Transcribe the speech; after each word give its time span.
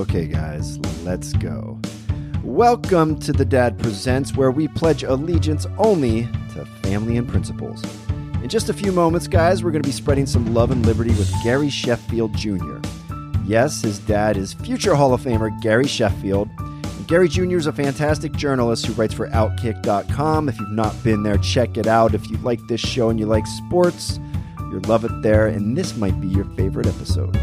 Okay, 0.00 0.26
guys, 0.26 0.78
let's 1.04 1.34
go. 1.34 1.78
Welcome 2.42 3.20
to 3.20 3.34
the 3.34 3.44
Dad 3.44 3.78
Presents, 3.78 4.34
where 4.34 4.50
we 4.50 4.66
pledge 4.66 5.02
allegiance 5.02 5.66
only 5.76 6.22
to 6.54 6.64
family 6.82 7.18
and 7.18 7.28
principles. 7.28 7.84
In 8.42 8.48
just 8.48 8.70
a 8.70 8.72
few 8.72 8.92
moments, 8.92 9.28
guys, 9.28 9.62
we're 9.62 9.72
going 9.72 9.82
to 9.82 9.86
be 9.86 9.92
spreading 9.92 10.24
some 10.24 10.54
love 10.54 10.70
and 10.70 10.86
liberty 10.86 11.10
with 11.10 11.30
Gary 11.44 11.68
Sheffield 11.68 12.34
Jr. 12.34 12.78
Yes, 13.44 13.82
his 13.82 13.98
dad 13.98 14.38
is 14.38 14.54
future 14.54 14.94
Hall 14.94 15.12
of 15.12 15.20
Famer 15.20 15.50
Gary 15.60 15.86
Sheffield. 15.86 16.48
And 16.58 17.06
Gary 17.06 17.28
Jr. 17.28 17.58
is 17.58 17.66
a 17.66 17.72
fantastic 17.72 18.32
journalist 18.32 18.86
who 18.86 18.94
writes 18.94 19.12
for 19.12 19.28
Outkick.com. 19.28 20.48
If 20.48 20.58
you've 20.58 20.70
not 20.70 21.04
been 21.04 21.24
there, 21.24 21.36
check 21.36 21.76
it 21.76 21.86
out. 21.86 22.14
If 22.14 22.30
you 22.30 22.38
like 22.38 22.66
this 22.68 22.80
show 22.80 23.10
and 23.10 23.20
you 23.20 23.26
like 23.26 23.46
sports, 23.46 24.18
you'll 24.70 24.80
love 24.88 25.04
it 25.04 25.20
there, 25.20 25.46
and 25.46 25.76
this 25.76 25.94
might 25.98 26.18
be 26.22 26.28
your 26.28 26.46
favorite 26.56 26.86
episode. 26.86 27.38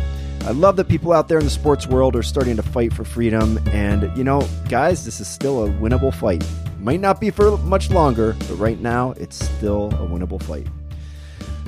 I 0.47 0.51
love 0.51 0.77
that 0.77 0.87
people 0.87 1.11
out 1.11 1.27
there 1.27 1.39
in 1.39 1.43
the 1.43 1.51
sports 1.51 1.87
world 1.87 2.15
are 2.15 2.23
starting 2.23 2.55
to 2.55 2.63
fight 2.63 2.93
for 2.93 3.03
freedom. 3.03 3.59
And, 3.73 4.17
you 4.17 4.23
know, 4.23 4.47
guys, 4.69 5.03
this 5.03 5.19
is 5.19 5.27
still 5.27 5.65
a 5.65 5.69
winnable 5.69 6.13
fight. 6.13 6.41
Might 6.79 7.01
not 7.01 7.19
be 7.19 7.31
for 7.31 7.57
much 7.57 7.91
longer, 7.91 8.33
but 8.47 8.55
right 8.55 8.79
now 8.79 9.11
it's 9.17 9.45
still 9.45 9.87
a 9.87 10.07
winnable 10.07 10.41
fight. 10.41 10.65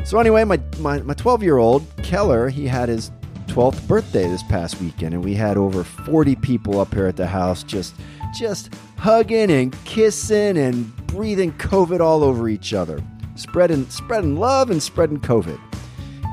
So, 0.06 0.18
anyway, 0.18 0.46
my, 0.46 0.62
my, 0.78 1.02
my 1.02 1.14
12 1.14 1.44
year 1.44 1.58
old, 1.58 1.86
Keller, 2.04 2.48
he 2.48 2.68
had 2.68 2.88
his 2.88 3.12
12th 3.48 3.86
birthday 3.86 4.30
this 4.30 4.44
past 4.44 4.80
weekend, 4.80 5.14
and 5.14 5.26
we 5.26 5.34
had 5.34 5.58
over 5.58 5.84
40 5.84 6.38
people 6.38 6.80
up 6.80 6.94
here 6.94 7.08
at 7.08 7.18
the 7.18 7.28
house 7.28 7.64
just 7.64 7.96
just 8.34 8.74
hugging 8.98 9.52
and 9.52 9.76
kissing 9.84 10.58
and 10.58 10.96
breathing 11.08 11.52
COVID 11.54 12.00
all 12.00 12.24
over 12.24 12.48
each 12.48 12.74
other. 12.74 13.04
Spreading 13.36 13.90
spreading 13.90 14.38
love 14.38 14.70
and 14.70 14.82
spreading 14.82 15.20
COVID. 15.20 15.60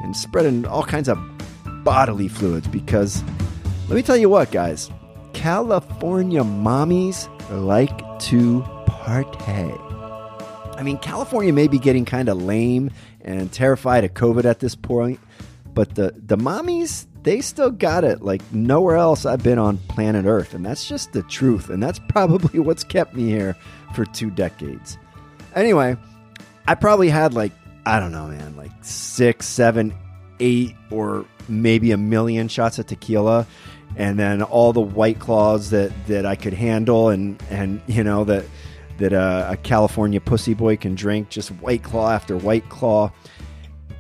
And 0.04 0.16
spreading 0.16 0.64
all 0.64 0.84
kinds 0.84 1.08
of 1.08 1.18
bodily 1.86 2.26
fluids 2.26 2.66
because 2.66 3.22
let 3.88 3.94
me 3.94 4.02
tell 4.02 4.16
you 4.16 4.28
what, 4.28 4.50
guys, 4.50 4.90
California 5.34 6.42
mommies 6.42 7.28
like 7.48 7.96
to 8.18 8.60
partay. 8.86 9.72
I 10.76 10.82
mean, 10.82 10.98
California 10.98 11.52
may 11.52 11.68
be 11.68 11.78
getting 11.78 12.04
kind 12.04 12.28
of 12.28 12.42
lame 12.42 12.90
and 13.20 13.52
terrified 13.52 14.02
of 14.02 14.14
COVID 14.14 14.44
at 14.44 14.58
this 14.58 14.74
point, 14.74 15.20
but 15.74 15.94
the, 15.94 16.12
the 16.16 16.36
mommies, 16.36 17.06
they 17.22 17.40
still 17.40 17.70
got 17.70 18.02
it 18.02 18.20
like 18.20 18.42
nowhere 18.52 18.96
else 18.96 19.24
I've 19.24 19.44
been 19.44 19.60
on 19.60 19.78
planet 19.88 20.26
Earth. 20.26 20.54
And 20.54 20.66
that's 20.66 20.88
just 20.88 21.12
the 21.12 21.22
truth. 21.22 21.70
And 21.70 21.80
that's 21.80 22.00
probably 22.08 22.58
what's 22.58 22.82
kept 22.82 23.14
me 23.14 23.28
here 23.28 23.56
for 23.94 24.04
two 24.06 24.30
decades. 24.30 24.98
Anyway, 25.54 25.96
I 26.66 26.74
probably 26.74 27.10
had 27.10 27.32
like, 27.32 27.52
I 27.86 28.00
don't 28.00 28.10
know, 28.10 28.26
man, 28.26 28.56
like 28.56 28.72
six, 28.82 29.46
seven, 29.46 29.94
eight, 30.40 30.74
or 30.90 31.24
maybe 31.48 31.92
a 31.92 31.96
million 31.96 32.48
shots 32.48 32.78
of 32.78 32.86
tequila 32.86 33.46
and 33.96 34.18
then 34.18 34.42
all 34.42 34.72
the 34.72 34.80
white 34.80 35.18
claws 35.18 35.70
that 35.70 35.92
that 36.06 36.26
I 36.26 36.34
could 36.36 36.52
handle 36.52 37.08
and 37.08 37.40
and 37.50 37.80
you 37.86 38.02
know 38.02 38.24
that 38.24 38.44
that 38.98 39.12
uh, 39.12 39.48
a 39.50 39.56
California 39.56 40.20
pussy 40.20 40.54
boy 40.54 40.76
can 40.76 40.94
drink 40.94 41.28
just 41.28 41.50
white 41.50 41.82
claw 41.82 42.10
after 42.10 42.36
white 42.36 42.68
claw 42.68 43.12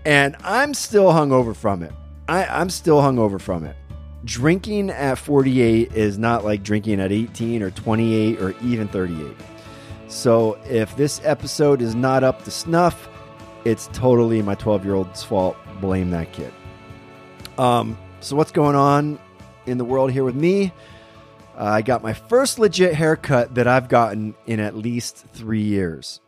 and 0.04 0.36
I'm 0.44 0.72
still 0.72 1.06
hungover 1.06 1.54
from 1.54 1.82
it. 1.82 1.92
I, 2.28 2.44
I'm 2.44 2.70
still 2.70 3.00
hungover 3.00 3.40
from 3.40 3.64
it. 3.64 3.76
Drinking 4.24 4.90
at 4.90 5.18
48 5.18 5.92
is 5.92 6.16
not 6.16 6.44
like 6.44 6.62
drinking 6.62 7.00
at 7.00 7.10
18 7.10 7.62
or 7.62 7.70
28 7.72 8.40
or 8.40 8.54
even 8.62 8.88
38. 8.88 9.36
So 10.08 10.58
if 10.64 10.96
this 10.96 11.20
episode 11.24 11.82
is 11.82 11.94
not 11.94 12.22
up 12.22 12.44
to 12.44 12.50
snuff, 12.50 13.08
it's 13.64 13.88
totally 13.92 14.42
my 14.42 14.54
12 14.54 14.84
year 14.84 14.94
old's 14.94 15.24
fault. 15.24 15.56
Blame 15.80 16.10
that 16.10 16.32
kid. 16.32 16.52
Um, 17.58 17.98
so 18.20 18.36
what's 18.36 18.52
going 18.52 18.76
on 18.76 19.18
in 19.66 19.78
the 19.78 19.84
world 19.84 20.10
here 20.10 20.24
with 20.24 20.34
me? 20.34 20.72
Uh, 21.56 21.64
I 21.64 21.82
got 21.82 22.02
my 22.02 22.12
first 22.12 22.58
legit 22.58 22.94
haircut 22.94 23.54
that 23.54 23.66
I've 23.66 23.88
gotten 23.88 24.34
in 24.46 24.60
at 24.60 24.76
least 24.76 25.24
three 25.32 25.62
years. 25.62 26.20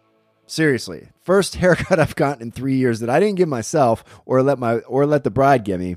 Seriously, 0.47 1.09
first 1.23 1.57
haircut 1.57 2.01
I've 2.01 2.17
gotten 2.17 2.43
in 2.43 2.51
three 2.51 2.77
years 2.77 3.01
that 3.01 3.11
I 3.11 3.21
didn't 3.21 3.37
give 3.37 3.49
myself 3.49 4.05
or 4.25 4.43
let 4.43 4.59
my 4.59 4.77
or 4.79 5.05
let 5.05 5.25
the 5.25 5.31
bride 5.31 5.65
give 5.65 5.81
me. 5.81 5.97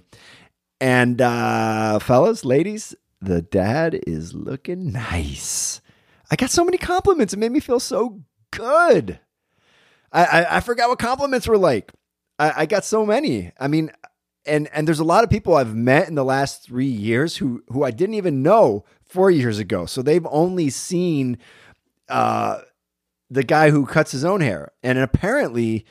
And 0.82 1.22
uh, 1.22 2.00
fellas, 2.00 2.44
ladies, 2.44 2.96
the 3.22 3.42
dad 3.42 4.00
is 4.06 4.34
looking 4.34 4.92
nice. 4.92 5.80
I 6.30 6.36
got 6.36 6.50
so 6.50 6.66
many 6.66 6.78
compliments; 6.78 7.34
it 7.34 7.40
made 7.40 7.52
me 7.52 7.60
feel 7.62 7.80
so 7.80 8.22
good. 8.52 9.20
I 10.12 10.26
I, 10.26 10.58
I 10.58 10.60
forgot 10.60 10.90
what 10.90 11.00
compliments 11.00 11.48
were 11.48 11.58
like. 11.58 11.92
I, 12.42 12.62
I 12.62 12.66
got 12.66 12.84
so 12.84 13.06
many. 13.06 13.52
I 13.60 13.68
mean, 13.68 13.92
and 14.46 14.68
and 14.74 14.88
there's 14.88 15.00
a 15.00 15.06
lot 15.06 15.24
of 15.24 15.30
people 15.30 15.56
I've 15.56 15.76
met 15.76 16.08
in 16.08 16.16
the 16.16 16.26
last 16.26 16.64
three 16.64 16.86
years 16.88 17.38
who 17.38 17.64
who 17.70 17.84
I 17.84 17.92
didn't 17.92 18.16
even 18.16 18.42
know 18.42 18.84
four 19.06 19.30
years 19.30 19.60
ago. 19.60 19.86
So 19.86 20.02
they've 20.02 20.26
only 20.30 20.72
seen 20.72 21.38
uh, 22.10 22.62
the 23.30 23.44
guy 23.44 23.70
who 23.70 23.86
cuts 23.86 24.12
his 24.12 24.26
own 24.26 24.42
hair, 24.42 24.72
and 24.82 24.98
apparently, 24.98 25.86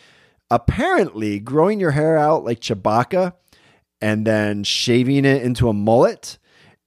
apparently, 0.51 1.39
growing 1.39 1.79
your 1.79 1.93
hair 1.93 2.19
out 2.19 2.45
like 2.45 2.59
Chewbacca, 2.59 3.35
and 4.01 4.27
then 4.27 4.65
shaving 4.65 5.25
it 5.25 5.43
into 5.43 5.69
a 5.69 5.73
mullet, 5.73 6.39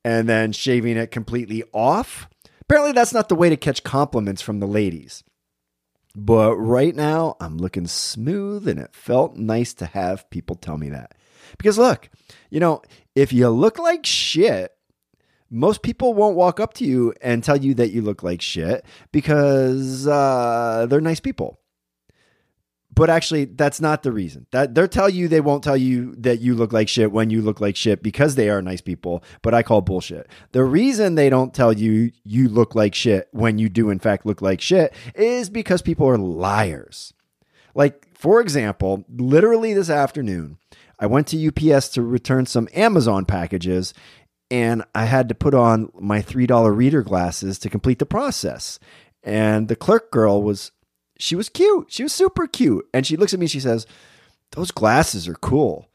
and 0.04 0.28
then 0.28 0.52
shaving 0.52 0.98
it 0.98 1.10
completely 1.10 1.64
off. 1.72 2.28
Apparently, 2.64 2.92
that's 2.92 3.14
not 3.14 3.30
the 3.30 3.36
way 3.36 3.50
to 3.50 3.58
catch 3.58 3.84
compliments 3.84 4.42
from 4.42 4.60
the 4.60 4.68
ladies. 4.68 5.24
But 6.16 6.56
right 6.58 6.96
now, 6.96 7.36
I'm 7.40 7.58
looking 7.58 7.88
smooth, 7.88 8.68
and 8.68 8.80
it 8.80 8.94
felt 8.94 9.36
nice 9.36 9.74
to 9.76 9.86
have 9.88 10.30
people 10.30 10.56
tell 10.56 10.78
me 10.78 10.90
that. 10.90 11.16
Because 11.58 11.78
look, 11.78 12.10
you 12.50 12.60
know, 12.60 12.82
if 13.16 13.34
you 13.34 13.50
look 13.50 13.80
like 13.80 14.06
shit, 14.06 14.72
most 15.50 15.82
people 15.82 16.14
won't 16.14 16.36
walk 16.36 16.60
up 16.60 16.74
to 16.76 16.86
you 16.86 17.14
and 17.22 17.44
tell 17.44 17.58
you 17.58 17.74
that 17.76 17.92
you 17.92 18.02
look 18.02 18.24
like 18.24 18.42
shit 18.42 18.86
because 19.12 20.08
uh, 20.08 20.88
they're 20.90 21.02
nice 21.02 21.20
people. 21.20 21.60
But 22.94 23.10
actually, 23.10 23.46
that's 23.46 23.82
not 23.82 24.04
the 24.04 24.12
reason. 24.12 24.46
That 24.52 24.76
they'll 24.76 24.88
tell 24.88 25.10
you 25.10 25.28
they 25.28 25.42
won't 25.42 25.64
tell 25.64 25.78
you 25.78 26.14
that 26.18 26.42
you 26.42 26.54
look 26.54 26.74
like 26.74 26.88
shit 26.88 27.12
when 27.12 27.30
you 27.30 27.42
look 27.42 27.60
like 27.60 27.76
shit 27.76 28.04
because 28.04 28.36
they 28.36 28.50
are 28.50 28.62
nice 28.62 28.82
people. 28.82 29.24
But 29.42 29.54
I 29.54 29.64
call 29.64 29.82
bullshit. 29.82 30.28
The 30.52 30.64
reason 30.64 31.16
they 31.16 31.30
don't 31.30 31.54
tell 31.54 31.74
you 31.74 32.12
you 32.24 32.50
look 32.50 32.76
like 32.76 32.94
shit 32.94 33.30
when 33.32 33.58
you 33.58 33.70
do 33.70 33.90
in 33.90 34.00
fact 34.00 34.26
look 34.26 34.42
like 34.42 34.62
shit 34.62 34.94
is 35.16 35.50
because 35.50 35.82
people 35.82 36.08
are 36.08 36.18
liars. 36.18 37.14
Like 37.74 38.08
for 38.14 38.42
example, 38.42 39.04
literally 39.10 39.74
this 39.74 39.90
afternoon, 39.90 40.58
I 41.00 41.08
went 41.08 41.28
to 41.28 41.48
UPS 41.48 41.90
to 41.90 42.02
return 42.02 42.46
some 42.46 42.70
Amazon 42.74 43.26
packages 43.26 43.94
and 44.52 44.84
I 44.94 45.06
had 45.06 45.30
to 45.30 45.36
put 45.36 45.56
on 45.56 45.90
my 46.00 46.22
$3 46.22 46.76
reader 46.76 47.02
glasses 47.02 47.58
to 47.60 47.70
complete 47.70 47.98
the 47.98 48.06
process. 48.06 48.78
And 49.24 49.68
the 49.68 49.76
clerk 49.76 50.12
girl 50.12 50.44
was, 50.44 50.72
she 51.24 51.38
was 51.38 51.48
cute. 51.48 51.88
She 51.90 52.04
was 52.04 52.12
super 52.12 52.48
cute. 52.48 52.86
And 52.94 53.08
she 53.08 53.16
looks 53.16 53.34
at 53.34 53.40
me 53.40 53.46
and 53.46 53.52
she 53.52 53.62
says, 53.62 53.88
Those 54.52 54.72
glasses 54.72 55.26
are 55.28 55.36
cool. 55.36 55.88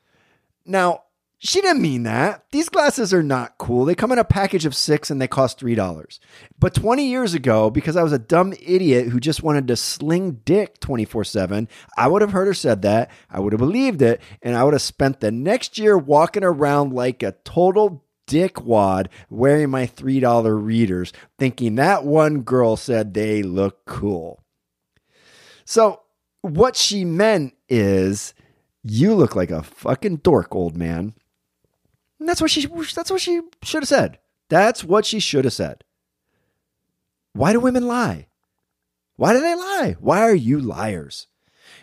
Now, 0.64 1.02
she 1.38 1.60
didn't 1.60 1.82
mean 1.82 2.04
that. 2.04 2.46
These 2.50 2.70
glasses 2.70 3.12
are 3.12 3.22
not 3.22 3.58
cool. 3.58 3.84
They 3.84 3.94
come 3.94 4.10
in 4.10 4.18
a 4.18 4.24
package 4.24 4.64
of 4.64 4.74
six 4.74 5.10
and 5.10 5.20
they 5.20 5.28
cost 5.28 5.60
$3. 5.60 6.18
But 6.58 6.74
20 6.74 7.06
years 7.06 7.34
ago, 7.34 7.68
because 7.68 7.94
I 7.94 8.02
was 8.02 8.12
a 8.12 8.18
dumb 8.18 8.54
idiot 8.54 9.08
who 9.08 9.20
just 9.20 9.42
wanted 9.42 9.68
to 9.68 9.76
sling 9.76 10.40
dick 10.46 10.80
24 10.80 11.24
7, 11.24 11.68
I 11.98 12.08
would 12.08 12.22
have 12.22 12.32
heard 12.32 12.46
her 12.46 12.54
said 12.54 12.80
that. 12.82 13.10
I 13.30 13.38
would 13.38 13.52
have 13.52 13.60
believed 13.60 14.00
it. 14.00 14.22
And 14.40 14.56
I 14.56 14.64
would 14.64 14.72
have 14.72 14.82
spent 14.82 15.20
the 15.20 15.30
next 15.30 15.76
year 15.76 15.98
walking 15.98 16.42
around 16.42 16.94
like 16.94 17.22
a 17.22 17.36
total 17.44 18.02
dickwad 18.26 19.08
wearing 19.28 19.68
my 19.68 19.86
$3 19.86 20.64
readers, 20.64 21.12
thinking 21.38 21.74
that 21.74 22.04
one 22.04 22.40
girl 22.40 22.76
said 22.76 23.12
they 23.12 23.42
look 23.42 23.84
cool. 23.84 24.42
So, 25.68 26.00
what 26.40 26.76
she 26.76 27.04
meant 27.04 27.52
is, 27.68 28.32
you 28.82 29.14
look 29.14 29.36
like 29.36 29.50
a 29.50 29.62
fucking 29.62 30.16
dork, 30.16 30.54
old 30.54 30.78
man. 30.78 31.12
And 32.18 32.26
that's 32.26 32.40
what 32.40 32.50
she 32.50 32.66
that's 32.94 33.10
what 33.10 33.20
she 33.20 33.42
should 33.62 33.82
have 33.82 33.88
said. 33.88 34.18
That's 34.48 34.82
what 34.82 35.04
she 35.04 35.20
should 35.20 35.44
have 35.44 35.52
said. 35.52 35.84
Why 37.34 37.52
do 37.52 37.60
women 37.60 37.86
lie? 37.86 38.28
Why 39.16 39.34
do 39.34 39.42
they 39.42 39.54
lie? 39.54 39.96
Why 40.00 40.22
are 40.22 40.34
you 40.34 40.58
liars? 40.58 41.26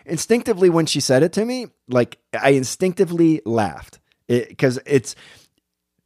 Instinctively 0.04 0.68
when 0.68 0.86
she 0.86 0.98
said 0.98 1.22
it 1.22 1.32
to 1.34 1.44
me, 1.44 1.68
like 1.86 2.18
I 2.32 2.50
instinctively 2.50 3.40
laughed. 3.46 4.00
It, 4.26 4.58
cuz 4.58 4.80
it's 4.84 5.14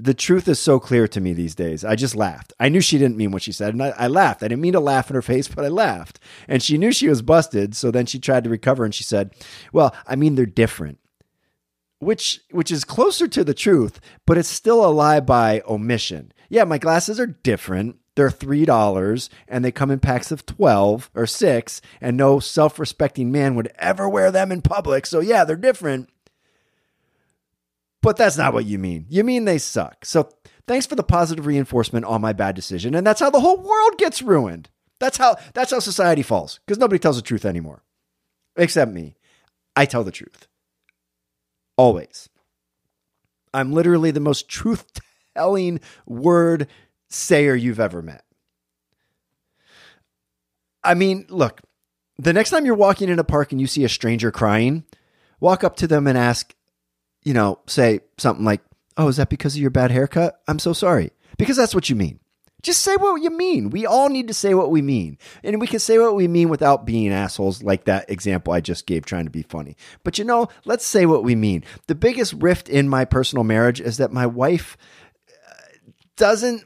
the 0.03 0.15
truth 0.15 0.49
is 0.49 0.59
so 0.59 0.81
clear 0.81 1.07
to 1.09 1.21
me 1.21 1.35
these 1.35 1.55
days. 1.55 1.85
I 1.85 1.95
just 1.95 2.17
laughed. 2.17 2.55
I 2.59 2.71
knew 2.71 2.81
she 2.81 2.97
didn't 2.97 3.19
mean 3.19 3.33
what 3.33 3.43
she 3.43 3.53
said, 3.53 3.75
and 3.75 3.83
I, 3.83 3.91
I, 3.91 4.07
laughed. 4.07 4.43
I 4.43 4.49
didn't 4.49 4.63
mean 4.63 4.73
to 4.73 4.81
laugh 4.81 5.11
in 5.11 5.15
her 5.15 5.23
face, 5.33 5.47
but 5.47 5.65
I 5.65 5.69
laughed. 5.69 6.19
And 6.49 6.63
she 6.63 6.79
knew 6.79 6.91
she 6.91 7.09
was 7.09 7.23
busted, 7.23 7.77
so 7.77 7.91
then 7.91 8.07
she 8.07 8.19
tried 8.19 8.45
to 8.45 8.51
recover 8.51 8.85
and 8.85 8.95
she 8.95 9.05
said, 9.05 9.35
Well, 9.73 9.95
I 10.07 10.17
mean, 10.17 10.35
they're 10.35 10.47
different. 10.47 10.99
Which 11.99 12.41
which 12.51 12.71
is 12.71 12.85
closer 12.85 13.29
to 13.29 13.45
the 13.45 13.53
truth, 13.53 14.01
but 14.27 14.39
it's 14.39 14.49
still 14.49 14.83
a 14.87 14.89
lie 14.89 15.21
by 15.21 15.61
omission. 15.69 16.33
Yeah, 16.49 16.65
my 16.65 16.79
glasses 16.79 17.21
are 17.21 17.27
different. 17.27 17.97
They're 18.17 18.31
three 18.31 18.65
dollars 18.65 19.29
and 19.47 19.63
they 19.63 19.71
come 19.71 19.91
in 19.91 20.01
packs 20.01 20.33
of 20.33 20.47
twelve 20.47 21.11
or 21.15 21.27
six, 21.27 21.83
and 22.01 22.17
no 22.17 22.41
self-respecting 22.41 23.31
man 23.31 23.55
would 23.55 23.71
ever 23.79 24.09
wear 24.09 24.31
them 24.31 24.51
in 24.51 24.63
public. 24.63 25.05
So 25.05 25.21
yeah, 25.21 25.45
they're 25.45 25.57
different 25.57 26.09
but 28.03 28.17
that's 28.17 28.37
not 28.37 28.53
what 28.53 28.65
you 28.65 28.79
mean. 28.79 29.07
You 29.09 29.25
mean 29.25 29.45
they 29.45 29.59
suck. 29.59 30.05
So 30.05 30.31
thanks 30.67 30.87
for 30.87 30.95
the 30.95 31.03
positive 31.03 31.47
reinforcement 31.47 32.05
on 32.05 32.21
my 32.21 32.33
bad 32.33 32.55
decision. 32.55 32.95
And 32.95 33.07
that's 33.07 33.21
how 33.21 33.31
the 33.31 33.41
whole 33.41 33.59
world 33.59 33.99
gets 33.99 34.23
ruined. 34.23 34.71
That's 34.99 35.17
how 35.17 35.37
that's 35.55 35.71
how 35.71 35.79
society 35.81 36.23
falls 36.23 36.61
because 36.67 36.79
nobody 36.79 36.99
tells 36.99 37.17
the 37.17 37.23
truth 37.23 37.45
anymore, 37.45 37.83
except 38.57 38.93
me. 38.93 39.17
I 39.75 39.87
tell 39.87 40.05
the 40.05 40.11
truth 40.11 40.47
always. 41.77 42.29
I'm 43.55 43.73
literally 43.73 44.11
the 44.11 44.21
most 44.21 44.49
truth 44.49 44.87
telling 45.35 45.81
word 46.07 46.69
sayer 47.09 47.55
you've 47.55 47.81
ever 47.81 48.03
met. 48.03 48.25
I 50.85 50.95
mean, 50.95 51.27
look, 51.29 51.61
the 52.19 52.33
next 52.33 52.51
time 52.51 52.67
you're 52.67 52.75
walking 52.75 53.09
in 53.09 53.19
a 53.19 53.25
park 53.25 53.53
and 53.53 53.61
you 53.61 53.67
see 53.67 53.85
a 53.85 53.89
stranger 53.89 54.31
crying, 54.31 54.85
walk 55.41 55.65
up 55.65 55.77
to 55.77 55.87
them 55.87 56.07
and 56.07 56.17
ask, 56.17 56.55
you 57.23 57.35
know, 57.35 57.59
say 57.67 58.01
something 58.19 58.45
like, 58.45 58.63
Oh, 58.97 59.09
is 59.09 59.17
that 59.17 59.31
because 59.31 59.55
of 59.55 59.63
your 59.63 59.71
bad 59.71 59.91
haircut? 59.91 60.43
I'm 60.47 60.59
so 60.59 60.73
sorry. 60.73 61.11
Because 61.39 61.57
that's 61.57 61.75
what 61.75 61.89
you 61.89 61.97
mean. 61.97 62.21
Just 62.63 62.83
say 62.83 62.97
what 62.97 63.23
you 63.23 63.31
mean. 63.31 63.71
We 63.71 63.87
all 63.87 64.11
need 64.11 64.29
to 64.29 64.35
say 64.35 64.53
what 64.53 64.71
we 64.71 64.83
mean. 64.83 65.17
And 65.43 65.59
we 65.59 65.67
can 65.67 65.79
say 65.79 65.99
what 65.99 66.15
we 66.15 66.29
mean 66.29 66.51
without 66.51 66.85
being 66.85 67.11
assholes, 67.11 67.63
like 67.63 67.85
that 67.85 68.11
example 68.11 68.53
I 68.53 68.61
just 68.61 68.87
gave 68.87 69.07
trying 69.07 69.25
to 69.25 69.31
be 69.31 69.43
funny. 69.43 69.77
But 70.05 70.19
you 70.19 70.25
know, 70.25 70.49
let's 70.67 70.87
say 70.87 71.07
what 71.07 71.25
we 71.25 71.35
mean. 71.35 71.65
The 71.87 71.95
biggest 71.95 72.35
rift 72.35 72.69
in 72.69 72.91
my 72.91 73.07
personal 73.07 73.45
marriage 73.45 73.81
is 73.81 73.97
that 73.97 74.13
my 74.13 74.27
wife 74.27 74.77
uh, 75.49 75.55
doesn't 76.17 76.65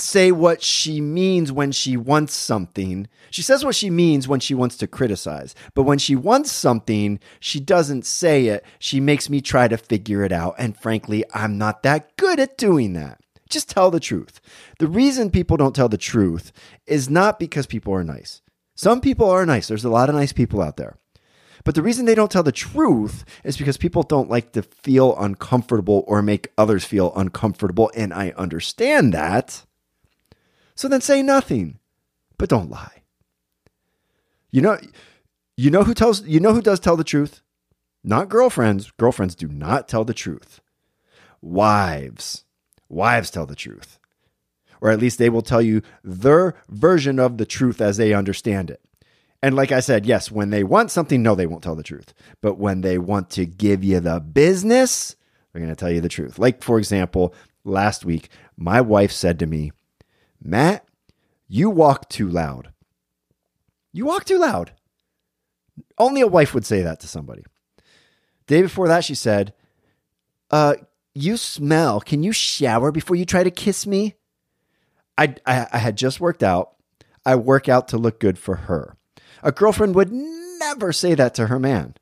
say 0.00 0.32
what 0.32 0.62
she 0.62 1.00
means 1.00 1.52
when 1.52 1.72
she 1.72 1.96
wants 1.96 2.34
something. 2.34 3.08
She 3.30 3.42
says 3.42 3.64
what 3.64 3.74
she 3.74 3.90
means 3.90 4.28
when 4.28 4.40
she 4.40 4.54
wants 4.54 4.76
to 4.78 4.86
criticize. 4.86 5.54
But 5.74 5.82
when 5.82 5.98
she 5.98 6.16
wants 6.16 6.50
something, 6.52 7.20
she 7.40 7.60
doesn't 7.60 8.06
say 8.06 8.46
it. 8.46 8.64
She 8.78 9.00
makes 9.00 9.28
me 9.28 9.40
try 9.40 9.68
to 9.68 9.76
figure 9.76 10.22
it 10.22 10.32
out. 10.32 10.54
And 10.58 10.76
frankly, 10.76 11.24
I'm 11.34 11.58
not 11.58 11.82
that 11.82 12.16
good 12.16 12.40
at 12.40 12.58
doing 12.58 12.94
that. 12.94 13.20
Just 13.48 13.70
tell 13.70 13.90
the 13.90 14.00
truth. 14.00 14.40
The 14.78 14.88
reason 14.88 15.30
people 15.30 15.56
don't 15.56 15.74
tell 15.74 15.88
the 15.88 15.96
truth 15.96 16.52
is 16.86 17.08
not 17.08 17.38
because 17.38 17.66
people 17.66 17.94
are 17.94 18.04
nice. 18.04 18.42
Some 18.74 19.00
people 19.00 19.28
are 19.28 19.46
nice. 19.46 19.68
There's 19.68 19.84
a 19.84 19.90
lot 19.90 20.08
of 20.08 20.14
nice 20.14 20.32
people 20.32 20.60
out 20.62 20.76
there. 20.76 20.98
But 21.64 21.74
the 21.74 21.82
reason 21.82 22.04
they 22.04 22.14
don't 22.14 22.30
tell 22.30 22.42
the 22.42 22.52
truth 22.52 23.24
is 23.44 23.56
because 23.56 23.76
people 23.76 24.02
don't 24.02 24.30
like 24.30 24.52
to 24.52 24.62
feel 24.62 25.16
uncomfortable 25.18 26.04
or 26.06 26.22
make 26.22 26.52
others 26.56 26.84
feel 26.84 27.12
uncomfortable. 27.16 27.90
And 27.94 28.14
I 28.14 28.32
understand 28.36 29.12
that. 29.14 29.64
So 30.78 30.86
then 30.86 31.00
say 31.00 31.24
nothing, 31.24 31.80
but 32.36 32.48
don't 32.48 32.70
lie. 32.70 33.02
You 34.52 34.62
know, 34.62 34.78
you 35.56 35.72
know 35.72 35.82
who 35.82 35.92
tells 35.92 36.22
you 36.22 36.38
know 36.38 36.54
who 36.54 36.62
does 36.62 36.78
tell 36.78 36.96
the 36.96 37.02
truth? 37.02 37.42
Not 38.04 38.28
girlfriends. 38.28 38.92
Girlfriends 38.96 39.34
do 39.34 39.48
not 39.48 39.88
tell 39.88 40.04
the 40.04 40.14
truth. 40.14 40.60
Wives. 41.42 42.44
Wives 42.88 43.28
tell 43.28 43.44
the 43.44 43.56
truth. 43.56 43.98
Or 44.80 44.92
at 44.92 45.00
least 45.00 45.18
they 45.18 45.28
will 45.28 45.42
tell 45.42 45.60
you 45.60 45.82
their 46.04 46.54
version 46.68 47.18
of 47.18 47.38
the 47.38 47.46
truth 47.46 47.80
as 47.80 47.96
they 47.96 48.14
understand 48.14 48.70
it. 48.70 48.80
And 49.42 49.56
like 49.56 49.72
I 49.72 49.80
said, 49.80 50.06
yes, 50.06 50.30
when 50.30 50.50
they 50.50 50.62
want 50.62 50.92
something, 50.92 51.24
no, 51.24 51.34
they 51.34 51.48
won't 51.48 51.64
tell 51.64 51.74
the 51.74 51.82
truth. 51.82 52.14
But 52.40 52.56
when 52.56 52.82
they 52.82 52.98
want 52.98 53.30
to 53.30 53.46
give 53.46 53.82
you 53.82 53.98
the 53.98 54.20
business, 54.20 55.16
they're 55.52 55.60
going 55.60 55.74
to 55.74 55.76
tell 55.76 55.90
you 55.90 56.00
the 56.00 56.08
truth. 56.08 56.38
Like, 56.38 56.62
for 56.62 56.78
example, 56.78 57.34
last 57.64 58.04
week, 58.04 58.28
my 58.56 58.80
wife 58.80 59.10
said 59.10 59.40
to 59.40 59.46
me, 59.46 59.72
Matt, 60.48 60.86
you 61.46 61.68
walk 61.68 62.08
too 62.08 62.26
loud. 62.26 62.72
You 63.92 64.06
walk 64.06 64.24
too 64.24 64.38
loud. 64.38 64.72
Only 65.98 66.22
a 66.22 66.26
wife 66.26 66.54
would 66.54 66.64
say 66.64 66.80
that 66.80 67.00
to 67.00 67.06
somebody. 67.06 67.44
Day 68.46 68.62
before 68.62 68.88
that, 68.88 69.04
she 69.04 69.14
said, 69.14 69.52
uh, 70.50 70.76
you 71.14 71.36
smell. 71.36 72.00
Can 72.00 72.22
you 72.22 72.32
shower 72.32 72.90
before 72.90 73.14
you 73.14 73.26
try 73.26 73.44
to 73.44 73.50
kiss 73.50 73.86
me? 73.86 74.14
I, 75.18 75.34
I, 75.44 75.66
I 75.70 75.78
had 75.78 75.98
just 75.98 76.18
worked 76.18 76.42
out. 76.42 76.76
I 77.26 77.36
work 77.36 77.68
out 77.68 77.88
to 77.88 77.98
look 77.98 78.18
good 78.18 78.38
for 78.38 78.56
her. 78.56 78.96
A 79.42 79.52
girlfriend 79.52 79.94
would 79.96 80.10
never 80.10 80.94
say 80.94 81.14
that 81.14 81.34
to 81.34 81.48
her 81.48 81.58
man. 81.58 81.94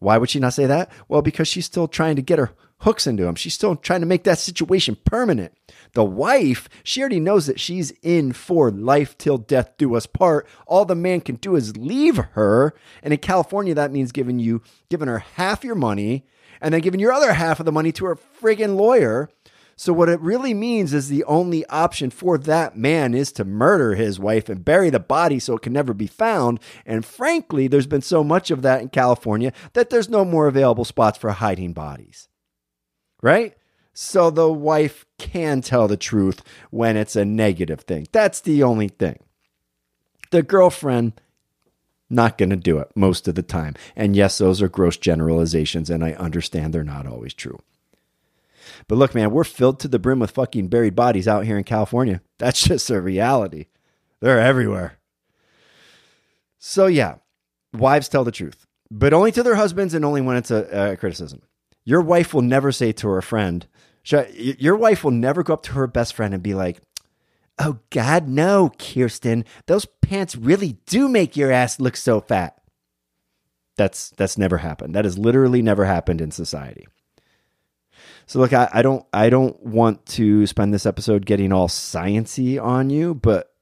Why 0.00 0.18
would 0.18 0.28
she 0.28 0.38
not 0.38 0.52
say 0.52 0.66
that? 0.66 0.90
Well, 1.08 1.22
because 1.22 1.48
she's 1.48 1.64
still 1.64 1.88
trying 1.88 2.16
to 2.16 2.22
get 2.22 2.38
her 2.38 2.52
hooks 2.80 3.06
into 3.06 3.26
him. 3.26 3.34
She's 3.34 3.54
still 3.54 3.76
trying 3.76 4.00
to 4.00 4.06
make 4.06 4.24
that 4.24 4.38
situation 4.38 4.96
permanent. 5.04 5.52
The 5.92 6.04
wife, 6.04 6.68
she 6.82 7.00
already 7.00 7.20
knows 7.20 7.46
that 7.46 7.60
she's 7.60 7.92
in 8.02 8.32
for 8.32 8.70
life 8.70 9.16
till 9.18 9.38
death 9.38 9.76
do 9.78 9.94
us 9.94 10.06
part. 10.06 10.46
All 10.66 10.84
the 10.84 10.94
man 10.94 11.20
can 11.20 11.36
do 11.36 11.56
is 11.56 11.76
leave 11.76 12.16
her. 12.16 12.74
And 13.02 13.12
in 13.12 13.18
California, 13.18 13.74
that 13.74 13.92
means 13.92 14.12
giving 14.12 14.38
you 14.38 14.62
giving 14.88 15.08
her 15.08 15.18
half 15.18 15.64
your 15.64 15.74
money 15.74 16.26
and 16.60 16.74
then 16.74 16.80
giving 16.80 17.00
your 17.00 17.12
other 17.12 17.32
half 17.32 17.60
of 17.60 17.66
the 17.66 17.72
money 17.72 17.92
to 17.92 18.06
her 18.06 18.16
friggin' 18.16 18.76
lawyer. 18.76 19.30
So 19.76 19.94
what 19.94 20.10
it 20.10 20.20
really 20.20 20.52
means 20.52 20.92
is 20.92 21.08
the 21.08 21.24
only 21.24 21.64
option 21.66 22.10
for 22.10 22.36
that 22.36 22.76
man 22.76 23.14
is 23.14 23.32
to 23.32 23.46
murder 23.46 23.94
his 23.94 24.20
wife 24.20 24.50
and 24.50 24.62
bury 24.62 24.90
the 24.90 25.00
body 25.00 25.38
so 25.38 25.56
it 25.56 25.62
can 25.62 25.72
never 25.72 25.94
be 25.94 26.06
found. 26.06 26.60
And 26.84 27.02
frankly, 27.02 27.66
there's 27.66 27.86
been 27.86 28.02
so 28.02 28.22
much 28.22 28.50
of 28.50 28.60
that 28.60 28.82
in 28.82 28.90
California 28.90 29.54
that 29.72 29.88
there's 29.88 30.10
no 30.10 30.22
more 30.24 30.48
available 30.48 30.84
spots 30.84 31.16
for 31.16 31.30
hiding 31.30 31.72
bodies. 31.72 32.29
Right? 33.22 33.56
So 33.92 34.30
the 34.30 34.50
wife 34.50 35.04
can 35.18 35.60
tell 35.60 35.88
the 35.88 35.96
truth 35.96 36.42
when 36.70 36.96
it's 36.96 37.16
a 37.16 37.24
negative 37.24 37.80
thing. 37.80 38.06
That's 38.12 38.40
the 38.40 38.62
only 38.62 38.88
thing. 38.88 39.18
The 40.30 40.42
girlfriend, 40.42 41.20
not 42.08 42.38
going 42.38 42.50
to 42.50 42.56
do 42.56 42.78
it 42.78 42.90
most 42.94 43.28
of 43.28 43.34
the 43.34 43.42
time. 43.42 43.74
And 43.94 44.16
yes, 44.16 44.38
those 44.38 44.62
are 44.62 44.68
gross 44.68 44.96
generalizations, 44.96 45.90
and 45.90 46.04
I 46.04 46.12
understand 46.12 46.72
they're 46.72 46.84
not 46.84 47.06
always 47.06 47.34
true. 47.34 47.58
But 48.88 48.96
look, 48.96 49.14
man, 49.14 49.30
we're 49.30 49.44
filled 49.44 49.80
to 49.80 49.88
the 49.88 49.98
brim 49.98 50.20
with 50.20 50.30
fucking 50.30 50.68
buried 50.68 50.96
bodies 50.96 51.28
out 51.28 51.44
here 51.44 51.58
in 51.58 51.64
California. 51.64 52.20
That's 52.38 52.62
just 52.62 52.90
a 52.90 53.00
reality. 53.00 53.66
They're 54.20 54.40
everywhere. 54.40 54.98
So, 56.58 56.86
yeah, 56.86 57.16
wives 57.72 58.08
tell 58.08 58.24
the 58.24 58.30
truth, 58.30 58.66
but 58.90 59.12
only 59.12 59.32
to 59.32 59.42
their 59.42 59.54
husbands 59.54 59.94
and 59.94 60.04
only 60.04 60.20
when 60.20 60.36
it's 60.36 60.50
a, 60.50 60.92
a 60.92 60.96
criticism. 60.96 61.42
Your 61.84 62.00
wife 62.00 62.34
will 62.34 62.42
never 62.42 62.72
say 62.72 62.92
to 62.92 63.08
her 63.08 63.22
friend, 63.22 63.66
your 64.04 64.76
wife 64.76 65.04
will 65.04 65.10
never 65.10 65.42
go 65.42 65.54
up 65.54 65.62
to 65.64 65.72
her 65.72 65.86
best 65.86 66.14
friend 66.14 66.34
and 66.34 66.42
be 66.42 66.54
like, 66.54 66.80
Oh, 67.62 67.78
God, 67.90 68.26
no, 68.26 68.72
Kirsten. 68.78 69.44
Those 69.66 69.84
pants 70.00 70.34
really 70.34 70.78
do 70.86 71.08
make 71.08 71.36
your 71.36 71.52
ass 71.52 71.78
look 71.78 71.94
so 71.94 72.20
fat. 72.20 72.56
That's 73.76 74.10
that's 74.10 74.38
never 74.38 74.58
happened. 74.58 74.94
That 74.94 75.04
has 75.04 75.18
literally 75.18 75.60
never 75.60 75.84
happened 75.84 76.22
in 76.22 76.30
society. 76.30 76.86
So 78.26 78.38
look, 78.38 78.52
I, 78.52 78.68
I 78.72 78.82
don't 78.82 79.04
I 79.12 79.28
don't 79.28 79.60
want 79.62 80.06
to 80.06 80.46
spend 80.46 80.72
this 80.72 80.86
episode 80.86 81.26
getting 81.26 81.52
all 81.52 81.68
sciency 81.68 82.62
on 82.62 82.88
you, 82.88 83.14
but 83.14 83.52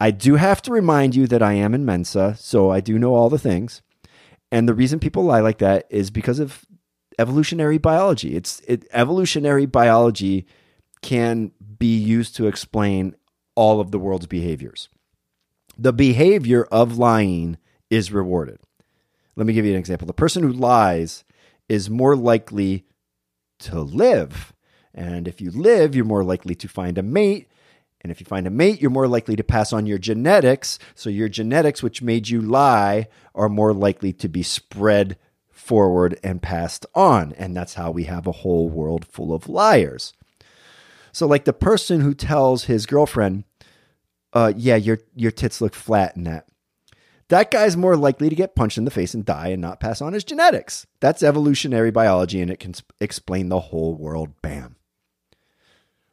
I 0.00 0.10
do 0.10 0.36
have 0.36 0.60
to 0.62 0.72
remind 0.72 1.14
you 1.14 1.26
that 1.26 1.42
I 1.42 1.54
am 1.54 1.74
in 1.74 1.84
Mensa, 1.84 2.36
so 2.38 2.70
I 2.70 2.80
do 2.80 2.98
know 2.98 3.14
all 3.14 3.30
the 3.30 3.38
things. 3.38 3.82
And 4.50 4.68
the 4.68 4.74
reason 4.74 5.00
people 5.00 5.24
lie 5.24 5.40
like 5.40 5.58
that 5.58 5.86
is 5.90 6.10
because 6.10 6.38
of 6.38 6.64
evolutionary 7.18 7.78
biology. 7.78 8.36
It's 8.36 8.60
it, 8.60 8.86
evolutionary 8.92 9.66
biology 9.66 10.46
can 11.02 11.52
be 11.78 11.96
used 11.96 12.36
to 12.36 12.46
explain 12.46 13.16
all 13.54 13.80
of 13.80 13.90
the 13.90 13.98
world's 13.98 14.26
behaviors. 14.26 14.88
The 15.76 15.92
behavior 15.92 16.64
of 16.72 16.98
lying 16.98 17.58
is 17.90 18.12
rewarded. 18.12 18.58
Let 19.36 19.46
me 19.46 19.52
give 19.52 19.64
you 19.64 19.72
an 19.72 19.78
example. 19.78 20.06
The 20.06 20.12
person 20.12 20.42
who 20.42 20.52
lies 20.52 21.24
is 21.68 21.88
more 21.88 22.16
likely 22.16 22.84
to 23.60 23.80
live. 23.80 24.52
And 24.94 25.28
if 25.28 25.40
you 25.40 25.50
live, 25.50 25.94
you're 25.94 26.04
more 26.04 26.24
likely 26.24 26.54
to 26.56 26.68
find 26.68 26.98
a 26.98 27.02
mate. 27.02 27.48
And 28.00 28.10
if 28.10 28.20
you 28.20 28.26
find 28.26 28.46
a 28.46 28.50
mate, 28.50 28.80
you're 28.80 28.90
more 28.90 29.08
likely 29.08 29.36
to 29.36 29.44
pass 29.44 29.72
on 29.72 29.86
your 29.86 29.98
genetics. 29.98 30.78
So 30.94 31.10
your 31.10 31.28
genetics, 31.28 31.82
which 31.82 32.02
made 32.02 32.28
you 32.28 32.40
lie, 32.40 33.08
are 33.34 33.48
more 33.48 33.72
likely 33.72 34.12
to 34.14 34.28
be 34.28 34.42
spread 34.42 35.16
forward 35.58 36.18
and 36.22 36.40
passed 36.40 36.86
on. 36.94 37.32
And 37.32 37.56
that's 37.56 37.74
how 37.74 37.90
we 37.90 38.04
have 38.04 38.26
a 38.26 38.32
whole 38.32 38.68
world 38.68 39.04
full 39.04 39.34
of 39.34 39.48
liars. 39.48 40.14
So, 41.12 41.26
like 41.26 41.44
the 41.44 41.52
person 41.52 42.00
who 42.00 42.14
tells 42.14 42.64
his 42.64 42.86
girlfriend, 42.86 43.44
uh, 44.32 44.52
yeah, 44.56 44.76
your, 44.76 44.98
your 45.16 45.30
tits 45.30 45.60
look 45.60 45.74
flat 45.74 46.16
in 46.16 46.24
that. 46.24 46.46
That 47.28 47.50
guy's 47.50 47.76
more 47.76 47.96
likely 47.96 48.30
to 48.30 48.34
get 48.34 48.54
punched 48.54 48.78
in 48.78 48.84
the 48.84 48.90
face 48.90 49.12
and 49.12 49.24
die 49.24 49.48
and 49.48 49.60
not 49.60 49.80
pass 49.80 50.00
on 50.00 50.14
his 50.14 50.24
genetics. 50.24 50.86
That's 51.00 51.22
evolutionary 51.22 51.90
biology 51.90 52.40
and 52.40 52.50
it 52.50 52.58
can 52.58 52.74
explain 53.00 53.48
the 53.48 53.60
whole 53.60 53.94
world. 53.94 54.40
Bam. 54.40 54.76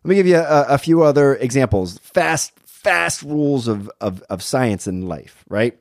Let 0.03 0.09
me 0.09 0.15
give 0.15 0.27
you 0.27 0.37
a, 0.37 0.65
a 0.69 0.77
few 0.77 1.03
other 1.03 1.35
examples. 1.35 1.99
Fast, 1.99 2.51
fast 2.65 3.21
rules 3.21 3.67
of, 3.67 3.89
of, 4.01 4.21
of 4.23 4.43
science 4.43 4.87
and 4.87 5.07
life, 5.07 5.45
right? 5.47 5.79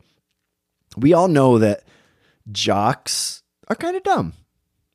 We 0.97 1.12
all 1.12 1.28
know 1.28 1.59
that 1.59 1.83
jocks 2.52 3.42
are 3.75 3.76
kind 3.76 3.97
of 3.97 4.04
dumb. 4.04 4.35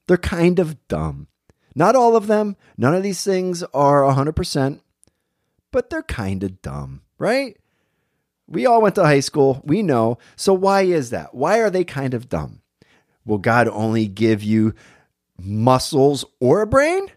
They're 0.07 0.17
kind 0.17 0.57
of 0.57 0.87
dumb. 0.87 1.27
Not 1.75 1.95
all 1.95 2.15
of 2.15 2.27
them. 2.27 2.55
None 2.77 2.95
of 2.95 3.03
these 3.03 3.23
things 3.23 3.61
are 3.73 4.01
100%, 4.01 4.79
but 5.71 5.89
they're 5.89 6.01
kind 6.01 6.43
of 6.43 6.61
dumb, 6.61 7.01
right? 7.17 7.57
We 8.47 8.65
all 8.65 8.81
went 8.81 8.95
to 8.95 9.03
high 9.03 9.19
school. 9.19 9.61
We 9.63 9.83
know. 9.83 10.17
So 10.35 10.53
why 10.53 10.83
is 10.83 11.11
that? 11.11 11.35
Why 11.35 11.59
are 11.59 11.69
they 11.69 11.83
kind 11.83 12.13
of 12.13 12.29
dumb? 12.29 12.61
Will 13.25 13.37
God 13.37 13.67
only 13.67 14.07
give 14.07 14.41
you 14.41 14.73
muscles 15.37 16.25
or 16.39 16.61
a 16.61 16.67
brain? 16.67 17.07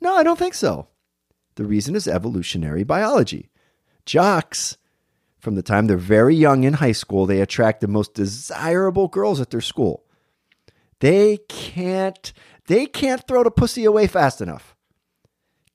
No, 0.00 0.14
I 0.16 0.22
don't 0.22 0.38
think 0.38 0.54
so. 0.54 0.88
The 1.56 1.64
reason 1.64 1.94
is 1.94 2.08
evolutionary 2.08 2.84
biology. 2.84 3.50
Jocks, 4.06 4.78
from 5.38 5.56
the 5.56 5.62
time 5.62 5.86
they're 5.86 5.98
very 5.98 6.34
young 6.34 6.64
in 6.64 6.74
high 6.74 6.92
school, 6.92 7.26
they 7.26 7.40
attract 7.40 7.80
the 7.80 7.88
most 7.88 8.14
desirable 8.14 9.08
girls 9.08 9.40
at 9.40 9.50
their 9.50 9.60
school. 9.60 10.04
They 11.02 11.38
can't 11.48 12.32
they 12.68 12.86
can't 12.86 13.26
throw 13.26 13.42
the 13.42 13.50
pussy 13.50 13.84
away 13.84 14.06
fast 14.06 14.40
enough. 14.40 14.76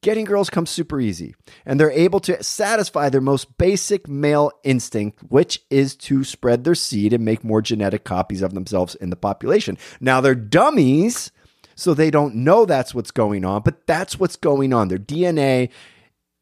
Getting 0.01 0.23
girls 0.23 0.49
comes 0.49 0.69
super 0.69 1.01
easy, 1.01 1.35
and 1.65 1.77
they're 1.77 1.91
able 1.91 2.21
to 2.21 2.41
satisfy 2.41 3.09
their 3.09 3.19
most 3.19 3.57
basic 3.57 4.07
male 4.07 4.51
instinct, 4.63 5.19
which 5.27 5.59
is 5.69 5.97
to 5.97 6.23
spread 6.23 6.63
their 6.63 6.75
seed 6.75 7.11
and 7.11 7.25
make 7.25 7.43
more 7.43 7.61
genetic 7.61 8.05
copies 8.05 8.41
of 8.41 8.53
themselves 8.53 8.95
in 8.95 9.09
the 9.09 9.17
population. 9.17 9.77
Now, 9.99 10.21
they're 10.21 10.33
dummies, 10.33 11.31
so 11.75 11.93
they 11.93 12.09
don't 12.09 12.35
know 12.35 12.65
that's 12.65 12.95
what's 12.95 13.11
going 13.11 13.43
on, 13.43 13.63
but 13.63 13.85
that's 13.85 14.17
what's 14.17 14.37
going 14.37 14.71
on. 14.71 14.87
Their 14.87 14.97
DNA 14.97 15.71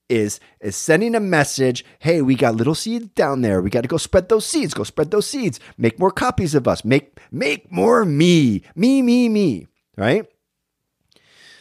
is 0.10 0.40
is 0.60 0.76
sending 0.76 1.16
a 1.16 1.20
message 1.20 1.84
hey 2.00 2.22
we 2.22 2.36
got 2.36 2.56
little 2.56 2.76
seeds 2.76 3.08
down 3.16 3.42
there. 3.42 3.62
We 3.62 3.70
got 3.70 3.82
to 3.82 3.88
go 3.88 3.98
spread 3.98 4.30
those 4.30 4.46
seeds. 4.46 4.74
Go 4.74 4.84
spread 4.84 5.12
those 5.12 5.28
seeds. 5.28 5.60
Make 5.78 6.00
more 6.00 6.12
copies 6.12 6.56
of 6.56 6.68
us. 6.68 6.86
Make 6.86 7.20
make 7.32 7.72
more 7.72 8.06
me. 8.06 8.64
Me 8.76 9.02
me 9.02 9.30
me. 9.30 9.68
Right? 9.98 10.28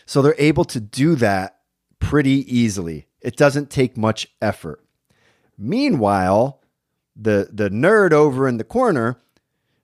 So 0.07 0.21
they're 0.21 0.35
able 0.39 0.65
to 0.67 0.81
do 0.81 1.15
that 1.17 1.61
pretty 1.99 2.45
easily. 2.55 3.07
It 3.21 3.37
doesn't 3.37 3.71
take 3.71 3.97
much 3.97 4.29
effort. 4.43 4.85
Meanwhile 5.57 6.61
the 7.17 7.49
the 7.53 7.71
nerd 7.71 8.13
over 8.13 8.49
in 8.49 8.57
the 8.57 8.65
corner 8.65 9.21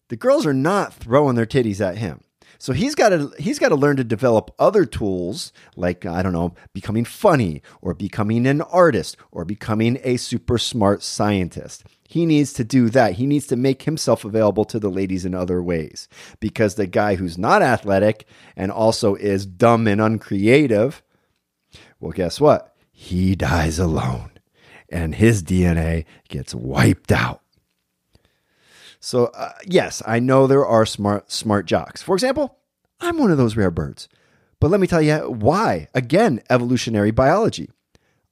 the 0.09 0.17
girls 0.17 0.45
are 0.45 0.55
not 0.55 0.93
throwing 0.93 1.37
their 1.37 1.47
titties 1.47 1.81
at 1.81 1.99
him 1.99 2.23
so 2.61 2.75
he's 2.75 2.95
got 2.95 3.09
to 3.09 3.33
he's 3.39 3.59
got 3.59 3.71
to 3.71 3.75
learn 3.75 3.97
to 3.97 4.05
develop 4.05 4.55
other 4.59 4.85
tools 4.85 5.51
like 5.77 6.05
I 6.05 6.23
don't 6.23 6.35
know, 6.35 6.55
becoming 6.75 7.07
funny 7.07 7.63
or 7.81 7.95
becoming 7.95 8.47
an 8.47 8.61
artist 8.61 9.17
or 9.33 9.47
becoming 9.47 9.99
a 10.05 10.19
super 10.19 10.59
smart 10.59 11.03
scientist. 11.03 11.85
He 12.07 12.27
needs 12.27 12.53
to 12.55 12.65
do 12.65 12.91
that. 12.91 13.15
He 13.15 13.27
needs 13.27 13.47
to 13.47 13.57
make 13.57 13.85
himself 13.85 14.27
available 14.27 14.67
to 14.67 14.79
the 14.79 14.91
ladies 14.91 15.25
in 15.25 15.35
other 15.35 15.63
ways 15.63 16.07
because 16.39 16.75
the 16.75 16.87
guy 16.87 17.15
who's 17.15 17.39
not 17.39 17.63
athletic 17.63 18.27
and 18.55 18.71
also 18.71 19.15
is 19.15 19.47
dumb 19.47 19.87
and 19.87 19.99
uncreative, 19.99 21.03
well 21.99 22.13
guess 22.13 22.43
what? 22.43 22.77
He 22.93 23.35
dies 23.35 23.79
alone 23.79 24.33
and 24.91 25.15
his 25.15 25.43
DNA 25.43 26.05
gets 26.29 26.55
wiped 26.55 27.11
out. 27.11 27.40
So 29.01 29.27
uh, 29.27 29.53
yes, 29.67 30.03
I 30.07 30.21
know 30.21 30.47
there 30.47 30.67
are 30.67 30.87
smart 30.87 31.33
smart 31.33 31.67
jocks. 31.67 32.03
For 32.03 32.15
example, 32.15 32.59
I'm 33.01 33.19
one 33.19 33.31
of 33.31 33.39
those 33.39 33.57
rare 33.57 33.71
birds. 33.71 34.09
But 34.61 34.71
let 34.71 34.81
me 34.81 34.87
tell 34.87 35.01
you 35.01 35.17
why. 35.17 35.89
Again, 35.95 36.43
evolutionary 36.51 37.11
biology. 37.11 37.71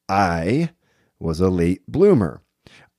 I 0.09 0.71
was 1.19 1.41
a 1.41 1.49
late 1.49 1.83
bloomer. 1.89 2.43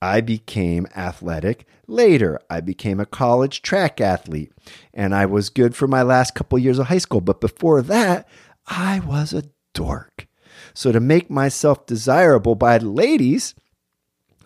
I 0.02 0.20
became 0.20 0.86
athletic 0.96 1.66
later. 1.86 2.40
I 2.48 2.60
became 2.60 2.98
a 3.00 3.06
college 3.06 3.62
track 3.62 4.00
athlete 4.00 4.52
and 4.94 5.14
I 5.14 5.26
was 5.26 5.50
good 5.50 5.76
for 5.76 5.86
my 5.86 6.02
last 6.02 6.34
couple 6.34 6.58
years 6.58 6.78
of 6.78 6.86
high 6.86 6.98
school. 6.98 7.20
But 7.20 7.40
before 7.40 7.82
that, 7.82 8.26
I 8.66 9.00
was 9.00 9.32
a 9.32 9.44
dork. 9.74 10.26
So 10.74 10.90
to 10.92 11.00
make 11.00 11.30
myself 11.30 11.86
desirable 11.86 12.54
by 12.54 12.78
ladies, 12.78 13.54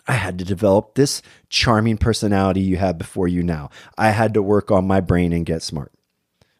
I 0.07 0.13
had 0.13 0.37
to 0.39 0.45
develop 0.45 0.95
this 0.95 1.21
charming 1.49 1.97
personality 1.97 2.61
you 2.61 2.77
have 2.77 2.97
before 2.97 3.27
you 3.27 3.41
now. 3.41 3.69
I 3.97 4.09
had 4.11 4.33
to 4.35 4.41
work 4.41 4.71
on 4.71 4.87
my 4.87 5.01
brain 5.01 5.33
and 5.33 5.45
get 5.45 5.63
smart. 5.63 5.91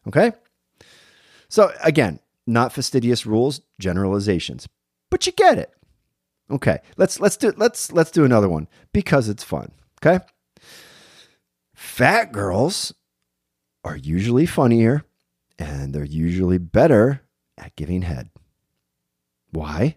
Okay? 0.08 0.32
So 1.48 1.72
again, 1.82 2.18
not 2.46 2.72
fastidious 2.72 3.24
rules, 3.24 3.60
generalizations. 3.78 4.68
But 5.10 5.26
you 5.26 5.32
get 5.32 5.58
it. 5.58 5.72
Okay. 6.50 6.80
Let's 6.96 7.20
let's 7.20 7.36
do 7.36 7.52
let's 7.56 7.92
let's 7.92 8.10
do 8.10 8.24
another 8.24 8.48
one 8.48 8.68
because 8.92 9.28
it's 9.28 9.44
fun. 9.44 9.70
Okay? 10.00 10.24
Fat 11.74 12.32
girls 12.32 12.92
are 13.84 13.96
usually 13.96 14.46
funnier 14.46 15.04
and 15.58 15.94
they're 15.94 16.04
usually 16.04 16.58
better 16.58 17.22
at 17.56 17.76
giving 17.76 18.02
head. 18.02 18.30
Why? 19.50 19.96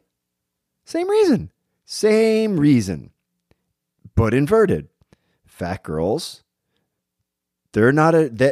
Same 0.86 1.10
reason. 1.10 1.52
Same 1.86 2.60
reason 2.60 3.12
but 4.20 4.34
inverted. 4.34 4.90
Fat 5.46 5.82
girls, 5.82 6.44
they're 7.72 7.94
not 7.94 8.14
a 8.14 8.28
they, 8.28 8.52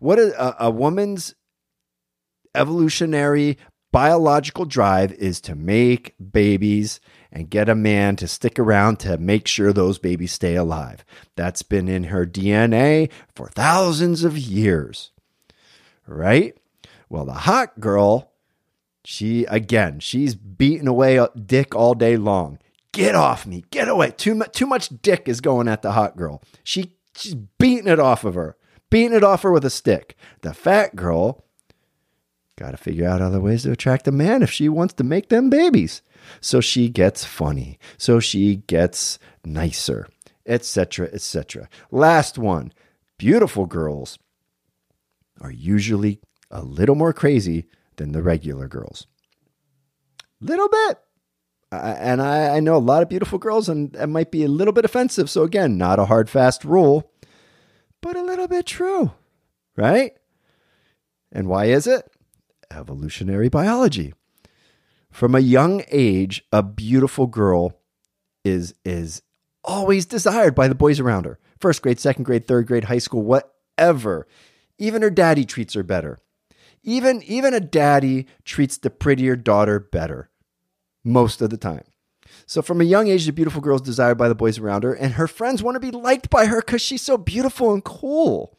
what 0.00 0.18
a, 0.18 0.64
a 0.66 0.70
woman's 0.70 1.36
evolutionary 2.52 3.56
biological 3.92 4.64
drive 4.64 5.12
is 5.12 5.40
to 5.42 5.54
make 5.54 6.14
babies 6.32 6.98
and 7.30 7.48
get 7.48 7.68
a 7.68 7.76
man 7.76 8.16
to 8.16 8.26
stick 8.26 8.58
around 8.58 8.98
to 8.98 9.16
make 9.16 9.46
sure 9.46 9.72
those 9.72 9.98
babies 10.00 10.32
stay 10.32 10.56
alive. 10.56 11.04
That's 11.36 11.62
been 11.62 11.88
in 11.88 12.04
her 12.04 12.26
DNA 12.26 13.08
for 13.36 13.48
thousands 13.48 14.24
of 14.24 14.36
years. 14.36 15.12
Right? 16.08 16.58
Well, 17.08 17.24
the 17.24 17.34
hot 17.34 17.78
girl, 17.78 18.32
she 19.04 19.44
again, 19.44 20.00
she's 20.00 20.34
beating 20.34 20.88
away 20.88 21.24
dick 21.46 21.72
all 21.76 21.94
day 21.94 22.16
long. 22.16 22.58
Get 22.94 23.16
off 23.16 23.44
me. 23.44 23.64
Get 23.70 23.88
away. 23.88 24.12
Too 24.12 24.36
much 24.36 24.52
too 24.52 24.66
much 24.66 24.88
dick 25.02 25.28
is 25.28 25.40
going 25.40 25.66
at 25.66 25.82
the 25.82 25.92
hot 25.92 26.16
girl. 26.16 26.42
She 26.62 26.96
she's 27.16 27.34
beating 27.34 27.88
it 27.88 27.98
off 27.98 28.24
of 28.24 28.34
her. 28.34 28.56
Beating 28.88 29.16
it 29.16 29.24
off 29.24 29.42
her 29.42 29.50
with 29.50 29.64
a 29.64 29.70
stick. 29.70 30.16
The 30.42 30.54
fat 30.54 30.94
girl 30.94 31.44
got 32.56 32.70
to 32.70 32.76
figure 32.76 33.08
out 33.08 33.20
other 33.20 33.40
ways 33.40 33.64
to 33.64 33.72
attract 33.72 34.06
a 34.06 34.12
man 34.12 34.44
if 34.44 34.50
she 34.50 34.68
wants 34.68 34.94
to 34.94 35.04
make 35.04 35.28
them 35.28 35.50
babies. 35.50 36.02
So 36.40 36.60
she 36.60 36.88
gets 36.88 37.24
funny. 37.24 37.80
So 37.98 38.20
she 38.20 38.56
gets 38.56 39.18
nicer, 39.44 40.06
etc., 40.46 41.08
etc. 41.12 41.68
Last 41.90 42.38
one. 42.38 42.72
Beautiful 43.18 43.66
girls 43.66 44.20
are 45.40 45.50
usually 45.50 46.20
a 46.48 46.62
little 46.62 46.94
more 46.94 47.12
crazy 47.12 47.66
than 47.96 48.12
the 48.12 48.22
regular 48.22 48.68
girls. 48.68 49.08
Little 50.40 50.68
bit 50.68 50.98
and 51.98 52.22
I, 52.22 52.56
I, 52.56 52.60
know 52.60 52.76
a 52.76 52.78
lot 52.78 53.02
of 53.02 53.08
beautiful 53.08 53.38
girls, 53.38 53.68
and 53.68 53.94
it 53.96 54.06
might 54.06 54.30
be 54.30 54.44
a 54.44 54.48
little 54.48 54.72
bit 54.72 54.84
offensive. 54.84 55.30
So, 55.30 55.42
again, 55.42 55.78
not 55.78 55.98
a 55.98 56.06
hard, 56.06 56.28
fast 56.28 56.64
rule, 56.64 57.10
but 58.00 58.16
a 58.16 58.22
little 58.22 58.48
bit 58.48 58.66
true, 58.66 59.12
right? 59.76 60.12
And 61.32 61.48
why 61.48 61.66
is 61.66 61.86
it? 61.86 62.10
Evolutionary 62.70 63.48
biology. 63.48 64.14
From 65.10 65.34
a 65.34 65.40
young 65.40 65.84
age, 65.90 66.44
a 66.52 66.62
beautiful 66.62 67.26
girl 67.26 67.78
is, 68.44 68.74
is 68.84 69.22
always 69.62 70.06
desired 70.06 70.54
by 70.54 70.68
the 70.68 70.74
boys 70.74 71.00
around 71.00 71.24
her. 71.24 71.38
First 71.58 71.82
grade, 71.82 72.00
second 72.00 72.24
grade, 72.24 72.46
third 72.46 72.66
grade, 72.66 72.84
high 72.84 72.98
school, 72.98 73.22
whatever. 73.22 74.26
Even 74.78 75.02
her 75.02 75.10
daddy 75.10 75.44
treats 75.44 75.74
her 75.74 75.82
better. 75.82 76.18
Even, 76.82 77.22
even 77.22 77.54
a 77.54 77.60
daddy 77.60 78.26
treats 78.44 78.76
the 78.76 78.90
prettier 78.90 79.36
daughter 79.36 79.80
better 79.80 80.28
most 81.04 81.42
of 81.42 81.50
the 81.50 81.56
time. 81.56 81.84
So, 82.46 82.62
from 82.62 82.80
a 82.80 82.84
young 82.84 83.08
age, 83.08 83.26
the 83.26 83.32
beautiful 83.32 83.60
girl 83.60 83.76
is 83.76 83.82
desired 83.82 84.16
by 84.16 84.28
the 84.28 84.34
boys 84.34 84.58
around 84.58 84.82
her, 84.84 84.92
and 84.92 85.14
her 85.14 85.28
friends 85.28 85.62
want 85.62 85.76
to 85.76 85.80
be 85.80 85.90
liked 85.90 86.30
by 86.30 86.46
her 86.46 86.60
because 86.60 86.82
she's 86.82 87.02
so 87.02 87.16
beautiful 87.16 87.72
and 87.72 87.84
cool. 87.84 88.58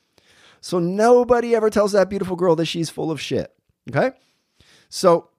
So, 0.62 0.80
nobody 0.80 1.56
ever 1.56 1.70
tells 1.70 1.92
that 1.92 2.10
beautiful 2.10 2.36
girl 2.36 2.56
that 2.56 2.66
she's 2.66 2.90
full 2.90 3.12
of 3.12 3.20
shit. 3.20 3.54
Okay? 3.90 4.16
So, 4.90 5.30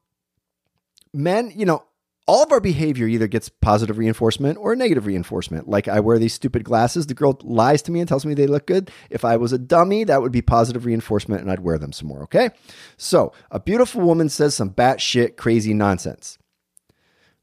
men, 1.13 1.53
you 1.55 1.65
know, 1.65 1.85
all 2.27 2.43
of 2.43 2.51
our 2.51 2.61
behavior 2.61 3.07
either 3.07 3.29
gets 3.29 3.49
positive 3.49 3.99
reinforcement 3.99 4.59
or 4.59 4.75
negative 4.75 5.07
reinforcement. 5.07 5.69
Like 5.69 5.87
I 5.87 6.01
wear 6.01 6.19
these 6.19 6.35
stupid 6.35 6.65
glasses, 6.65 7.07
the 7.07 7.15
girl 7.15 7.39
lies 7.43 7.83
to 7.83 7.93
me 7.93 8.01
and 8.01 8.09
tells 8.09 8.27
me 8.27 8.35
they 8.35 8.49
look 8.49 8.67
good. 8.67 8.91
If 9.11 9.25
I 9.25 9.37
was 9.37 9.53
a 9.53 9.59
dummy, 9.59 10.05
that 10.05 10.23
would 10.23 10.33
be 10.33 10.43
positive 10.43 10.85
reinforcement 10.85 11.43
and 11.43 11.51
I'd 11.51 11.61
wear 11.61 11.79
them 11.79 11.93
some 11.93 12.09
more, 12.09 12.23
okay? 12.25 12.51
So, 12.97 13.33
a 13.51 13.61
beautiful 13.61 14.01
woman 14.01 14.29
says 14.29 14.55
some 14.55 14.71
batshit 14.71 15.37
crazy 15.37 15.73
nonsense. 15.73 16.39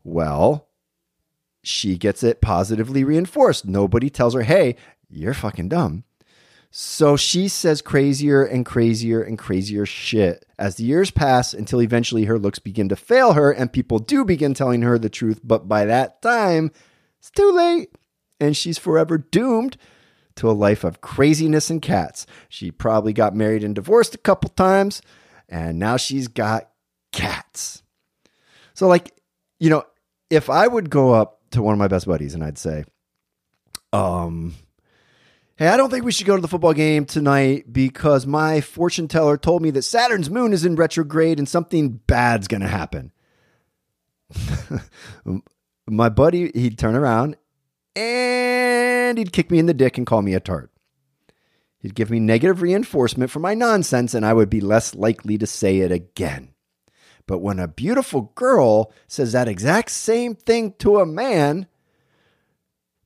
Well, 0.04 0.68
she 1.64 1.98
gets 1.98 2.24
it 2.24 2.42
positively 2.42 3.04
reinforced. 3.04 3.66
Nobody 3.66 4.10
tells 4.10 4.34
her, 4.34 4.44
hey, 4.44 4.76
you're 5.10 5.34
fucking 5.34 5.70
dumb. 5.70 6.04
So 6.76 7.16
she 7.16 7.48
says 7.50 7.84
crazier 7.84 8.44
and 8.44 8.66
crazier 8.66 9.22
and 9.22 9.38
crazier 9.38 9.86
shit 9.86 10.44
as 10.58 10.76
the 10.76 10.84
years 10.84 11.12
pass 11.12 11.54
until 11.54 11.80
eventually 11.82 12.26
her 12.26 12.40
looks 12.40 12.58
begin 12.58 12.90
to 12.90 12.96
fail 12.96 13.34
her 13.34 13.52
and 13.52 13.72
people 13.72 14.00
do 14.00 14.26
begin 14.26 14.56
telling 14.56 14.82
her 14.82 14.98
the 14.98 15.10
truth. 15.10 15.40
But 15.44 15.68
by 15.68 15.86
that 15.86 16.22
time, 16.24 16.72
it's 17.20 17.30
too 17.30 17.52
late 17.52 17.90
and 18.40 18.58
she's 18.58 18.80
forever 18.80 19.20
doomed 19.20 19.78
to 20.38 20.50
a 20.50 20.52
life 20.52 20.84
of 20.84 21.00
craziness 21.00 21.70
and 21.70 21.80
cats. 21.80 22.26
She 22.50 22.72
probably 22.72 23.14
got 23.14 23.36
married 23.36 23.64
and 23.64 23.76
divorced 23.76 24.16
a 24.16 24.18
couple 24.18 24.50
times 24.50 25.04
and 25.48 25.78
now 25.78 25.98
she's 25.98 26.28
got 26.28 26.72
cats. 27.12 27.84
So, 28.74 28.88
like, 28.88 29.14
you 29.60 29.70
know, 29.70 29.84
if 30.30 30.50
I 30.50 30.68
would 30.68 30.90
go 30.90 31.14
up 31.14 31.40
to 31.52 31.62
one 31.62 31.74
of 31.74 31.80
my 31.80 31.88
best 31.88 32.08
buddies 32.08 32.34
and 32.34 32.44
I'd 32.44 32.58
say, 32.58 32.84
um, 33.92 34.56
Hey, 35.56 35.68
I 35.68 35.78
don't 35.78 35.92
think 35.92 36.04
we 36.04 36.12
should 36.12 36.26
go 36.26 36.36
to 36.36 36.42
the 36.42 36.48
football 36.48 36.74
game 36.74 37.06
tonight 37.06 37.72
because 37.72 38.26
my 38.26 38.60
fortune 38.60 39.08
teller 39.08 39.38
told 39.38 39.62
me 39.62 39.70
that 39.72 39.84
Saturn's 39.84 40.30
moon 40.30 40.52
is 40.52 40.66
in 40.66 40.76
retrograde 40.76 41.38
and 41.38 41.48
something 41.48 42.02
bad's 42.08 42.48
going 42.48 42.62
to 42.62 42.68
happen. 42.68 43.12
my 45.88 46.10
buddy, 46.10 46.52
he'd 46.56 46.80
turn 46.80 46.96
around 46.96 47.38
and 47.96 49.18
he'd 49.18 49.32
kick 49.32 49.52
me 49.52 49.60
in 49.60 49.68
the 49.68 49.76
dick 49.76 49.96
and 49.96 50.08
call 50.08 50.24
me 50.24 50.34
a 50.34 50.40
tart. 50.40 50.72
He'd 51.78 51.96
give 51.96 52.10
me 52.10 52.20
negative 52.20 52.62
reinforcement 52.62 53.30
for 53.30 53.40
my 53.40 53.54
nonsense, 53.54 54.14
and 54.14 54.26
I 54.26 54.34
would 54.34 54.50
be 54.50 54.62
less 54.62 54.96
likely 54.96 55.38
to 55.38 55.46
say 55.46 55.80
it 55.80 55.92
again. 55.92 56.53
But 57.26 57.40
when 57.40 57.60
a 57.60 57.68
beautiful 57.68 58.34
girl 58.36 58.92
says 59.08 59.32
that 59.32 59.48
exact 59.48 59.92
same 59.92 60.36
thing 60.36 60.74
to 60.80 61.00
a 61.00 61.06
man, 61.06 61.68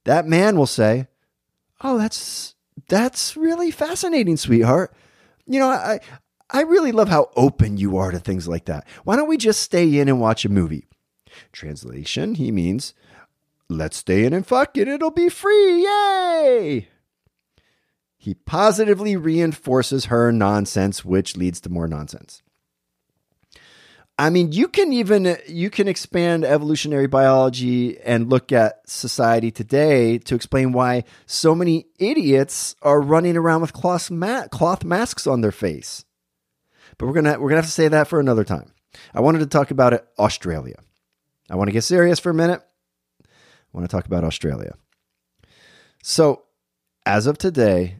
that 0.05 0.27
man 0.27 0.57
will 0.57 0.65
say, 0.67 1.07
"Oh, 1.81 1.97
that's 1.97 2.55
that's 2.87 3.37
really 3.37 3.71
fascinating, 3.71 4.37
sweetheart. 4.37 4.93
You 5.45 5.59
know, 5.59 5.69
I 5.69 5.99
I 6.49 6.61
really 6.61 6.91
love 6.91 7.09
how 7.09 7.29
open 7.35 7.77
you 7.77 7.97
are 7.97 8.11
to 8.11 8.19
things 8.19 8.47
like 8.47 8.65
that. 8.65 8.87
Why 9.03 9.15
don't 9.15 9.27
we 9.27 9.37
just 9.37 9.61
stay 9.61 9.99
in 9.99 10.09
and 10.09 10.19
watch 10.19 10.45
a 10.45 10.49
movie?" 10.49 10.87
Translation, 11.51 12.35
he 12.35 12.51
means, 12.51 12.93
"Let's 13.69 13.97
stay 13.97 14.25
in 14.25 14.33
and 14.33 14.47
fuck 14.47 14.77
it. 14.77 14.87
It'll 14.87 15.11
be 15.11 15.29
free. 15.29 15.83
Yay!" 15.83 16.87
He 18.17 18.33
positively 18.33 19.15
reinforces 19.15 20.05
her 20.05 20.31
nonsense, 20.31 21.05
which 21.05 21.37
leads 21.37 21.61
to 21.61 21.69
more 21.69 21.87
nonsense. 21.87 22.41
I 24.19 24.31
mean, 24.31 24.51
you 24.51 24.67
can 24.67 24.91
even 24.93 25.27
uh, 25.27 25.35
you 25.47 25.69
can 25.69 25.87
expand 25.87 26.43
evolutionary 26.43 27.05
biology 27.07 27.99
and 27.99 28.29
look 28.29 28.51
at 28.51 28.87
society 28.89 29.51
today 29.51 30.17
to 30.19 30.33
explain 30.33 30.71
why 30.71 31.03
so 31.27 31.53
many 31.53 31.85
idiots 31.99 32.75
are 32.81 32.99
running 32.99 33.37
around 33.37 33.61
with 33.61 33.73
cloth, 33.73 34.09
ma- 34.09 34.47
cloth 34.47 34.83
masks 34.83 35.27
on 35.27 35.41
their 35.41 35.51
face. 35.51 36.03
But 36.97 37.05
we're 37.05 37.13
gonna 37.13 37.39
we're 37.39 37.49
gonna 37.49 37.61
have 37.61 37.65
to 37.65 37.71
say 37.71 37.89
that 37.89 38.07
for 38.07 38.19
another 38.19 38.43
time. 38.43 38.73
I 39.13 39.21
wanted 39.21 39.39
to 39.39 39.45
talk 39.45 39.69
about 39.69 39.93
it, 39.93 40.07
Australia. 40.17 40.77
I 41.49 41.55
want 41.55 41.67
to 41.67 41.73
get 41.73 41.83
serious 41.83 42.19
for 42.19 42.31
a 42.31 42.33
minute. 42.33 42.61
I 43.23 43.77
want 43.77 43.87
to 43.87 43.95
talk 43.95 44.05
about 44.05 44.23
Australia. 44.23 44.73
So, 46.01 46.43
as 47.05 47.27
of 47.27 47.37
today, 47.37 47.99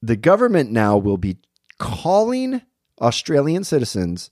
the 0.00 0.16
government 0.16 0.70
now 0.70 0.96
will 0.96 1.18
be 1.18 1.36
calling 1.78 2.62
Australian 3.00 3.64
citizens 3.64 4.30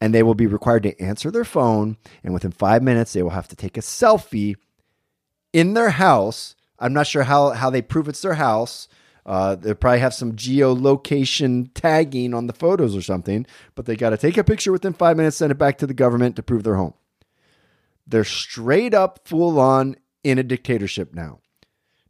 and 0.00 0.14
they 0.14 0.22
will 0.22 0.34
be 0.34 0.46
required 0.46 0.84
to 0.84 1.00
answer 1.00 1.30
their 1.30 1.44
phone. 1.44 1.96
And 2.22 2.32
within 2.32 2.52
five 2.52 2.82
minutes, 2.82 3.12
they 3.12 3.22
will 3.22 3.30
have 3.30 3.48
to 3.48 3.56
take 3.56 3.76
a 3.76 3.80
selfie 3.80 4.56
in 5.52 5.74
their 5.74 5.90
house. 5.90 6.54
I'm 6.78 6.92
not 6.92 7.06
sure 7.06 7.24
how, 7.24 7.50
how 7.50 7.70
they 7.70 7.82
prove 7.82 8.08
it's 8.08 8.22
their 8.22 8.34
house. 8.34 8.88
Uh, 9.26 9.56
they 9.56 9.74
probably 9.74 10.00
have 10.00 10.14
some 10.14 10.32
geolocation 10.32 11.70
tagging 11.74 12.32
on 12.32 12.46
the 12.46 12.52
photos 12.52 12.96
or 12.96 13.02
something, 13.02 13.44
but 13.74 13.84
they 13.84 13.94
got 13.94 14.10
to 14.10 14.16
take 14.16 14.38
a 14.38 14.44
picture 14.44 14.72
within 14.72 14.94
five 14.94 15.16
minutes, 15.18 15.36
send 15.36 15.52
it 15.52 15.58
back 15.58 15.76
to 15.78 15.86
the 15.86 15.92
government 15.92 16.34
to 16.36 16.42
prove 16.42 16.62
their 16.62 16.76
home. 16.76 16.94
They're 18.06 18.24
straight 18.24 18.94
up 18.94 19.28
full 19.28 19.60
on 19.60 19.96
in 20.24 20.38
a 20.38 20.42
dictatorship 20.42 21.12
now. 21.12 21.40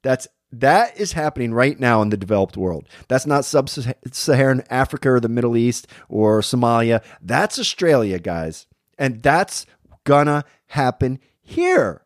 That's 0.03 0.29
that 0.53 0.99
is 0.99 1.13
happening 1.13 1.53
right 1.53 1.79
now 1.79 2.01
in 2.03 2.09
the 2.09 2.17
developed 2.17 2.57
world. 2.57 2.89
That's 3.09 3.27
not 3.27 3.45
sub 3.45 3.69
Saharan 3.69 4.63
Africa 4.71 5.11
or 5.13 5.21
the 5.21 5.29
Middle 5.29 5.57
East 5.57 5.87
or 6.09 6.41
Somalia. 6.41 7.03
That's 7.21 7.59
Australia, 7.59 8.19
guys. 8.19 8.67
And 8.99 9.23
that's 9.23 9.67
gonna 10.05 10.45
happen 10.69 11.21
here. 11.43 12.03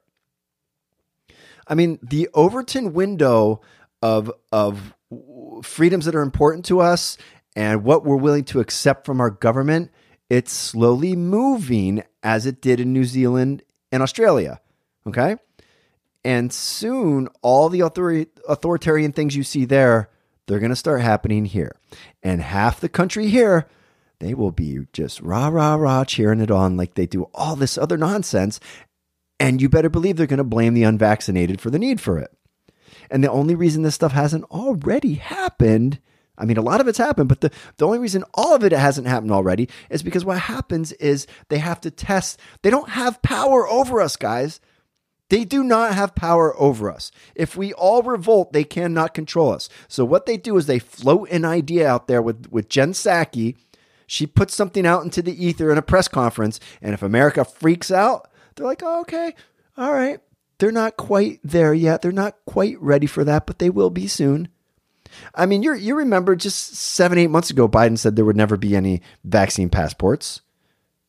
I 1.67 1.75
mean, 1.75 1.99
the 2.03 2.29
Overton 2.35 2.93
window 2.93 3.61
of, 4.03 4.31
of 4.51 4.95
freedoms 5.63 6.05
that 6.07 6.15
are 6.15 6.23
important 6.23 6.65
to 6.67 6.81
us 6.81 7.17
and 7.55 7.85
what 7.85 8.05
we're 8.05 8.17
willing 8.17 8.45
to 8.45 8.61
accept 8.61 9.07
from 9.07 9.21
our 9.21 9.31
government, 9.31 9.91
it's 10.29 10.53
slowly 10.53 11.15
moving 11.15 12.03
as 12.23 12.47
it 12.47 12.61
did 12.61 12.81
in 12.81 12.93
New 12.93 13.05
Zealand 13.05 13.63
and 13.93 14.03
Australia. 14.03 14.61
Okay. 15.07 15.37
And 16.25 16.53
soon, 16.53 17.29
all 17.43 17.69
the 17.69 17.83
author- 17.83 18.27
authoritarian 18.49 19.13
things 19.13 19.35
you 19.35 19.43
see 19.43 19.65
there, 19.65 20.09
they're 20.47 20.61
going 20.61 20.71
to 20.71 20.77
start 20.77 21.01
happening 21.01 21.45
here. 21.45 21.77
And 22.23 22.41
half 22.41 22.81
the 22.81 22.89
country 22.89 23.29
here, 23.29 23.67
they 24.21 24.35
will 24.35 24.53
be 24.53 24.87
just 24.93 25.21
rah, 25.21 25.49
rah, 25.49 25.75
rah, 25.75 26.05
cheering 26.05 26.41
it 26.41 26.51
on 26.51 26.77
like 26.77 26.95
they 26.95 27.07
do 27.07 27.25
all 27.35 27.57
this 27.57 27.77
other 27.77 27.97
nonsense. 27.97 28.61
And 29.41 29.61
you 29.61 29.69
better 29.69 29.89
believe 29.89 30.17
they're 30.17 30.29
going 30.29 30.39
to 30.39 30.45
blame 30.45 30.75
the 30.75 30.85
unvaccinated 30.85 31.61
for 31.61 31.71
the 31.71 31.79
need 31.79 32.01
for 32.01 32.19
it. 32.19 32.31
And 33.11 33.25
the 33.25 33.31
only 33.31 33.57
reason 33.57 33.83
this 33.83 33.97
stuff 33.97 34.13
hasn't 34.13 34.45
already 34.45 35.15
happened, 35.15 35.99
I 36.39 36.45
mean, 36.45 36.57
a 36.57 36.63
lot 36.63 36.81
of 36.81 36.87
it's 36.87 36.99
happened, 36.99 37.29
but 37.29 37.41
the, 37.41 37.51
the 37.79 37.87
only 37.87 37.99
reason 37.99 38.25
all 38.35 38.55
of 38.55 38.63
it 38.63 38.73
hasn't 38.73 39.09
happened 39.09 39.33
already 39.33 39.69
is 39.91 40.03
because 40.03 40.25
what 40.25 40.39
happens 40.39 40.93
is 40.93 41.27
they 41.49 41.59
have 41.59 41.81
to 41.81 41.91
test. 41.91 42.39
They 42.63 42.71
don't 42.71 42.91
have 42.91 43.23
power 43.23 43.69
over 43.69 44.01
us, 44.01 44.17
guys. 44.17 44.61
They 45.33 45.47
do 45.47 45.65
not 45.65 45.95
have 45.95 46.15
power 46.15 46.55
over 46.61 46.91
us. 46.91 47.11
If 47.35 47.57
we 47.57 47.73
all 47.73 48.03
revolt, 48.03 48.53
they 48.53 48.65
cannot 48.65 49.15
control 49.15 49.51
us. 49.51 49.71
So 49.89 50.05
what 50.05 50.27
they 50.27 50.37
do 50.37 50.59
is 50.59 50.67
they 50.67 50.79
float 50.79 51.31
an 51.31 51.47
idea 51.47 51.89
out 51.89 52.07
there 52.07 52.21
with, 52.21 52.53
with 52.53 52.69
Jen 52.69 52.93
Psaki. 52.93 53.57
She 54.07 54.27
puts 54.27 54.55
something 54.55 54.85
out 54.85 55.05
into 55.05 55.23
the 55.23 55.43
ether 55.43 55.73
in 55.73 55.79
a 55.79 55.83
press 55.83 56.07
conference, 56.07 56.61
and 56.83 56.93
if 56.93 57.03
America 57.03 57.47
freaks 57.47 57.91
out, 57.91 58.29
they're 58.55 58.67
like, 58.67 58.83
oh, 58.85 59.01
okay, 59.01 59.35
all 59.79 59.95
right. 59.95 60.21
They're 60.59 60.71
not 60.71 60.99
quite 60.99 61.41
there 61.43 61.73
yet. 61.73 62.03
They're 62.03 62.13
not 62.13 62.37
quite 62.45 62.79
ready 62.83 63.07
for 63.07 63.25
that, 63.25 63.47
but 63.47 63.59
they 63.59 63.71
will 63.71 63.89
be 63.89 64.09
soon. 64.09 64.49
I 65.35 65.47
mean, 65.47 65.63
you 65.63 65.73
you 65.73 65.95
remember 65.95 66.37
just 66.37 66.75
seven, 66.75 67.17
eight 67.17 67.31
months 67.31 67.49
ago, 67.49 67.67
Biden 67.67 67.97
said 67.97 68.17
there 68.17 68.27
would 68.27 68.37
never 68.37 68.59
be 68.59 68.77
any 68.77 69.01
vaccine 69.25 69.71
passports. 69.71 70.43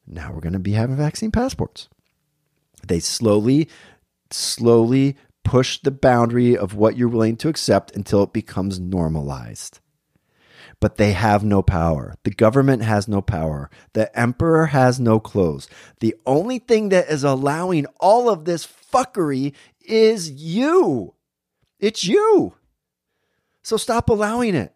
Now 0.07 0.31
we're 0.31 0.39
going 0.39 0.53
to 0.53 0.59
be 0.59 0.71
having 0.71 0.95
vaccine 0.95 1.31
passports. 1.31 1.89
They 2.87 2.99
slowly 2.99 3.69
slowly 4.33 5.15
push 5.43 5.79
the 5.79 5.91
boundary 5.91 6.57
of 6.57 6.75
what 6.75 6.97
you're 6.97 7.07
willing 7.09 7.37
to 7.37 7.49
accept 7.49 7.95
until 7.95 8.23
it 8.23 8.33
becomes 8.33 8.79
normalized. 8.79 9.79
But 10.79 10.97
they 10.97 11.13
have 11.13 11.43
no 11.43 11.61
power. 11.61 12.15
The 12.23 12.31
government 12.31 12.83
has 12.83 13.07
no 13.07 13.21
power. 13.21 13.69
The 13.93 14.17
emperor 14.17 14.67
has 14.67 14.99
no 14.99 15.19
clothes. 15.19 15.69
The 15.99 16.15
only 16.25 16.59
thing 16.59 16.89
that 16.89 17.07
is 17.09 17.23
allowing 17.23 17.85
all 17.99 18.29
of 18.29 18.45
this 18.45 18.67
fuckery 18.67 19.53
is 19.81 20.29
you. 20.31 21.13
It's 21.79 22.03
you. 22.03 22.55
So 23.61 23.77
stop 23.77 24.09
allowing 24.09 24.55
it. 24.55 24.73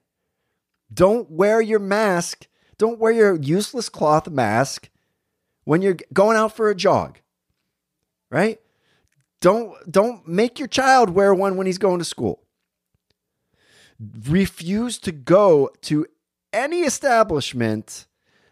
Don't 0.93 1.29
wear 1.29 1.59
your 1.59 1.79
mask. 1.79 2.47
Don't 2.77 2.99
wear 2.99 3.11
your 3.11 3.35
useless 3.35 3.89
cloth 3.89 4.29
mask 4.29 4.89
when 5.65 5.81
you're 5.81 5.97
going 6.13 6.37
out 6.37 6.55
for 6.55 6.69
a 6.69 6.75
jog. 6.75 7.19
Right? 8.29 8.59
Don't 9.41 9.75
don't 9.91 10.27
make 10.27 10.59
your 10.59 10.67
child 10.67 11.11
wear 11.11 11.33
one 11.33 11.57
when 11.57 11.67
he's 11.67 11.77
going 11.77 11.99
to 11.99 12.05
school. 12.05 12.43
Refuse 14.27 14.97
to 14.99 15.11
go 15.11 15.69
to 15.81 16.05
any 16.53 16.81
establishment 16.81 18.07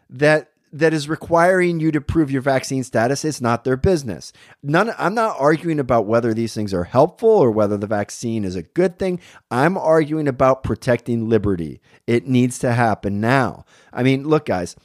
that 0.08 0.50
that 0.72 0.92
is 0.92 1.08
requiring 1.08 1.80
you 1.80 1.90
to 1.90 2.00
prove 2.00 2.30
your 2.30 2.42
vaccine 2.42 2.84
status. 2.84 3.24
It's 3.24 3.40
not 3.40 3.64
their 3.64 3.76
business. 3.76 4.32
None 4.62 4.92
i'm 4.98 5.14
not 5.14 5.36
arguing 5.38 5.80
about 5.80 6.06
whether 6.06 6.34
these 6.34 6.54
things 6.54 6.74
are 6.74 6.84
helpful 6.84 7.30
or 7.30 7.50
whether 7.50 7.76
the 7.76 7.86
vaccine 7.86 8.44
is 8.44 8.54
a 8.54 8.62
good 8.62 8.98
thing. 8.98 9.20
I'm 9.50 9.76
arguing 9.76 10.28
about 10.28 10.62
protecting 10.62 11.28
liberty. 11.28 11.80
It 12.06 12.26
needs 12.28 12.58
to 12.60 12.72
happen 12.72 13.20
now. 13.20 13.64
I 13.92 14.02
mean 14.02 14.28
look 14.28 14.46
guys 14.46 14.76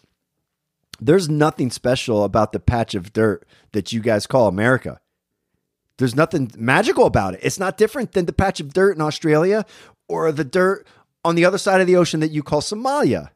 there's 1.04 1.28
nothing 1.28 1.72
special 1.72 2.24
about 2.24 2.52
the 2.52 2.60
patch 2.60 2.94
of 2.94 3.12
dirt 3.12 3.46
that 3.72 3.92
you 3.92 4.00
guys 4.00 4.28
call 4.28 4.48
america 4.48 5.01
there's 5.98 6.16
nothing 6.16 6.52
magical 6.58 7.06
about 7.06 7.36
it. 7.36 7.42
It's 7.44 7.60
not 7.60 7.78
different 7.78 8.14
than 8.14 8.26
the 8.26 8.34
patch 8.34 8.60
of 8.60 8.74
dirt 8.74 8.96
in 8.96 9.02
Australia 9.02 9.66
or 10.08 10.32
the 10.32 10.44
dirt 10.44 10.88
on 11.24 11.36
the 11.36 11.46
other 11.46 11.58
side 11.58 11.82
of 11.82 11.88
the 11.88 11.96
ocean 11.96 12.20
that 12.22 12.32
you 12.32 12.44
call 12.44 12.62
Somalia. 12.62 13.30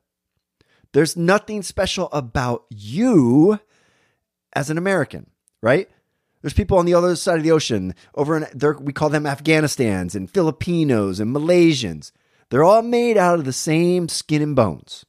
There's 0.93 1.17
nothing 1.17 1.61
special 1.61 2.09
about 2.11 2.65
you 2.69 3.59
as 4.53 4.69
an 4.69 4.77
American, 4.77 5.29
right? 5.61 5.89
There's 6.41 6.53
people 6.53 6.77
on 6.77 6.85
the 6.85 6.93
other 6.93 7.15
side 7.15 7.37
of 7.37 7.43
the 7.43 7.51
ocean 7.51 7.95
over 8.13 8.37
in 8.37 8.45
there 8.53 8.73
we 8.73 8.93
call 8.93 9.09
them 9.09 9.23
Afghanistans 9.25 10.15
and 10.15 10.29
Filipinos 10.29 11.19
and 11.19 11.35
Malaysians. 11.35 12.11
They're 12.49 12.63
all 12.63 12.81
made 12.81 13.17
out 13.17 13.39
of 13.39 13.45
the 13.45 13.53
same 13.53 14.07
skin 14.07 14.41
and 14.41 14.55
bones. 14.55 15.05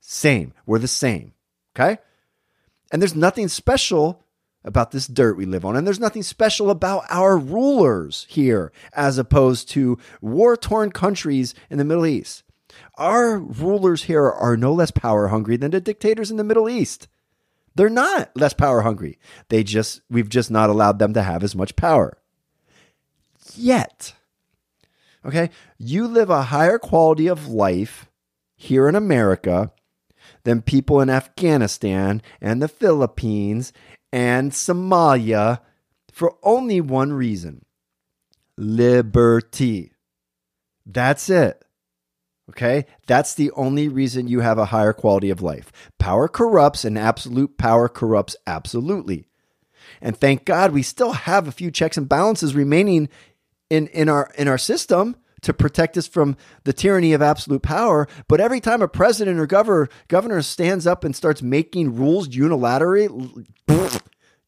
Same. 0.00 0.52
We're 0.66 0.78
the 0.78 0.88
same. 0.88 1.32
Okay? 1.74 1.98
And 2.90 3.00
there's 3.00 3.14
nothing 3.14 3.48
special 3.48 4.24
about 4.64 4.90
this 4.90 5.06
dirt 5.06 5.36
we 5.36 5.46
live 5.46 5.64
on. 5.64 5.76
And 5.76 5.86
there's 5.86 6.00
nothing 6.00 6.22
special 6.22 6.70
about 6.70 7.04
our 7.10 7.38
rulers 7.38 8.26
here 8.28 8.72
as 8.92 9.18
opposed 9.18 9.68
to 9.70 9.98
war 10.20 10.56
torn 10.56 10.90
countries 10.90 11.54
in 11.70 11.78
the 11.78 11.84
Middle 11.84 12.06
East. 12.06 12.42
Our 12.96 13.38
rulers 13.38 14.04
here 14.04 14.28
are 14.28 14.56
no 14.56 14.72
less 14.72 14.90
power 14.90 15.28
hungry 15.28 15.56
than 15.56 15.70
the 15.70 15.80
dictators 15.80 16.30
in 16.30 16.36
the 16.36 16.44
Middle 16.44 16.68
East. 16.68 17.08
They're 17.74 17.88
not 17.88 18.30
less 18.36 18.52
power 18.52 18.82
hungry. 18.82 19.18
They 19.48 19.62
just, 19.62 20.00
we've 20.10 20.28
just 20.28 20.50
not 20.50 20.70
allowed 20.70 20.98
them 20.98 21.14
to 21.14 21.22
have 21.22 21.44
as 21.44 21.54
much 21.54 21.76
power. 21.76 22.18
Yet. 23.54 24.14
Okay? 25.24 25.50
You 25.78 26.06
live 26.08 26.30
a 26.30 26.42
higher 26.42 26.78
quality 26.78 27.28
of 27.28 27.48
life 27.48 28.10
here 28.56 28.88
in 28.88 28.96
America 28.96 29.72
than 30.42 30.62
people 30.62 31.00
in 31.00 31.08
Afghanistan 31.08 32.20
and 32.40 32.60
the 32.60 32.68
Philippines 32.68 33.72
and 34.12 34.52
Somalia 34.52 35.60
for 36.12 36.36
only 36.42 36.80
one 36.80 37.12
reason 37.12 37.64
liberty. 38.56 39.92
That's 40.84 41.30
it. 41.30 41.62
Okay? 42.50 42.86
That's 43.06 43.34
the 43.34 43.50
only 43.52 43.88
reason 43.88 44.26
you 44.26 44.40
have 44.40 44.58
a 44.58 44.66
higher 44.66 44.92
quality 44.92 45.30
of 45.30 45.42
life. 45.42 45.70
Power 45.98 46.28
corrupts, 46.28 46.84
and 46.84 46.98
absolute 46.98 47.58
power 47.58 47.88
corrupts 47.88 48.36
absolutely. 48.46 49.28
And 50.00 50.16
thank 50.16 50.44
God 50.44 50.72
we 50.72 50.82
still 50.82 51.12
have 51.12 51.46
a 51.46 51.52
few 51.52 51.70
checks 51.70 51.96
and 51.96 52.08
balances 52.08 52.54
remaining 52.54 53.08
in, 53.70 53.86
in 53.88 54.08
our 54.08 54.32
in 54.36 54.48
our 54.48 54.58
system 54.58 55.16
to 55.42 55.52
protect 55.52 55.96
us 55.96 56.06
from 56.06 56.36
the 56.64 56.72
tyranny 56.72 57.12
of 57.12 57.22
absolute 57.22 57.62
power. 57.62 58.08
But 58.28 58.40
every 58.40 58.60
time 58.60 58.82
a 58.82 58.88
president 58.88 59.38
or 59.38 59.46
governor 59.46 59.88
governor 60.08 60.42
stands 60.42 60.86
up 60.86 61.04
and 61.04 61.14
starts 61.14 61.42
making 61.42 61.96
rules 61.96 62.28
unilaterally 62.28 63.46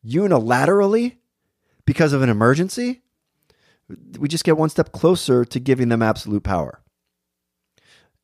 unilaterally 0.05 1.17
because 1.85 2.13
of 2.13 2.23
an 2.23 2.29
emergency, 2.29 3.03
we 4.19 4.29
just 4.29 4.45
get 4.45 4.57
one 4.57 4.71
step 4.71 4.93
closer 4.93 5.45
to 5.45 5.61
giving 5.61 5.89
them 5.89 6.03
absolute 6.03 6.43
power. 6.43 6.81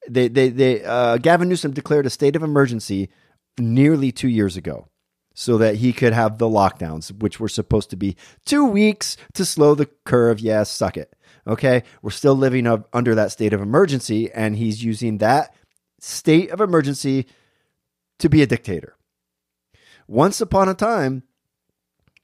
They, 0.08 0.28
they, 0.28 0.50
they, 0.50 0.84
uh, 0.84 1.16
Gavin 1.18 1.48
Newsom 1.48 1.72
declared 1.72 2.06
a 2.06 2.10
state 2.10 2.36
of 2.36 2.42
emergency 2.42 3.10
nearly 3.58 4.12
two 4.12 4.28
years 4.28 4.56
ago 4.56 4.88
so 5.34 5.58
that 5.58 5.76
he 5.76 5.92
could 5.92 6.12
have 6.12 6.38
the 6.38 6.46
lockdowns, 6.46 7.10
which 7.20 7.40
were 7.40 7.48
supposed 7.48 7.90
to 7.90 7.96
be 7.96 8.16
two 8.44 8.64
weeks 8.64 9.16
to 9.34 9.44
slow 9.44 9.74
the 9.74 9.86
curve. 10.04 10.40
Yes, 10.40 10.44
yeah, 10.44 10.62
suck 10.62 10.96
it. 10.96 11.15
Okay. 11.46 11.82
We're 12.02 12.10
still 12.10 12.34
living 12.34 12.66
up 12.66 12.88
under 12.92 13.14
that 13.14 13.32
state 13.32 13.52
of 13.52 13.60
emergency, 13.60 14.30
and 14.32 14.56
he's 14.56 14.82
using 14.82 15.18
that 15.18 15.54
state 16.00 16.50
of 16.50 16.60
emergency 16.60 17.26
to 18.18 18.28
be 18.28 18.42
a 18.42 18.46
dictator. 18.46 18.96
Once 20.08 20.40
upon 20.40 20.68
a 20.68 20.74
time, 20.74 21.22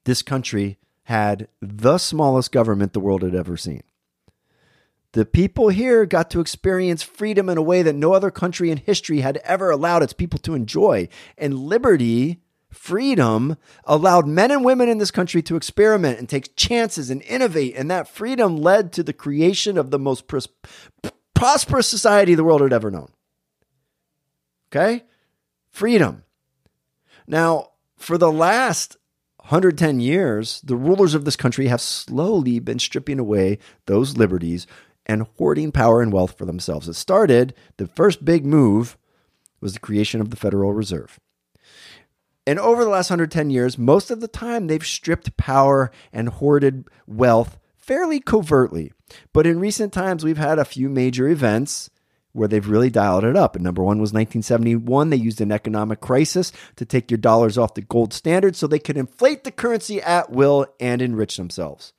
this 0.05 0.21
country 0.21 0.77
had 1.03 1.47
the 1.61 1.97
smallest 1.97 2.51
government 2.51 2.93
the 2.93 2.99
world 2.99 3.23
had 3.23 3.35
ever 3.35 3.57
seen. 3.57 3.83
The 5.13 5.25
people 5.25 5.69
here 5.69 6.05
got 6.05 6.31
to 6.31 6.39
experience 6.39 7.03
freedom 7.03 7.47
in 7.47 7.57
a 7.57 7.61
way 7.61 7.83
that 7.83 7.93
no 7.93 8.13
other 8.13 8.31
country 8.31 8.71
in 8.71 8.77
history 8.77 9.19
had 9.19 9.37
ever 9.43 9.69
allowed 9.69 10.01
its 10.01 10.13
people 10.13 10.39
to 10.39 10.55
enjoy. 10.55 11.07
And 11.37 11.59
liberty, 11.59 12.41
freedom, 12.73 13.57
allowed 13.85 14.27
men 14.27 14.51
and 14.51 14.65
women 14.65 14.89
in 14.89 14.97
this 14.97 15.11
country 15.11 15.41
to 15.43 15.55
experiment 15.55 16.19
and 16.19 16.27
take 16.27 16.55
chances 16.55 17.09
and 17.09 17.21
innovate. 17.23 17.75
And 17.75 17.89
that 17.89 18.07
freedom 18.07 18.57
led 18.57 18.91
to 18.93 19.03
the 19.03 19.13
creation 19.13 19.77
of 19.77 19.91
the 19.91 19.99
most 19.99 20.27
pros- 20.27 20.49
prosperous 21.33 21.87
society 21.87 22.35
the 22.35 22.43
world 22.43 22.61
had 22.61 22.73
ever 22.73 22.91
known. 22.91 23.11
Okay? 24.71 25.03
Freedom. 25.71 26.23
Now, 27.27 27.69
for 27.97 28.17
the 28.17 28.31
last 28.31 28.97
110 29.37 29.99
years, 29.99 30.61
the 30.61 30.75
rulers 30.75 31.13
of 31.13 31.25
this 31.25 31.35
country 31.35 31.67
have 31.67 31.81
slowly 31.81 32.59
been 32.59 32.79
stripping 32.79 33.19
away 33.19 33.59
those 33.85 34.17
liberties 34.17 34.67
and 35.05 35.27
hoarding 35.37 35.71
power 35.71 36.01
and 36.01 36.13
wealth 36.13 36.37
for 36.37 36.45
themselves. 36.45 36.87
It 36.87 36.93
started, 36.93 37.53
the 37.77 37.87
first 37.87 38.23
big 38.23 38.45
move 38.45 38.97
was 39.59 39.73
the 39.73 39.79
creation 39.79 40.21
of 40.21 40.29
the 40.29 40.35
Federal 40.35 40.73
Reserve. 40.73 41.19
And 42.45 42.59
over 42.59 42.83
the 42.83 42.89
last 42.89 43.09
110 43.09 43.49
years, 43.49 43.77
most 43.77 44.11
of 44.11 44.19
the 44.19 44.27
time 44.27 44.67
they've 44.67 44.85
stripped 44.85 45.37
power 45.37 45.91
and 46.11 46.27
hoarded 46.29 46.87
wealth 47.07 47.57
fairly 47.77 48.19
covertly. 48.19 48.91
But 49.31 49.47
in 49.47 49.59
recent 49.59 49.93
times, 49.93 50.23
we've 50.23 50.37
had 50.37 50.59
a 50.59 50.65
few 50.65 50.89
major 50.89 51.27
events 51.27 51.89
where 52.33 52.47
they've 52.47 52.67
really 52.67 52.89
dialed 52.89 53.23
it 53.23 53.37
up. 53.37 53.55
And 53.55 53.63
number 53.63 53.83
one 53.83 53.99
was 53.99 54.11
1971. 54.11 55.09
They 55.09 55.17
used 55.17 55.39
an 55.39 55.51
economic 55.51 56.01
crisis 56.01 56.51
to 56.75 56.85
take 56.85 57.11
your 57.11 57.19
dollars 57.19 57.57
off 57.57 57.75
the 57.75 57.81
gold 57.81 58.11
standard 58.11 58.55
so 58.55 58.67
they 58.67 58.79
could 58.79 58.97
inflate 58.97 59.43
the 59.43 59.51
currency 59.51 60.01
at 60.01 60.31
will 60.31 60.65
and 60.79 61.01
enrich 61.01 61.37
themselves. 61.37 61.93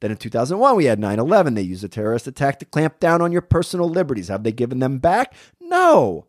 Then 0.00 0.10
in 0.10 0.16
2001, 0.16 0.76
we 0.76 0.86
had 0.86 0.98
9 0.98 1.18
11. 1.18 1.54
They 1.54 1.62
used 1.62 1.84
a 1.84 1.88
terrorist 1.88 2.26
attack 2.26 2.58
to 2.58 2.64
clamp 2.64 2.98
down 3.00 3.22
on 3.22 3.32
your 3.32 3.42
personal 3.42 3.88
liberties. 3.88 4.28
Have 4.28 4.42
they 4.42 4.52
given 4.52 4.80
them 4.80 4.98
back? 4.98 5.34
No. 5.60 6.26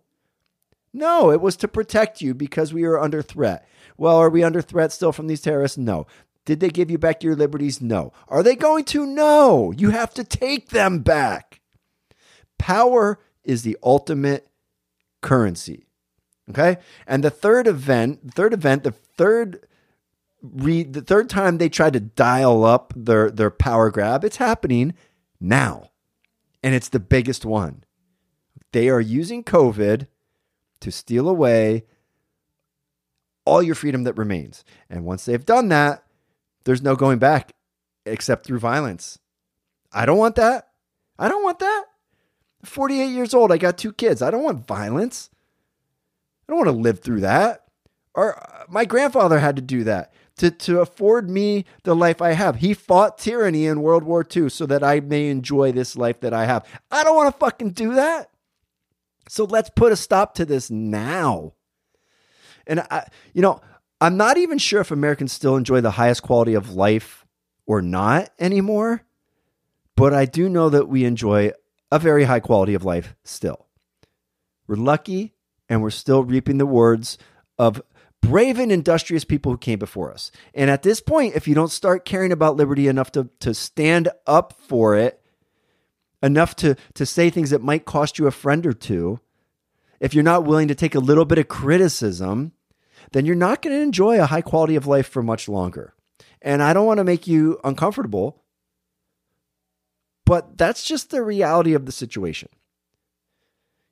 No, 0.94 1.32
it 1.32 1.42
was 1.42 1.56
to 1.58 1.68
protect 1.68 2.22
you 2.22 2.34
because 2.34 2.74
we 2.74 2.84
were 2.84 3.00
under 3.00 3.22
threat. 3.22 3.68
Well, 3.98 4.18
are 4.18 4.30
we 4.30 4.44
under 4.44 4.62
threat 4.62 4.92
still 4.92 5.12
from 5.12 5.28
these 5.28 5.42
terrorists? 5.42 5.78
No. 5.78 6.06
Did 6.46 6.60
they 6.60 6.70
give 6.70 6.90
you 6.90 6.98
back 6.98 7.24
your 7.24 7.36
liberties? 7.36 7.82
No. 7.82 8.12
Are 8.28 8.44
they 8.44 8.56
going 8.56 8.84
to? 8.86 9.06
No. 9.06 9.72
You 9.72 9.92
have 9.92 10.14
to 10.16 10.24
take 10.24 10.70
them 10.70 11.00
back. 11.00 11.62
Power 12.58 13.20
is 13.44 13.64
the 13.64 13.78
ultimate 13.84 14.48
currency. 15.22 15.88
Okay? 16.50 16.78
And 17.08 17.24
the 17.24 17.30
third 17.30 17.68
event, 17.68 18.34
third 18.34 18.54
event, 18.54 18.84
the 18.84 18.92
third 18.92 19.68
read 20.42 20.94
the 20.94 21.02
third 21.02 21.30
time 21.30 21.58
they 21.58 21.70
tried 21.70 21.94
to 21.94 22.00
dial 22.00 22.66
up 22.66 22.94
their 22.96 23.30
their 23.30 23.52
power 23.52 23.92
grab, 23.92 24.24
it's 24.24 24.38
happening 24.38 24.94
now. 25.40 25.92
And 26.64 26.76
it's 26.76 26.90
the 26.90 27.00
biggest 27.00 27.46
one. 27.46 27.84
They 28.72 28.90
are 28.90 29.02
using 29.02 29.44
COVID 29.44 30.08
to 30.82 30.91
steal 30.91 31.30
away 31.30 31.86
all 33.46 33.63
your 33.63 33.76
freedom 33.76 34.04
that 34.04 34.17
remains. 34.17 34.63
And 34.89 35.06
once 35.06 35.26
they've 35.26 35.46
done 35.46 35.70
that, 35.70 36.04
there's 36.65 36.82
no 36.82 36.96
going 36.96 37.20
back 37.20 37.52
except 38.06 38.46
through 38.46 38.60
violence. 38.60 39.17
I 39.91 40.06
don't 40.06 40.17
want 40.17 40.36
that. 40.36 40.70
I 41.17 41.28
don't 41.28 41.44
want 41.44 41.60
that. 41.60 41.86
48 42.63 43.06
years 43.08 43.34
old. 43.34 43.52
I 43.52 43.58
got 43.58 43.78
two 43.78 43.94
kids. 43.94 44.22
I 44.22 44.32
don't 44.32 44.44
want 44.44 44.67
violence. 44.67 45.30
I 46.48 46.52
don't 46.52 46.65
want 46.65 46.76
to 46.76 46.82
live 46.82 47.00
through 47.00 47.22
that. 47.22 47.65
Or 48.13 48.38
uh, 48.38 48.65
my 48.70 48.86
grandfather 48.86 49.39
had 49.39 49.56
to 49.56 49.62
do 49.62 49.84
that 49.86 50.13
to, 50.38 50.52
to 50.52 50.82
afford 50.82 51.30
me 51.30 51.65
the 51.84 51.96
life 51.96 52.22
I 52.22 52.32
have. 52.32 52.58
He 52.58 52.74
fought 52.74 53.17
tyranny 53.17 53.65
in 53.65 53.82
World 53.82 54.04
War 54.04 54.26
II 54.36 54.50
so 54.50 54.65
that 54.65 54.84
I 54.84 55.00
may 55.00 55.30
enjoy 55.30 55.72
this 55.72 55.96
life 55.96 56.20
that 56.22 56.34
I 56.34 56.46
have. 56.46 56.65
I 56.89 57.04
don't 57.04 57.15
want 57.15 57.32
to 57.34 57.38
fucking 57.38 57.72
do 57.72 57.96
that. 57.96 58.31
So 59.32 59.46
let's 59.46 59.70
put 59.70 59.94
a 59.94 59.96
stop 59.96 60.36
to 60.36 60.46
this 60.46 60.70
now. 60.70 61.54
And 62.67 62.82
I, 62.82 63.08
you 63.34 63.41
know, 63.41 63.62
I'm 64.02 64.17
not 64.17 64.36
even 64.36 64.58
sure 64.58 64.82
if 64.82 64.91
Americans 64.91 65.32
still 65.32 65.56
enjoy 65.56 65.80
the 65.80 65.91
highest 65.91 66.22
quality 66.22 66.54
of 66.54 66.74
life 66.74 67.26
or 67.65 67.82
not 67.82 68.30
anymore, 68.39 69.04
but 69.96 70.13
I 70.13 70.26
do 70.26 70.50
know 70.50 70.67
that 70.67 70.89
we 70.89 71.06
enjoy 71.06 71.54
a 71.89 71.98
very 71.98 72.26
high 72.26 72.41
quality 72.41 72.74
of 72.74 72.84
life 72.84 73.15
still. 73.24 73.67
We're 74.67 74.76
lucky 74.76 75.34
and 75.70 75.82
we're 75.82 75.91
still 75.91 76.26
reaping 76.26 76.58
the 76.58 76.65
rewards 76.65 77.17
of 77.58 77.82
brave 78.20 78.60
and 78.60 78.70
industrious 78.70 79.24
people 79.24 79.54
who 79.54 79.58
came 79.58 79.80
before 79.80 80.12
us. 80.12 80.30
And 80.54 80.70
at 80.70 80.84
this 80.84 81.00
point, 81.00 81.38
if 81.38 81.48
you 81.48 81.56
don't 81.56 81.72
start 81.72 82.04
caring 82.04 82.34
about 82.34 82.58
liberty 82.58 82.89
enough 82.89 83.13
to, 83.13 83.30
to 83.39 83.54
stand 83.54 84.10
up 84.28 84.60
for 84.60 84.98
it, 84.98 85.21
enough 86.22 86.56
to, 86.58 86.76
to 86.94 87.06
say 87.06 87.30
things 87.30 87.50
that 87.50 87.62
might 87.62 87.86
cost 87.86 88.20
you 88.20 88.28
a 88.28 88.32
friend 88.32 88.66
or 88.66 88.74
two, 88.74 89.20
if 90.00 90.14
you're 90.14 90.24
not 90.24 90.46
willing 90.46 90.68
to 90.68 90.76
take 90.76 90.96
a 90.96 91.00
little 91.00 91.26
bit 91.26 91.38
of 91.38 91.48
criticism, 91.48 92.54
then 93.12 93.26
you're 93.26 93.36
not 93.36 93.62
going 93.62 93.76
to 93.76 93.82
enjoy 93.82 94.20
a 94.20 94.26
high 94.26 94.42
quality 94.42 94.76
of 94.76 94.88
life 94.88 95.08
for 95.08 95.22
much 95.22 95.48
longer. 95.48 95.94
And 96.42 96.64
I 96.64 96.74
don't 96.74 96.86
want 96.86 96.98
to 96.98 97.04
make 97.04 97.28
you 97.28 97.60
uncomfortable, 97.64 98.44
but 100.26 100.58
that's 100.58 100.84
just 100.84 101.10
the 101.10 101.22
reality 101.22 101.74
of 101.74 101.86
the 101.86 101.92
situation. 101.92 102.50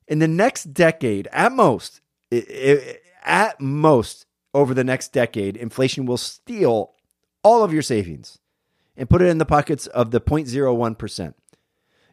In 0.08 0.20
the 0.20 0.28
next 0.28 0.74
decade, 0.74 1.28
at 1.32 1.52
most, 1.52 2.02
it, 2.32 2.50
it, 2.50 3.04
at 3.24 3.62
most, 3.62 4.26
over 4.54 4.74
the 4.74 4.84
next 4.84 5.14
decade, 5.14 5.56
inflation 5.56 6.06
will 6.06 6.18
steal 6.18 6.94
all 7.44 7.64
of 7.64 7.72
your 7.72 7.84
savings 7.84 8.40
and 8.98 9.10
put 9.10 9.22
it 9.22 9.28
in 9.28 9.38
the 9.38 9.46
pockets 9.46 9.86
of 9.88 10.10
the 10.12 10.20
0.01%. 10.20 11.34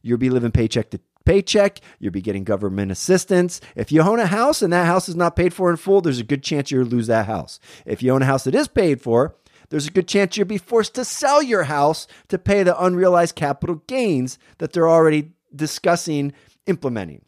You'll 0.07 0.19
be 0.19 0.31
living 0.31 0.53
paycheck 0.53 0.91
to 0.91 1.01
paycheck. 1.25 1.81
You'll 1.99 2.13
be 2.13 2.23
getting 2.23 2.45
government 2.45 2.93
assistance. 2.93 3.61
If 3.75 3.91
you 3.91 4.01
own 4.01 4.21
a 4.21 4.27
house 4.27 4.63
and 4.63 4.73
that 4.73 4.87
house 4.87 5.09
is 5.09 5.17
not 5.17 5.37
paid 5.37 5.53
for 5.53 5.69
in 5.69 5.77
full, 5.77 6.01
there's 6.01 6.21
a 6.21 6.25
good 6.25 6.43
chance 6.43 6.71
you'll 6.71 6.85
lose 6.85 7.09
that 7.09 7.27
house. 7.27 7.59
If 7.85 8.03
you 8.03 8.13
own 8.13 8.23
a 8.23 8.27
house 8.27 8.45
that 8.45 8.55
is 8.55 8.69
paid 8.69 9.03
for, 9.03 9.35
there's 9.69 9.89
a 9.89 9.91
good 9.91 10.07
chance 10.07 10.37
you'll 10.37 10.47
be 10.47 10.59
forced 10.59 10.95
to 10.95 11.05
sell 11.05 11.43
your 11.43 11.65
house 11.65 12.07
to 12.29 12.39
pay 12.39 12.63
the 12.63 12.81
unrealized 12.81 13.35
capital 13.35 13.83
gains 13.89 14.39
that 14.59 14.73
they're 14.73 14.89
already 14.89 15.33
discussing 15.55 16.33
implementing. 16.67 17.25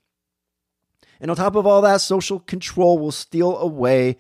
And 1.21 1.31
on 1.31 1.37
top 1.37 1.57
of 1.57 1.67
all 1.67 1.83
that, 1.83 2.01
social 2.01 2.39
control 2.39 2.99
will 2.99 3.11
steal 3.11 3.57
away 3.59 4.19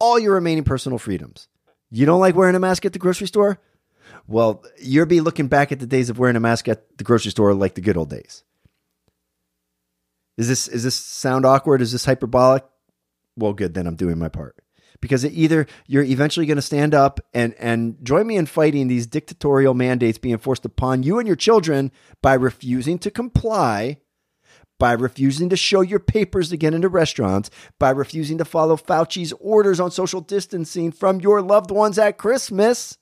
all 0.00 0.18
your 0.18 0.34
remaining 0.34 0.64
personal 0.64 0.98
freedoms. 0.98 1.48
You 1.90 2.06
don't 2.06 2.20
like 2.20 2.34
wearing 2.34 2.54
a 2.54 2.60
mask 2.60 2.86
at 2.86 2.94
the 2.94 2.98
grocery 2.98 3.26
store? 3.26 3.58
Well, 4.28 4.62
you'll 4.78 5.06
be 5.06 5.22
looking 5.22 5.48
back 5.48 5.72
at 5.72 5.80
the 5.80 5.86
days 5.86 6.10
of 6.10 6.18
wearing 6.18 6.36
a 6.36 6.40
mask 6.40 6.68
at 6.68 6.98
the 6.98 7.04
grocery 7.04 7.30
store 7.30 7.54
like 7.54 7.74
the 7.74 7.80
good 7.80 7.96
old 7.96 8.10
days. 8.10 8.44
Is 10.36 10.46
this 10.46 10.68
is 10.68 10.84
this 10.84 10.94
sound 10.94 11.44
awkward? 11.44 11.80
Is 11.82 11.92
this 11.92 12.04
hyperbolic? 12.04 12.64
Well, 13.36 13.54
good, 13.54 13.74
then 13.74 13.86
I'm 13.86 13.96
doing 13.96 14.18
my 14.18 14.28
part. 14.28 14.54
because 15.00 15.24
either 15.24 15.66
you're 15.86 16.02
eventually 16.02 16.46
going 16.46 16.56
to 16.56 16.62
stand 16.62 16.94
up 16.94 17.20
and 17.32 17.54
and 17.58 17.96
join 18.02 18.26
me 18.26 18.36
in 18.36 18.46
fighting 18.46 18.88
these 18.88 19.06
dictatorial 19.06 19.74
mandates 19.74 20.18
being 20.18 20.38
forced 20.38 20.64
upon 20.64 21.02
you 21.02 21.18
and 21.18 21.26
your 21.26 21.36
children 21.36 21.90
by 22.22 22.34
refusing 22.34 22.98
to 23.00 23.10
comply 23.10 23.98
by 24.78 24.92
refusing 24.92 25.48
to 25.48 25.56
show 25.56 25.80
your 25.80 25.98
papers 25.98 26.50
to 26.50 26.56
get 26.56 26.72
into 26.72 26.88
restaurants, 26.88 27.50
by 27.80 27.90
refusing 27.90 28.38
to 28.38 28.44
follow 28.44 28.76
Fauci's 28.76 29.32
orders 29.40 29.80
on 29.80 29.90
social 29.90 30.20
distancing 30.20 30.92
from 30.92 31.20
your 31.20 31.42
loved 31.42 31.70
ones 31.70 31.98
at 31.98 32.18
Christmas. 32.18 32.97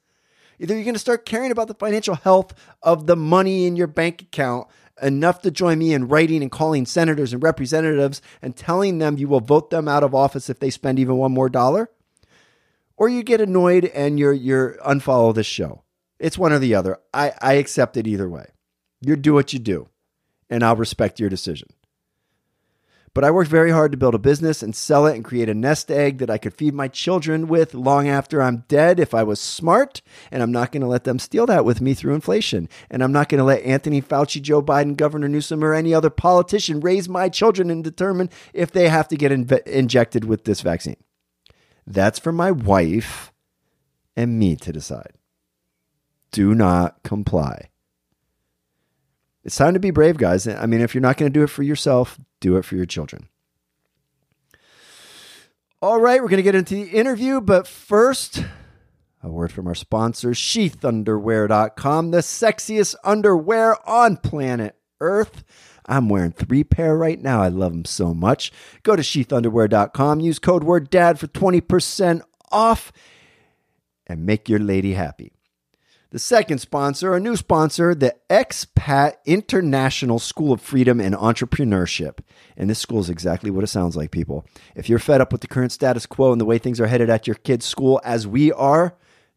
Either 0.58 0.74
you're 0.74 0.84
going 0.84 0.94
to 0.94 1.00
start 1.00 1.26
caring 1.26 1.50
about 1.50 1.68
the 1.68 1.74
financial 1.74 2.14
health 2.14 2.54
of 2.82 3.06
the 3.06 3.16
money 3.16 3.66
in 3.66 3.76
your 3.76 3.86
bank 3.86 4.22
account 4.22 4.68
enough 5.02 5.42
to 5.42 5.50
join 5.50 5.78
me 5.78 5.92
in 5.92 6.08
writing 6.08 6.42
and 6.42 6.50
calling 6.50 6.86
senators 6.86 7.32
and 7.32 7.42
representatives 7.42 8.22
and 8.40 8.56
telling 8.56 8.98
them 8.98 9.18
you 9.18 9.28
will 9.28 9.40
vote 9.40 9.70
them 9.70 9.88
out 9.88 10.02
of 10.02 10.14
office 10.14 10.48
if 10.48 10.58
they 10.58 10.70
spend 10.70 10.98
even 10.98 11.16
one 11.16 11.32
more 11.32 11.48
dollar, 11.48 11.90
or 12.96 13.08
you 13.08 13.22
get 13.22 13.40
annoyed 13.40 13.84
and 13.86 14.18
you're 14.18 14.32
you're 14.32 14.78
unfollow 14.86 15.34
this 15.34 15.46
show. 15.46 15.82
It's 16.18 16.38
one 16.38 16.52
or 16.52 16.58
the 16.58 16.74
other. 16.74 16.98
I, 17.12 17.32
I 17.40 17.54
accept 17.54 17.96
it 17.98 18.06
either 18.06 18.28
way. 18.28 18.46
You 19.02 19.16
do 19.16 19.34
what 19.34 19.52
you 19.52 19.58
do, 19.58 19.88
and 20.48 20.62
I'll 20.62 20.76
respect 20.76 21.20
your 21.20 21.28
decision. 21.28 21.68
But 23.16 23.24
I 23.24 23.30
worked 23.30 23.48
very 23.48 23.70
hard 23.70 23.92
to 23.92 23.96
build 23.96 24.14
a 24.14 24.18
business 24.18 24.62
and 24.62 24.76
sell 24.76 25.06
it 25.06 25.14
and 25.14 25.24
create 25.24 25.48
a 25.48 25.54
nest 25.54 25.90
egg 25.90 26.18
that 26.18 26.28
I 26.28 26.36
could 26.36 26.52
feed 26.52 26.74
my 26.74 26.86
children 26.86 27.48
with 27.48 27.72
long 27.72 28.06
after 28.06 28.42
I'm 28.42 28.64
dead 28.68 29.00
if 29.00 29.14
I 29.14 29.22
was 29.22 29.40
smart. 29.40 30.02
And 30.30 30.42
I'm 30.42 30.52
not 30.52 30.70
going 30.70 30.82
to 30.82 30.86
let 30.86 31.04
them 31.04 31.18
steal 31.18 31.46
that 31.46 31.64
with 31.64 31.80
me 31.80 31.94
through 31.94 32.14
inflation. 32.14 32.68
And 32.90 33.02
I'm 33.02 33.12
not 33.12 33.30
going 33.30 33.38
to 33.38 33.44
let 33.44 33.62
Anthony 33.62 34.02
Fauci, 34.02 34.42
Joe 34.42 34.60
Biden, 34.60 34.98
Governor 34.98 35.28
Newsom, 35.28 35.64
or 35.64 35.72
any 35.72 35.94
other 35.94 36.10
politician 36.10 36.80
raise 36.80 37.08
my 37.08 37.30
children 37.30 37.70
and 37.70 37.82
determine 37.82 38.28
if 38.52 38.70
they 38.70 38.90
have 38.90 39.08
to 39.08 39.16
get 39.16 39.32
injected 39.32 40.26
with 40.26 40.44
this 40.44 40.60
vaccine. 40.60 41.02
That's 41.86 42.18
for 42.18 42.32
my 42.32 42.50
wife 42.50 43.32
and 44.14 44.38
me 44.38 44.56
to 44.56 44.72
decide. 44.72 45.14
Do 46.32 46.54
not 46.54 47.02
comply. 47.02 47.70
It's 49.46 49.54
time 49.54 49.74
to 49.74 49.80
be 49.80 49.92
brave, 49.92 50.18
guys. 50.18 50.48
I 50.48 50.66
mean, 50.66 50.80
if 50.80 50.92
you're 50.92 51.00
not 51.00 51.18
going 51.18 51.32
to 51.32 51.38
do 51.38 51.44
it 51.44 51.50
for 51.50 51.62
yourself, 51.62 52.18
do 52.40 52.56
it 52.56 52.64
for 52.64 52.74
your 52.74 52.84
children. 52.84 53.28
All 55.80 56.00
right, 56.00 56.20
we're 56.20 56.28
going 56.28 56.38
to 56.38 56.42
get 56.42 56.56
into 56.56 56.74
the 56.74 56.90
interview, 56.90 57.40
but 57.40 57.68
first, 57.68 58.42
a 59.22 59.30
word 59.30 59.52
from 59.52 59.68
our 59.68 59.74
sponsor, 59.76 60.30
sheathunderwear.com, 60.30 62.10
the 62.10 62.18
sexiest 62.18 62.96
underwear 63.04 63.88
on 63.88 64.16
planet 64.16 64.74
Earth. 65.00 65.44
I'm 65.86 66.08
wearing 66.08 66.32
three 66.32 66.64
pair 66.64 66.96
right 66.96 67.22
now. 67.22 67.40
I 67.40 67.46
love 67.46 67.70
them 67.70 67.84
so 67.84 68.12
much. 68.12 68.50
Go 68.82 68.96
to 68.96 69.02
sheathunderwear.com, 69.02 70.18
use 70.18 70.40
code 70.40 70.64
word 70.64 70.90
DAD 70.90 71.20
for 71.20 71.28
20% 71.28 72.22
off, 72.50 72.90
and 74.08 74.26
make 74.26 74.48
your 74.48 74.58
lady 74.58 74.94
happy. 74.94 75.35
The 76.16 76.20
second 76.20 76.60
sponsor, 76.60 77.14
a 77.14 77.20
new 77.20 77.36
sponsor, 77.36 77.94
the 77.94 78.16
Expat 78.30 79.16
International 79.26 80.18
School 80.18 80.54
of 80.54 80.62
Freedom 80.62 80.98
and 80.98 81.14
Entrepreneurship. 81.14 82.20
And 82.56 82.70
this 82.70 82.78
school 82.78 83.00
is 83.00 83.10
exactly 83.10 83.50
what 83.50 83.64
it 83.64 83.66
sounds 83.66 83.96
like, 83.96 84.12
people. 84.12 84.46
If 84.74 84.88
you're 84.88 84.98
fed 84.98 85.20
up 85.20 85.30
with 85.30 85.42
the 85.42 85.46
current 85.46 85.72
status 85.72 86.06
quo 86.06 86.32
and 86.32 86.40
the 86.40 86.46
way 86.46 86.56
things 86.56 86.80
are 86.80 86.86
headed 86.86 87.10
at 87.10 87.26
your 87.26 87.36
kid's 87.36 87.66
school, 87.66 88.00
as 88.02 88.26
we 88.26 88.50
are, 88.50 88.96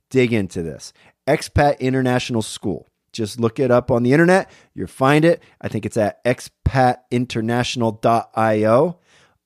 dig 0.10 0.32
into 0.32 0.64
this. 0.64 0.94
Expat 1.28 1.82
International 1.82 2.42
School. 2.42 2.88
Just 3.12 3.42
look 3.42 3.60
it 3.60 3.72
up 3.72 3.92
on 3.92 4.04
the 4.04 4.14
internet. 4.14 4.50
You'll 4.74 4.88
find 4.88 5.26
it. 5.26 5.44
I 5.60 5.68
think 5.68 5.86
it's 5.86 5.98
at 5.98 6.24
expatinternational.io. 6.24 9.00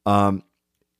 Um, 0.06 0.44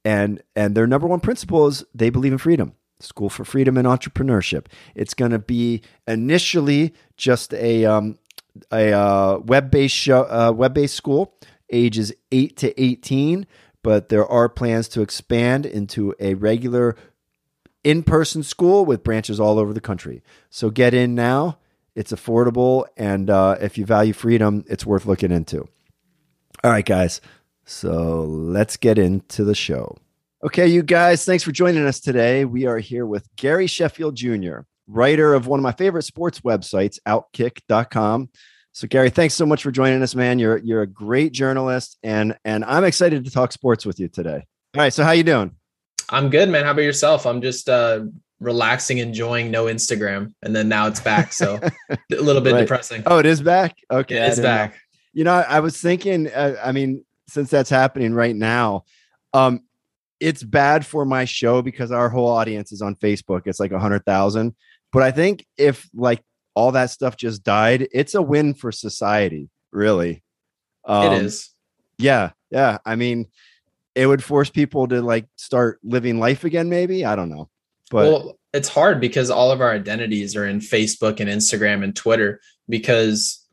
and 0.04 0.42
and 0.56 0.74
their 0.74 0.88
number 0.88 1.06
one 1.06 1.20
principle 1.20 1.68
is 1.68 1.86
they 1.94 2.10
believe 2.10 2.32
in 2.32 2.40
freedom. 2.40 2.74
School 3.04 3.30
for 3.30 3.46
Freedom 3.46 3.78
and 3.78 3.88
Entrepreneurship. 3.88 4.66
It's 4.96 5.14
going 5.14 5.32
to 5.32 5.40
be 5.40 5.82
initially 6.08 6.94
just 7.18 7.54
a 7.54 7.86
um, 7.86 8.18
a 8.72 8.92
uh, 8.92 9.40
web 9.40 9.72
based 9.72 9.96
show, 9.96 10.24
uh, 10.24 10.52
web 10.52 10.74
based 10.74 10.96
school, 10.96 11.36
ages 11.70 12.14
eight 12.32 12.58
to 12.58 12.82
eighteen. 12.82 13.46
But 13.82 14.10
there 14.10 14.26
are 14.26 14.48
plans 14.48 14.88
to 14.90 15.02
expand 15.02 15.66
into 15.66 16.16
a 16.20 16.36
regular 16.36 16.96
in 17.84 18.02
person 18.04 18.42
school 18.44 18.86
with 18.86 19.04
branches 19.04 19.40
all 19.40 19.60
over 19.60 19.74
the 19.74 19.82
country. 19.82 20.24
So 20.50 20.70
get 20.70 20.94
in 20.94 21.16
now. 21.16 21.58
It's 21.96 22.12
affordable, 22.12 22.86
and 22.98 23.30
uh, 23.30 23.58
if 23.62 23.78
you 23.78 23.86
value 23.86 24.14
freedom, 24.14 24.66
it's 24.68 24.86
worth 24.86 25.06
looking 25.06 25.32
into. 25.32 25.68
All 26.64 26.72
right, 26.72 26.86
guys. 26.86 27.22
So 27.66 28.24
let's 28.24 28.78
get 28.78 28.98
into 28.98 29.44
the 29.44 29.54
show. 29.54 29.98
Okay, 30.46 30.68
you 30.68 30.84
guys, 30.84 31.24
thanks 31.24 31.42
for 31.42 31.54
joining 31.54 31.86
us 31.86 32.02
today. 32.02 32.44
We 32.44 32.66
are 32.66 32.78
here 32.78 33.06
with 33.06 33.26
Gary 33.38 33.66
Sheffield 33.66 34.16
Jr., 34.18 34.58
writer 34.88 35.34
of 35.34 35.48
one 35.48 35.58
of 35.58 35.64
my 35.64 35.72
favorite 35.72 36.02
sports 36.04 36.42
websites, 36.42 37.00
outkick.com. 37.08 38.30
So 38.74 38.86
Gary, 38.90 39.10
thanks 39.10 39.36
so 39.36 39.46
much 39.46 39.64
for 39.64 39.72
joining 39.72 40.04
us, 40.04 40.16
man. 40.16 40.40
You're 40.40 40.58
you're 40.58 40.82
a 40.82 40.88
great 40.88 41.32
journalist 41.32 41.98
and 42.04 42.36
and 42.44 42.66
I'm 42.66 42.84
excited 42.84 43.24
to 43.24 43.32
talk 43.32 43.54
sports 43.54 43.86
with 43.86 44.02
you 44.02 44.10
today. 44.10 44.46
All 44.76 44.82
right, 44.82 44.92
so 44.92 45.06
how 45.06 45.12
you 45.12 45.24
doing? 45.24 45.56
I'm 46.10 46.30
good, 46.30 46.50
man. 46.50 46.66
How 46.66 46.72
about 46.72 46.82
yourself? 46.82 47.26
I'm 47.26 47.42
just 47.42 47.70
uh 47.70 48.02
relaxing, 48.42 48.98
enjoying 48.98 49.50
no 49.50 49.66
Instagram, 49.68 50.34
and 50.42 50.54
then 50.54 50.68
now 50.68 50.88
it's 50.88 51.00
back. 51.00 51.32
So 51.32 51.58
a 51.90 51.98
little 52.10 52.42
bit 52.42 52.52
right. 52.52 52.60
depressing. 52.60 53.04
Oh, 53.06 53.18
it 53.18 53.26
is 53.26 53.42
back. 53.42 53.78
Okay, 53.90 54.16
yeah, 54.16 54.28
it's 54.28 54.42
back. 54.42 54.72
Know. 54.72 54.78
You 55.14 55.24
know, 55.24 55.34
I 55.36 55.62
was 55.62 55.80
thinking. 55.80 56.28
Uh, 56.28 56.58
I 56.62 56.74
mean, 56.74 57.06
since 57.30 57.50
that's 57.50 57.70
happening 57.70 58.14
right 58.14 58.36
now, 58.36 58.84
um, 59.34 59.62
it's 60.24 60.42
bad 60.42 60.86
for 60.86 61.04
my 61.04 61.26
show 61.26 61.62
because 61.62 61.92
our 61.92 62.08
whole 62.08 62.30
audience 62.30 62.72
is 62.72 62.82
on 62.82 62.96
Facebook. 62.96 63.42
It's 63.46 63.60
like 63.60 63.74
a 63.74 63.80
hundred 63.80 64.06
thousand. 64.06 64.56
But 64.94 65.04
I 65.04 65.12
think 65.12 65.46
if 65.58 65.90
like 65.94 66.24
all 66.54 66.72
that 66.72 66.92
stuff 66.92 67.18
just 67.18 67.44
died, 67.44 67.90
it's 67.92 68.16
a 68.16 68.22
win 68.22 68.54
for 68.54 68.72
society, 68.72 69.50
really. 69.72 70.24
Um, 70.86 71.12
it 71.12 71.24
is. 71.24 71.50
Yeah. 71.98 72.32
Yeah. 72.52 72.78
I 72.86 72.96
mean, 72.96 73.28
it 73.96 74.08
would 74.08 74.24
force 74.24 74.50
people 74.50 74.88
to 74.88 75.02
like 75.02 75.28
start 75.36 75.80
living 75.84 76.20
life 76.20 76.46
again, 76.46 76.70
maybe. 76.70 77.04
I 77.04 77.18
don't 77.18 77.30
know. 77.30 77.50
But 77.92 78.10
well, 78.10 78.40
it's 78.54 78.70
hard 78.70 79.02
because 79.02 79.30
all 79.30 79.52
of 79.52 79.60
our 79.60 79.72
identities 79.72 80.38
are 80.38 80.48
in 80.48 80.60
Facebook 80.60 81.20
and 81.20 81.30
Instagram 81.30 81.84
and 81.84 81.94
Twitter 81.94 82.40
because 82.70 83.46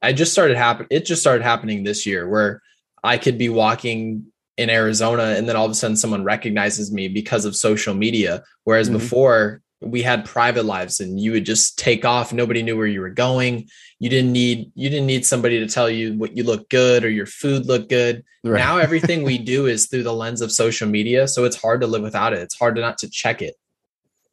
I 0.00 0.14
just 0.14 0.32
started 0.32 0.56
happen 0.56 0.86
it 0.88 1.04
just 1.04 1.20
started 1.20 1.42
happening 1.42 1.84
this 1.84 2.06
year 2.06 2.26
where 2.26 2.62
I 3.02 3.18
could 3.18 3.36
be 3.36 3.50
walking 3.50 4.32
in 4.56 4.70
Arizona 4.70 5.34
and 5.36 5.48
then 5.48 5.56
all 5.56 5.64
of 5.64 5.70
a 5.70 5.74
sudden 5.74 5.96
someone 5.96 6.24
recognizes 6.24 6.92
me 6.92 7.08
because 7.08 7.44
of 7.44 7.56
social 7.56 7.94
media. 7.94 8.42
Whereas 8.64 8.88
mm-hmm. 8.88 8.98
before 8.98 9.62
we 9.84 10.02
had 10.02 10.24
private 10.24 10.64
lives 10.64 11.00
and 11.00 11.20
you 11.20 11.32
would 11.32 11.44
just 11.44 11.78
take 11.78 12.04
off. 12.04 12.32
Nobody 12.32 12.62
knew 12.62 12.76
where 12.76 12.86
you 12.86 13.00
were 13.00 13.10
going. 13.10 13.68
You 13.98 14.08
didn't 14.08 14.32
need 14.32 14.72
you 14.74 14.88
didn't 14.88 15.06
need 15.06 15.26
somebody 15.26 15.60
to 15.60 15.66
tell 15.66 15.90
you 15.90 16.14
what 16.14 16.36
you 16.36 16.44
look 16.44 16.68
good 16.68 17.04
or 17.04 17.10
your 17.10 17.26
food 17.26 17.66
looked 17.66 17.90
good. 17.90 18.24
Right. 18.42 18.58
Now 18.58 18.78
everything 18.78 19.24
we 19.24 19.38
do 19.54 19.66
is 19.66 19.86
through 19.86 20.04
the 20.04 20.14
lens 20.14 20.40
of 20.40 20.52
social 20.52 20.88
media. 20.88 21.28
So 21.28 21.44
it's 21.44 21.60
hard 21.60 21.80
to 21.82 21.86
live 21.86 22.02
without 22.02 22.32
it. 22.32 22.40
It's 22.40 22.58
hard 22.58 22.76
to 22.76 22.80
not 22.80 22.98
to 22.98 23.10
check 23.10 23.42
it. 23.42 23.54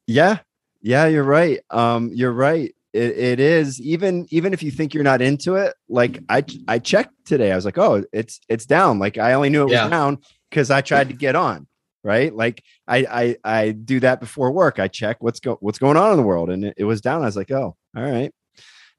Yeah. 0.08 0.40
Yeah, 0.82 1.06
you're 1.08 1.24
right. 1.24 1.60
Um, 1.70 2.12
you're 2.14 2.32
right. 2.32 2.74
It, 2.94 3.18
it 3.18 3.40
is 3.40 3.80
even 3.82 4.28
even 4.32 4.54
if 4.54 4.62
you 4.62 4.72
think 4.72 4.94
you're 4.94 5.04
not 5.04 5.22
into 5.22 5.56
it 5.56 5.74
like 5.88 6.20
i 6.28 6.44
i 6.68 6.78
checked 6.78 7.14
today 7.26 7.54
i 7.54 7.56
was 7.56 7.64
like 7.64 7.78
oh 7.78 8.04
it's 8.12 8.42
it's 8.50 8.66
down. 8.66 9.00
Like 9.00 9.18
i 9.18 9.34
only 9.34 9.50
knew 9.50 9.62
it 9.62 9.70
was 9.70 9.90
down 9.90 10.18
because 10.50 10.70
i 10.70 10.82
tried 10.82 11.08
to 11.10 11.16
get 11.16 11.36
on 11.36 11.68
right? 12.04 12.36
Like 12.36 12.64
I, 12.88 13.06
I 13.44 13.60
i 13.60 13.72
do 13.72 14.00
that 14.00 14.20
before 14.20 14.52
work 14.52 14.80
i 14.80 14.88
check 14.88 15.18
what's 15.22 15.40
go 15.40 15.58
what's 15.62 15.78
going 15.80 15.98
on 15.98 16.12
in 16.12 16.18
the 16.18 16.24
world 16.24 16.50
and 16.50 16.66
it, 16.66 16.74
it 16.78 16.84
was 16.84 17.00
down 17.00 17.22
i 17.22 17.26
was 17.26 17.36
like 17.36 17.52
oh 17.52 17.76
all 17.96 18.04
right. 18.04 18.32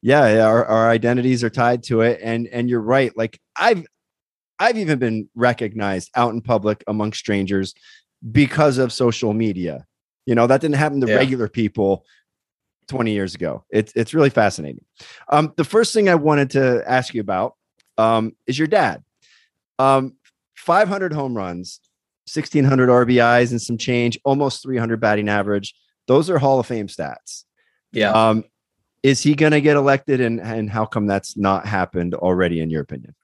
Yeah 0.01 0.47
our, 0.47 0.65
our 0.65 0.89
identities 0.89 1.45
are 1.45 1.51
tied 1.51 1.83
to 1.85 2.01
it 2.03 2.21
and 2.23 2.47
and 2.49 2.71
you're 2.71 2.81
right 2.81 3.17
like 3.17 3.41
i've 3.57 3.85
i've 4.59 4.79
even 4.79 4.99
been 4.99 5.29
recognized 5.35 6.11
out 6.15 6.33
in 6.33 6.41
public 6.41 6.85
among 6.87 7.13
strangers 7.13 7.75
because 8.31 8.79
of 8.79 8.93
social 8.93 9.33
media. 9.33 9.87
You 10.27 10.37
know 10.37 10.47
that 10.47 10.61
didn't 10.61 10.77
happen 10.77 11.01
to 11.01 11.09
yeah. 11.09 11.17
regular 11.17 11.49
people 11.49 12.05
20 12.93 13.11
years 13.11 13.35
ago. 13.35 13.65
It's 13.71 13.91
it's 13.97 14.13
really 14.13 14.29
fascinating. 14.29 14.85
Um, 15.31 15.55
the 15.57 15.65
first 15.65 15.95
thing 15.95 16.11
I 16.11 16.15
wanted 16.15 16.51
to 16.51 16.85
ask 16.87 17.15
you 17.15 17.23
about 17.23 17.57
um, 17.97 18.37
is 18.47 18.59
your 18.59 18.69
dad. 18.69 19.03
Um, 19.79 20.17
500 20.57 21.15
home 21.15 21.35
runs, 21.35 21.81
1600 22.31 22.91
RBIs 22.91 23.51
and 23.51 23.63
some 23.63 23.79
change, 23.79 24.19
almost 24.25 24.63
300 24.63 25.01
batting 25.01 25.31
average. 25.31 25.75
Those 26.07 26.29
are 26.29 26.39
Hall 26.39 26.61
of 26.61 26.67
Fame 26.67 26.87
stats. 26.87 27.45
Yeah. 27.93 28.13
Um, 28.13 28.45
is 29.03 29.23
he 29.23 29.35
going 29.35 29.53
to 29.53 29.63
get 29.63 29.77
elected, 29.77 30.21
and 30.21 30.39
and 30.39 30.69
how 30.69 30.85
come 30.85 31.07
that's 31.07 31.35
not 31.35 31.67
happened 31.67 32.15
already, 32.15 32.61
in 32.61 32.69
your 32.69 32.83
opinion? 32.83 33.15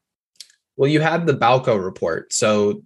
Well, 0.76 0.90
you 0.90 1.00
had 1.00 1.26
the 1.26 1.34
Balco 1.34 1.82
report, 1.82 2.32
so 2.32 2.82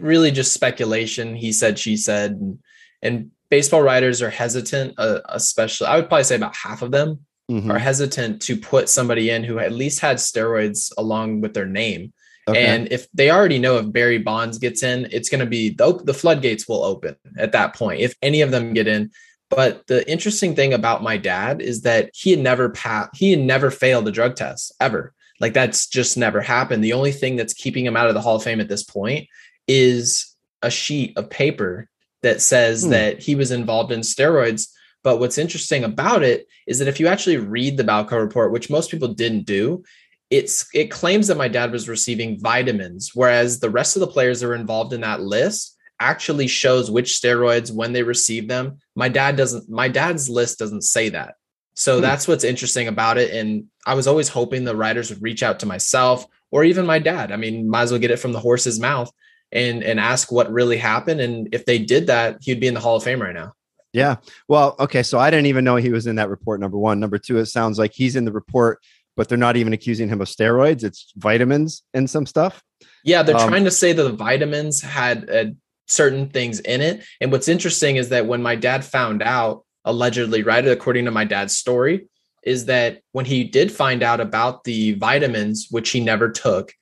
really 0.00 0.32
just 0.32 0.52
speculation. 0.52 1.34
He 1.34 1.50
said, 1.52 1.78
she 1.78 1.96
said, 1.96 2.32
and, 2.32 2.58
and 3.00 3.30
baseball 3.50 3.82
writers 3.82 4.22
are 4.22 4.30
hesitant, 4.30 4.94
uh, 4.98 5.20
especially 5.28 5.86
I 5.86 5.96
would 5.96 6.08
probably 6.08 6.24
say 6.24 6.36
about 6.36 6.56
half 6.56 6.82
of 6.82 6.90
them 6.90 7.20
mm-hmm. 7.50 7.70
are 7.70 7.78
hesitant 7.78 8.42
to 8.42 8.56
put 8.56 8.88
somebody 8.88 9.30
in 9.30 9.44
who 9.44 9.58
at 9.58 9.72
least 9.72 10.00
had 10.00 10.16
steroids 10.16 10.92
along 10.98 11.40
with 11.40 11.54
their 11.54 11.66
name. 11.66 12.12
Okay. 12.46 12.64
And 12.64 12.90
if 12.90 13.06
they 13.12 13.30
already 13.30 13.58
know 13.58 13.76
if 13.76 13.92
Barry 13.92 14.18
Bonds 14.18 14.58
gets 14.58 14.82
in, 14.82 15.06
it's 15.10 15.28
going 15.28 15.40
to 15.40 15.46
be 15.46 15.70
the, 15.70 16.00
the 16.02 16.14
floodgates 16.14 16.66
will 16.66 16.82
open 16.82 17.16
at 17.36 17.52
that 17.52 17.74
point 17.74 18.00
if 18.00 18.14
any 18.22 18.40
of 18.40 18.50
them 18.50 18.72
get 18.72 18.86
in. 18.86 19.10
But 19.50 19.86
the 19.86 20.08
interesting 20.10 20.54
thing 20.54 20.74
about 20.74 21.02
my 21.02 21.16
dad 21.16 21.60
is 21.62 21.82
that 21.82 22.10
he 22.14 22.30
had 22.30 22.40
never 22.40 22.70
passed, 22.70 23.10
he 23.14 23.30
had 23.30 23.40
never 23.40 23.70
failed 23.70 24.08
a 24.08 24.12
drug 24.12 24.36
test 24.36 24.74
ever. 24.80 25.14
Like 25.40 25.52
that's 25.52 25.86
just 25.86 26.16
never 26.16 26.40
happened. 26.40 26.82
The 26.82 26.94
only 26.94 27.12
thing 27.12 27.36
that's 27.36 27.54
keeping 27.54 27.86
him 27.86 27.96
out 27.96 28.08
of 28.08 28.14
the 28.14 28.20
Hall 28.20 28.36
of 28.36 28.42
Fame 28.42 28.60
at 28.60 28.68
this 28.68 28.82
point 28.82 29.28
is 29.66 30.34
a 30.62 30.70
sheet 30.70 31.16
of 31.16 31.30
paper 31.30 31.88
that 32.22 32.40
says 32.40 32.84
hmm. 32.84 32.90
that 32.90 33.22
he 33.22 33.34
was 33.34 33.50
involved 33.50 33.92
in 33.92 34.00
steroids. 34.00 34.68
But 35.04 35.20
what's 35.20 35.38
interesting 35.38 35.84
about 35.84 36.22
it 36.22 36.46
is 36.66 36.78
that 36.78 36.88
if 36.88 37.00
you 37.00 37.06
actually 37.06 37.36
read 37.36 37.76
the 37.76 37.84
Balco 37.84 38.20
report, 38.20 38.52
which 38.52 38.70
most 38.70 38.90
people 38.90 39.08
didn't 39.08 39.46
do, 39.46 39.84
it's 40.30 40.68
it 40.74 40.90
claims 40.90 41.28
that 41.28 41.38
my 41.38 41.48
dad 41.48 41.72
was 41.72 41.88
receiving 41.88 42.38
vitamins, 42.38 43.12
whereas 43.14 43.60
the 43.60 43.70
rest 43.70 43.96
of 43.96 44.00
the 44.00 44.06
players 44.06 44.40
that 44.40 44.48
were 44.48 44.54
involved 44.54 44.92
in 44.92 45.00
that 45.00 45.22
list 45.22 45.76
actually 46.00 46.46
shows 46.46 46.90
which 46.90 47.18
steroids 47.20 47.72
when 47.72 47.92
they 47.92 48.02
receive 48.02 48.46
them. 48.46 48.78
My 48.94 49.08
dad 49.08 49.36
doesn't. 49.36 49.70
My 49.70 49.88
dad's 49.88 50.28
list 50.28 50.58
doesn't 50.58 50.82
say 50.82 51.08
that. 51.10 51.36
So 51.74 51.96
hmm. 51.96 52.02
that's 52.02 52.28
what's 52.28 52.44
interesting 52.44 52.88
about 52.88 53.18
it. 53.18 53.32
And 53.32 53.66
I 53.86 53.94
was 53.94 54.06
always 54.06 54.28
hoping 54.28 54.64
the 54.64 54.76
writers 54.76 55.10
would 55.10 55.22
reach 55.22 55.42
out 55.42 55.60
to 55.60 55.66
myself 55.66 56.26
or 56.50 56.64
even 56.64 56.86
my 56.86 56.98
dad. 56.98 57.32
I 57.32 57.36
mean, 57.36 57.68
might 57.68 57.82
as 57.82 57.92
well 57.92 58.00
get 58.00 58.10
it 58.10 58.18
from 58.18 58.32
the 58.32 58.40
horse's 58.40 58.80
mouth 58.80 59.10
and 59.52 59.82
and 59.82 59.98
ask 59.98 60.30
what 60.30 60.50
really 60.52 60.76
happened. 60.76 61.20
And 61.20 61.48
if 61.52 61.64
they 61.64 61.78
did 61.78 62.06
that, 62.08 62.38
he'd 62.40 62.60
be 62.60 62.66
in 62.66 62.74
the 62.74 62.80
Hall 62.80 62.96
of 62.96 63.02
Fame 63.02 63.22
right 63.22 63.34
now. 63.34 63.52
Yeah. 63.92 64.16
Well, 64.48 64.76
okay. 64.78 65.02
So 65.02 65.18
I 65.18 65.30
didn't 65.30 65.46
even 65.46 65.64
know 65.64 65.76
he 65.76 65.90
was 65.90 66.06
in 66.06 66.16
that 66.16 66.28
report. 66.28 66.60
Number 66.60 66.78
one. 66.78 67.00
Number 67.00 67.18
two, 67.18 67.38
it 67.38 67.46
sounds 67.46 67.78
like 67.78 67.92
he's 67.94 68.16
in 68.16 68.24
the 68.24 68.32
report, 68.32 68.80
but 69.16 69.28
they're 69.28 69.38
not 69.38 69.56
even 69.56 69.72
accusing 69.72 70.08
him 70.08 70.20
of 70.20 70.28
steroids. 70.28 70.84
It's 70.84 71.12
vitamins 71.16 71.82
and 71.94 72.08
some 72.08 72.26
stuff. 72.26 72.62
Yeah, 73.04 73.22
they're 73.22 73.36
um, 73.36 73.48
trying 73.48 73.64
to 73.64 73.70
say 73.70 73.92
that 73.92 74.02
the 74.02 74.12
vitamins 74.12 74.82
had 74.82 75.30
uh, 75.30 75.44
certain 75.86 76.28
things 76.28 76.60
in 76.60 76.80
it. 76.80 77.02
And 77.20 77.32
what's 77.32 77.48
interesting 77.48 77.96
is 77.96 78.10
that 78.10 78.26
when 78.26 78.42
my 78.42 78.56
dad 78.56 78.84
found 78.84 79.22
out, 79.22 79.64
allegedly, 79.84 80.42
right, 80.42 80.66
according 80.66 81.06
to 81.06 81.10
my 81.10 81.24
dad's 81.24 81.56
story, 81.56 82.08
is 82.42 82.66
that 82.66 83.00
when 83.12 83.24
he 83.24 83.44
did 83.44 83.72
find 83.72 84.02
out 84.02 84.20
about 84.20 84.64
the 84.64 84.92
vitamins, 84.94 85.68
which 85.70 85.90
he 85.90 86.00
never 86.00 86.30
took, 86.30 86.72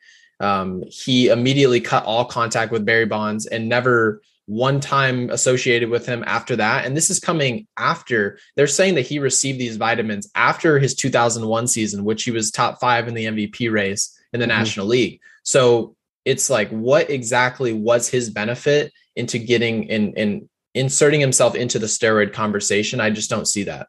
um, 0.40 0.85
he 0.88 1.29
immediately 1.29 1.81
cut 1.81 2.05
all 2.05 2.25
contact 2.25 2.72
with 2.72 2.85
Barry 2.85 3.07
Bonds 3.07 3.46
and 3.46 3.68
never 3.68 4.20
one 4.46 4.79
time 4.81 5.29
associated 5.31 5.90
with 5.90 6.07
him 6.07 6.22
after 6.27 6.57
that. 6.57 6.85
And 6.85 6.96
this 6.96 7.11
is 7.11 7.18
coming 7.18 7.66
after 7.77 8.38
they're 8.55 8.68
saying 8.68 8.94
that 8.94 9.07
he 9.07 9.18
received 9.18 9.59
these 9.59 9.77
vitamins 9.77 10.31
after 10.35 10.79
his 10.79 10.94
2001 10.94 11.66
season, 11.66 12.05
which 12.05 12.22
he 12.22 12.31
was 12.31 12.51
top 12.51 12.81
five 12.81 13.09
in 13.09 13.14
the 13.14 13.25
MVP 13.27 13.70
race 13.72 14.16
in 14.33 14.40
the 14.40 14.46
mm-hmm. 14.46 14.57
National 14.57 14.87
League. 14.87 15.20
So 15.42 15.96
it's 16.25 16.49
like, 16.49 16.68
what 16.70 17.11
exactly 17.11 17.72
was 17.72 18.09
his 18.09 18.31
benefit 18.31 18.92
into 19.16 19.38
getting 19.38 19.85
in 19.85 20.14
and 20.16 20.49
inserting 20.75 21.20
himself 21.20 21.55
into 21.55 21.79
the 21.79 21.87
steroid 21.87 22.33
conversation? 22.33 23.01
I 23.01 23.11
just 23.11 23.31
don't 23.31 23.49
see 23.49 23.64
that. 23.64 23.88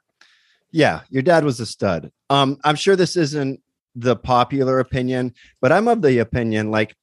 Yeah, 0.71 1.01
your 1.09 1.23
dad 1.23 1.45
was 1.45 1.59
a 1.59 1.65
stud. 1.65 2.11
Um, 2.29 2.57
I'm 2.63 2.75
sure 2.75 2.95
this 2.95 3.15
isn't 3.15 3.61
the 3.97 4.15
popular 4.15 4.79
opinion, 4.79 5.33
but 5.59 5.71
I'm 5.71 5.87
of 5.87 6.01
the 6.01 6.19
opinion 6.19 6.71
like 6.71 6.95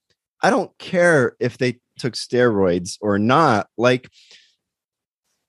I 0.42 0.50
don't 0.50 0.76
care 0.78 1.36
if 1.40 1.58
they 1.58 1.80
took 1.98 2.14
steroids 2.14 2.98
or 3.00 3.18
not. 3.18 3.68
Like, 3.76 4.08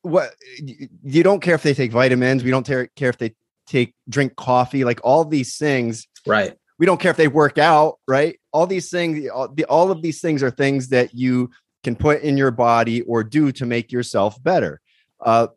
what 0.02 0.34
you 0.60 1.24
don't 1.24 1.42
care 1.42 1.56
if 1.56 1.64
they 1.64 1.74
take 1.74 1.92
vitamins. 1.92 2.44
We 2.44 2.52
don't 2.52 2.66
care 2.66 2.90
if 2.96 3.18
they 3.18 3.36
take 3.68 3.94
drink 4.08 4.36
coffee. 4.36 4.84
Like 4.84 5.02
all 5.04 5.26
these 5.26 5.58
things, 5.58 6.08
right? 6.26 6.56
We 6.78 6.86
don't 6.86 7.00
care 7.00 7.12
if 7.12 7.18
they 7.18 7.28
work 7.28 7.58
out, 7.58 8.00
right? 8.08 8.40
All 8.52 8.68
these 8.68 8.90
things, 8.90 9.28
all, 9.30 9.48
the, 9.48 9.66
all 9.66 9.92
of 9.92 10.02
these 10.02 10.22
things 10.22 10.44
are 10.44 10.52
things 10.52 10.90
that 10.90 11.14
you 11.14 11.50
can 11.84 11.96
put 11.96 12.22
in 12.22 12.38
your 12.38 12.52
body 12.52 13.02
or 13.04 13.24
do 13.24 13.52
to 13.54 13.66
make 13.66 13.92
yourself 13.92 14.42
better. 14.44 14.82
Uh, 15.24 15.48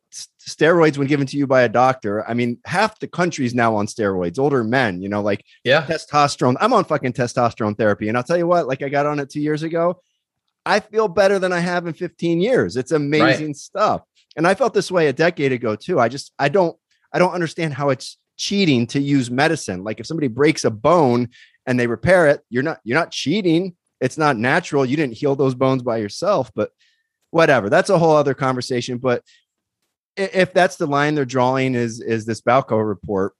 steroids, 0.48 0.96
when 0.96 1.08
given 1.08 1.26
to 1.26 1.36
you 1.36 1.46
by 1.46 1.62
a 1.62 1.68
doctor, 1.68 2.28
I 2.28 2.34
mean, 2.34 2.58
half 2.64 2.98
the 3.00 3.08
country's 3.08 3.54
now 3.54 3.76
on 3.76 3.86
steroids. 3.86 4.38
Older 4.38 4.64
men, 4.64 5.02
you 5.02 5.08
know, 5.08 5.20
like 5.20 5.44
yeah, 5.64 5.84
testosterone. 5.84 6.56
I'm 6.60 6.72
on 6.72 6.84
fucking 6.84 7.12
testosterone 7.12 7.76
therapy, 7.76 8.08
and 8.08 8.16
I'll 8.16 8.22
tell 8.24 8.38
you 8.38 8.46
what, 8.46 8.68
like 8.68 8.82
I 8.82 8.88
got 8.88 9.06
on 9.06 9.18
it 9.18 9.30
two 9.30 9.40
years 9.40 9.62
ago. 9.62 10.00
I 10.64 10.80
feel 10.80 11.08
better 11.08 11.38
than 11.38 11.52
I 11.52 11.60
have 11.60 11.86
in 11.86 11.94
15 11.94 12.40
years. 12.40 12.76
It's 12.76 12.92
amazing 12.92 13.46
right. 13.46 13.56
stuff. 13.56 14.02
And 14.36 14.46
I 14.46 14.54
felt 14.54 14.74
this 14.74 14.90
way 14.90 15.08
a 15.08 15.12
decade 15.12 15.52
ago 15.52 15.74
too. 15.76 15.98
I 15.98 16.08
just 16.08 16.32
I 16.38 16.48
don't 16.48 16.76
I 17.12 17.18
don't 17.18 17.32
understand 17.32 17.74
how 17.74 17.88
it's 17.88 18.18
cheating 18.36 18.86
to 18.88 19.00
use 19.00 19.30
medicine. 19.30 19.82
Like 19.82 19.98
if 19.98 20.06
somebody 20.06 20.28
breaks 20.28 20.64
a 20.64 20.70
bone 20.70 21.28
and 21.66 21.80
they 21.80 21.86
repair 21.86 22.28
it, 22.28 22.42
you're 22.50 22.62
not 22.62 22.80
you're 22.84 22.98
not 22.98 23.10
cheating. 23.10 23.76
It's 24.00 24.18
not 24.18 24.36
natural. 24.36 24.84
You 24.86 24.96
didn't 24.96 25.16
heal 25.16 25.34
those 25.34 25.54
bones 25.54 25.82
by 25.82 25.96
yourself, 25.96 26.52
but 26.54 26.70
whatever. 27.30 27.68
That's 27.68 27.90
a 27.90 27.98
whole 27.98 28.14
other 28.14 28.34
conversation, 28.34 28.98
but 28.98 29.22
if 30.18 30.52
that's 30.52 30.76
the 30.76 30.86
line 30.86 31.14
they're 31.14 31.24
drawing 31.24 31.74
is 31.74 32.00
is 32.00 32.26
this 32.26 32.40
Balco 32.40 32.86
report 32.86 33.34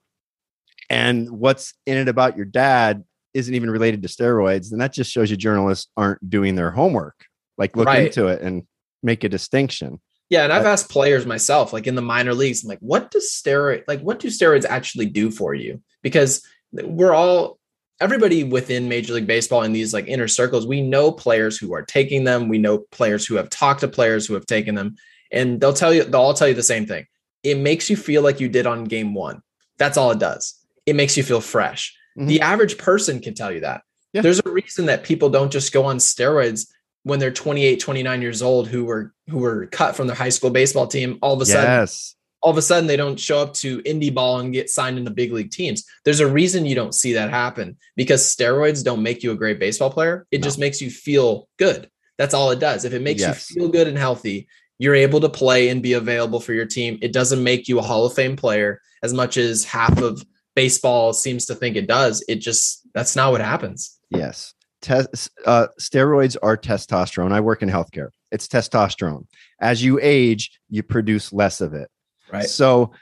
and 0.89 1.29
what's 1.29 1.73
in 1.85 1.97
it 1.97 2.07
about 2.07 2.35
your 2.35 2.45
dad 2.45 3.03
isn't 3.33 3.53
even 3.53 3.69
related 3.69 4.01
to 4.01 4.07
steroids, 4.07 4.69
then 4.69 4.79
that 4.79 4.93
just 4.93 5.11
shows 5.11 5.29
you 5.29 5.37
journalists 5.37 5.87
aren't 5.95 6.27
doing 6.27 6.55
their 6.55 6.71
homework. 6.71 7.25
Like 7.57 7.75
look 7.75 7.87
right. 7.87 8.07
into 8.07 8.27
it 8.27 8.41
and 8.41 8.63
make 9.03 9.23
a 9.23 9.29
distinction. 9.29 9.99
Yeah, 10.29 10.43
and 10.43 10.53
I've 10.53 10.65
asked 10.65 10.89
players 10.89 11.25
myself, 11.25 11.73
like 11.73 11.87
in 11.87 11.95
the 11.95 12.03
minor 12.03 12.35
leagues, 12.35 12.63
I'm 12.63 12.69
like, 12.69 12.79
what 12.79 13.09
does 13.11 13.31
steroid 13.31 13.83
like 13.87 14.01
what 14.01 14.19
do 14.19 14.27
steroids 14.27 14.65
actually 14.65 15.07
do 15.07 15.31
for 15.31 15.53
you? 15.53 15.81
Because 16.01 16.45
we're 16.71 17.13
all 17.13 17.59
everybody 17.99 18.43
within 18.43 18.87
Major 18.87 19.13
League 19.13 19.27
Baseball 19.27 19.63
in 19.63 19.73
these 19.73 19.93
like 19.93 20.07
inner 20.07 20.27
circles, 20.27 20.65
we 20.65 20.81
know 20.81 21.11
players 21.11 21.57
who 21.57 21.73
are 21.73 21.81
taking 21.81 22.23
them. 22.23 22.47
We 22.47 22.57
know 22.57 22.79
players 22.91 23.25
who 23.25 23.35
have 23.35 23.49
talked 23.49 23.81
to 23.81 23.87
players 23.87 24.25
who 24.25 24.35
have 24.35 24.45
taken 24.45 24.75
them, 24.75 24.95
and 25.31 25.59
they'll 25.59 25.73
tell 25.73 25.93
you, 25.93 26.03
they'll 26.03 26.21
all 26.21 26.33
tell 26.33 26.47
you 26.47 26.53
the 26.53 26.63
same 26.63 26.85
thing. 26.85 27.05
It 27.43 27.57
makes 27.57 27.89
you 27.89 27.95
feel 27.95 28.21
like 28.21 28.39
you 28.39 28.49
did 28.49 28.67
on 28.67 28.83
game 28.85 29.13
one. 29.13 29.41
That's 29.77 29.97
all 29.97 30.11
it 30.11 30.19
does. 30.19 30.55
It 30.85 30.95
makes 30.95 31.15
you 31.15 31.23
feel 31.23 31.41
fresh. 31.41 31.95
Mm-hmm. 32.17 32.27
The 32.27 32.41
average 32.41 32.77
person 32.77 33.19
can 33.19 33.33
tell 33.33 33.51
you 33.51 33.61
that. 33.61 33.83
Yeah. 34.13 34.21
There's 34.21 34.41
a 34.43 34.49
reason 34.49 34.87
that 34.87 35.03
people 35.03 35.29
don't 35.29 35.51
just 35.51 35.71
go 35.71 35.85
on 35.85 35.97
steroids 35.97 36.67
when 37.03 37.19
they're 37.19 37.31
28, 37.31 37.79
29 37.79 38.21
years 38.21 38.41
old 38.41 38.67
who 38.67 38.85
were 38.85 39.13
who 39.29 39.37
were 39.37 39.67
cut 39.67 39.95
from 39.95 40.07
their 40.07 40.15
high 40.15 40.29
school 40.29 40.49
baseball 40.49 40.87
team. 40.87 41.19
All 41.21 41.33
of 41.33 41.41
a 41.41 41.45
sudden, 41.45 41.69
yes. 41.69 42.15
all 42.41 42.51
of 42.51 42.57
a 42.57 42.61
sudden 42.61 42.87
they 42.87 42.97
don't 42.97 43.19
show 43.19 43.39
up 43.39 43.53
to 43.55 43.81
indie 43.83 44.13
ball 44.13 44.39
and 44.39 44.51
get 44.51 44.69
signed 44.69 44.97
in 44.97 45.03
the 45.03 45.11
big 45.11 45.31
league 45.31 45.51
teams. 45.51 45.85
There's 46.03 46.19
a 46.19 46.27
reason 46.27 46.65
you 46.65 46.75
don't 46.75 46.95
see 46.95 47.13
that 47.13 47.29
happen 47.29 47.77
because 47.95 48.23
steroids 48.23 48.83
don't 48.83 49.03
make 49.03 49.23
you 49.23 49.31
a 49.31 49.35
great 49.35 49.59
baseball 49.59 49.91
player. 49.91 50.27
It 50.31 50.41
no. 50.41 50.45
just 50.45 50.59
makes 50.59 50.81
you 50.81 50.89
feel 50.89 51.47
good. 51.57 51.89
That's 52.17 52.33
all 52.33 52.51
it 52.51 52.59
does. 52.59 52.83
If 52.83 52.93
it 52.93 53.01
makes 53.01 53.21
yes. 53.21 53.49
you 53.49 53.61
feel 53.61 53.69
good 53.69 53.87
and 53.87 53.97
healthy, 53.97 54.47
you're 54.79 54.95
able 54.95 55.19
to 55.19 55.29
play 55.29 55.69
and 55.69 55.83
be 55.83 55.93
available 55.93 56.39
for 56.39 56.53
your 56.53 56.65
team. 56.65 56.97
It 57.01 57.13
doesn't 57.13 57.43
make 57.43 57.67
you 57.67 57.77
a 57.77 57.83
Hall 57.83 58.05
of 58.05 58.13
Fame 58.13 58.35
player 58.35 58.81
as 59.03 59.13
much 59.13 59.37
as 59.37 59.63
half 59.65 60.01
of 60.01 60.25
baseball 60.55 61.13
seems 61.13 61.45
to 61.45 61.55
think 61.55 61.75
it 61.75 61.87
does. 61.87 62.23
It 62.27 62.37
just 62.37 62.87
that's 62.93 63.15
not 63.15 63.31
what 63.31 63.41
happens. 63.41 63.99
Yes. 64.09 64.53
Test, 64.81 65.29
uh, 65.45 65.67
steroids 65.79 66.37
are 66.41 66.57
testosterone. 66.57 67.33
I 67.33 67.41
work 67.41 67.61
in 67.61 67.69
healthcare. 67.69 68.09
It's 68.31 68.47
testosterone. 68.47 69.25
As 69.59 69.83
you 69.83 69.99
age, 70.01 70.57
you 70.69 70.83
produce 70.83 71.33
less 71.33 71.59
of 71.59 71.73
it. 71.73 71.89
Right. 72.31 72.49
So 72.49 72.93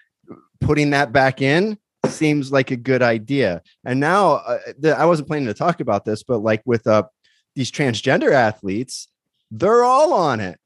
putting 0.60 0.90
that 0.90 1.12
back 1.12 1.42
in 1.42 1.78
seems 2.08 2.52
like 2.52 2.72
a 2.72 2.76
good 2.76 3.04
idea. 3.04 3.62
And 3.86 4.00
now 4.00 4.34
uh, 4.38 4.58
the, 4.80 4.98
I 4.98 5.06
wasn't 5.06 5.28
planning 5.28 5.48
to 5.48 5.54
talk 5.54 5.80
about 5.80 6.04
this, 6.04 6.24
but 6.24 6.40
like 6.40 6.63
with 6.66 6.88
uh, 6.88 7.04
these 7.56 7.72
transgender 7.72 8.32
athletes, 8.32 9.08
they're 9.52 9.84
all 9.84 10.13
on 10.13 10.40
it 10.40 10.60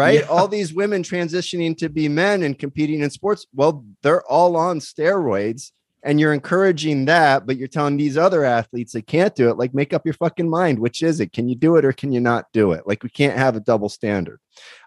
right? 0.00 0.20
Yeah. 0.20 0.26
All 0.26 0.48
these 0.48 0.72
women 0.72 1.02
transitioning 1.02 1.76
to 1.78 1.88
be 1.88 2.08
men 2.08 2.42
and 2.42 2.58
competing 2.58 3.00
in 3.00 3.10
sports, 3.10 3.46
well, 3.54 3.84
they're 4.02 4.24
all 4.24 4.56
on 4.56 4.80
steroids. 4.80 5.72
And 6.02 6.18
you're 6.18 6.32
encouraging 6.32 7.04
that, 7.04 7.46
but 7.46 7.58
you're 7.58 7.68
telling 7.68 7.98
these 7.98 8.16
other 8.16 8.42
athletes 8.42 8.94
they 8.94 9.02
can't 9.02 9.34
do 9.34 9.50
it. 9.50 9.58
Like, 9.58 9.74
make 9.74 9.92
up 9.92 10.06
your 10.06 10.14
fucking 10.14 10.48
mind. 10.48 10.78
Which 10.78 11.02
is 11.02 11.20
it? 11.20 11.34
Can 11.34 11.46
you 11.46 11.54
do 11.54 11.76
it 11.76 11.84
or 11.84 11.92
can 11.92 12.10
you 12.10 12.20
not 12.20 12.46
do 12.54 12.72
it? 12.72 12.86
Like, 12.86 13.02
we 13.02 13.10
can't 13.10 13.36
have 13.36 13.54
a 13.54 13.60
double 13.60 13.90
standard. 13.90 14.40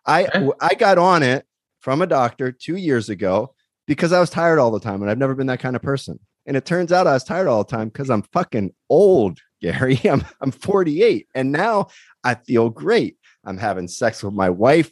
I 0.08 0.26
okay. 0.26 0.50
I 0.60 0.74
got 0.74 0.98
on 0.98 1.22
it 1.22 1.46
from 1.82 2.02
a 2.02 2.08
doctor 2.08 2.52
two 2.52 2.78
years 2.78 3.10
ago 3.10 3.54
because 3.86 4.12
I 4.12 4.20
was 4.20 4.32
tired 4.32 4.58
all 4.58 4.72
the 4.72 4.80
time, 4.80 5.04
and 5.04 5.12
I've 5.12 5.20
never 5.20 5.36
been 5.36 5.48
that 5.48 5.60
kind 5.60 5.76
of 5.76 5.84
person. 5.84 6.20
And 6.48 6.58
it 6.58 6.66
turns 6.66 6.92
out 6.92 7.06
I 7.06 7.14
was 7.14 7.24
tired 7.24 7.48
all 7.48 7.64
the 7.64 7.70
time 7.70 7.90
because 7.90 8.10
I'm 8.10 8.24
fucking 8.34 8.74
old, 8.90 9.38
Gary. 9.62 10.02
I'm 10.06 10.26
I'm 10.42 10.52
48, 10.52 11.28
and 11.36 11.52
now 11.52 11.90
I 12.24 12.34
feel 12.34 12.72
great. 12.72 13.18
I'm 13.46 13.60
having 13.60 13.88
sex 13.88 14.24
with 14.24 14.34
my 14.34 14.50
wife 14.50 14.92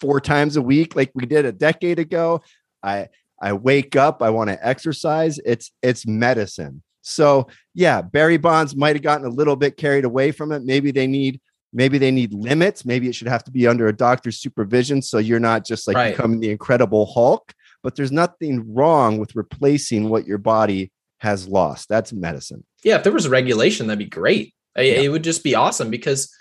four 0.00 0.20
times 0.20 0.56
a 0.56 0.62
week 0.62 0.96
like 0.96 1.10
we 1.14 1.26
did 1.26 1.44
a 1.44 1.52
decade 1.52 1.98
ago. 1.98 2.42
I 2.82 3.08
I 3.40 3.52
wake 3.52 3.96
up, 3.96 4.22
I 4.22 4.30
want 4.30 4.50
to 4.50 4.66
exercise. 4.66 5.38
It's 5.44 5.70
it's 5.82 6.06
medicine. 6.06 6.82
So, 7.02 7.48
yeah, 7.74 8.02
Barry 8.02 8.36
Bonds 8.36 8.76
might 8.76 8.96
have 8.96 9.02
gotten 9.02 9.26
a 9.26 9.30
little 9.30 9.56
bit 9.56 9.76
carried 9.76 10.04
away 10.04 10.30
from 10.30 10.52
it. 10.52 10.62
Maybe 10.64 10.90
they 10.90 11.06
need 11.06 11.40
maybe 11.72 11.98
they 11.98 12.10
need 12.10 12.32
limits. 12.32 12.84
Maybe 12.84 13.08
it 13.08 13.14
should 13.14 13.28
have 13.28 13.44
to 13.44 13.50
be 13.50 13.66
under 13.66 13.88
a 13.88 13.96
doctor's 13.96 14.38
supervision 14.38 15.02
so 15.02 15.18
you're 15.18 15.40
not 15.40 15.64
just 15.64 15.86
like 15.86 15.96
right. 15.96 16.14
becoming 16.14 16.40
the 16.40 16.50
incredible 16.50 17.06
Hulk, 17.06 17.52
but 17.82 17.94
there's 17.94 18.12
nothing 18.12 18.72
wrong 18.72 19.18
with 19.18 19.34
replacing 19.36 20.08
what 20.08 20.26
your 20.26 20.38
body 20.38 20.92
has 21.18 21.48
lost. 21.48 21.88
That's 21.88 22.12
medicine. 22.12 22.64
Yeah, 22.84 22.96
if 22.96 23.04
there 23.04 23.12
was 23.12 23.26
a 23.26 23.30
regulation 23.30 23.86
that'd 23.86 23.98
be 23.98 24.06
great. 24.06 24.54
It, 24.76 25.04
it 25.04 25.08
would 25.08 25.24
just 25.24 25.42
be 25.42 25.54
awesome 25.54 25.90
because 25.90 26.32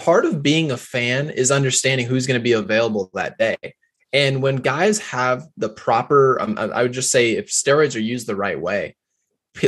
part 0.00 0.24
of 0.24 0.42
being 0.42 0.70
a 0.70 0.76
fan 0.76 1.28
is 1.30 1.50
understanding 1.50 2.06
who's 2.06 2.26
going 2.26 2.40
to 2.40 2.42
be 2.42 2.52
available 2.52 3.10
that 3.14 3.36
day. 3.36 3.56
And 4.12 4.42
when 4.42 4.56
guys 4.56 4.98
have 5.00 5.46
the 5.56 5.68
proper, 5.68 6.40
um, 6.40 6.58
I 6.58 6.82
would 6.82 6.92
just 6.92 7.10
say 7.10 7.32
if 7.32 7.48
steroids 7.48 7.94
are 7.94 8.00
used 8.00 8.26
the 8.26 8.34
right 8.34 8.60
way, 8.60 8.96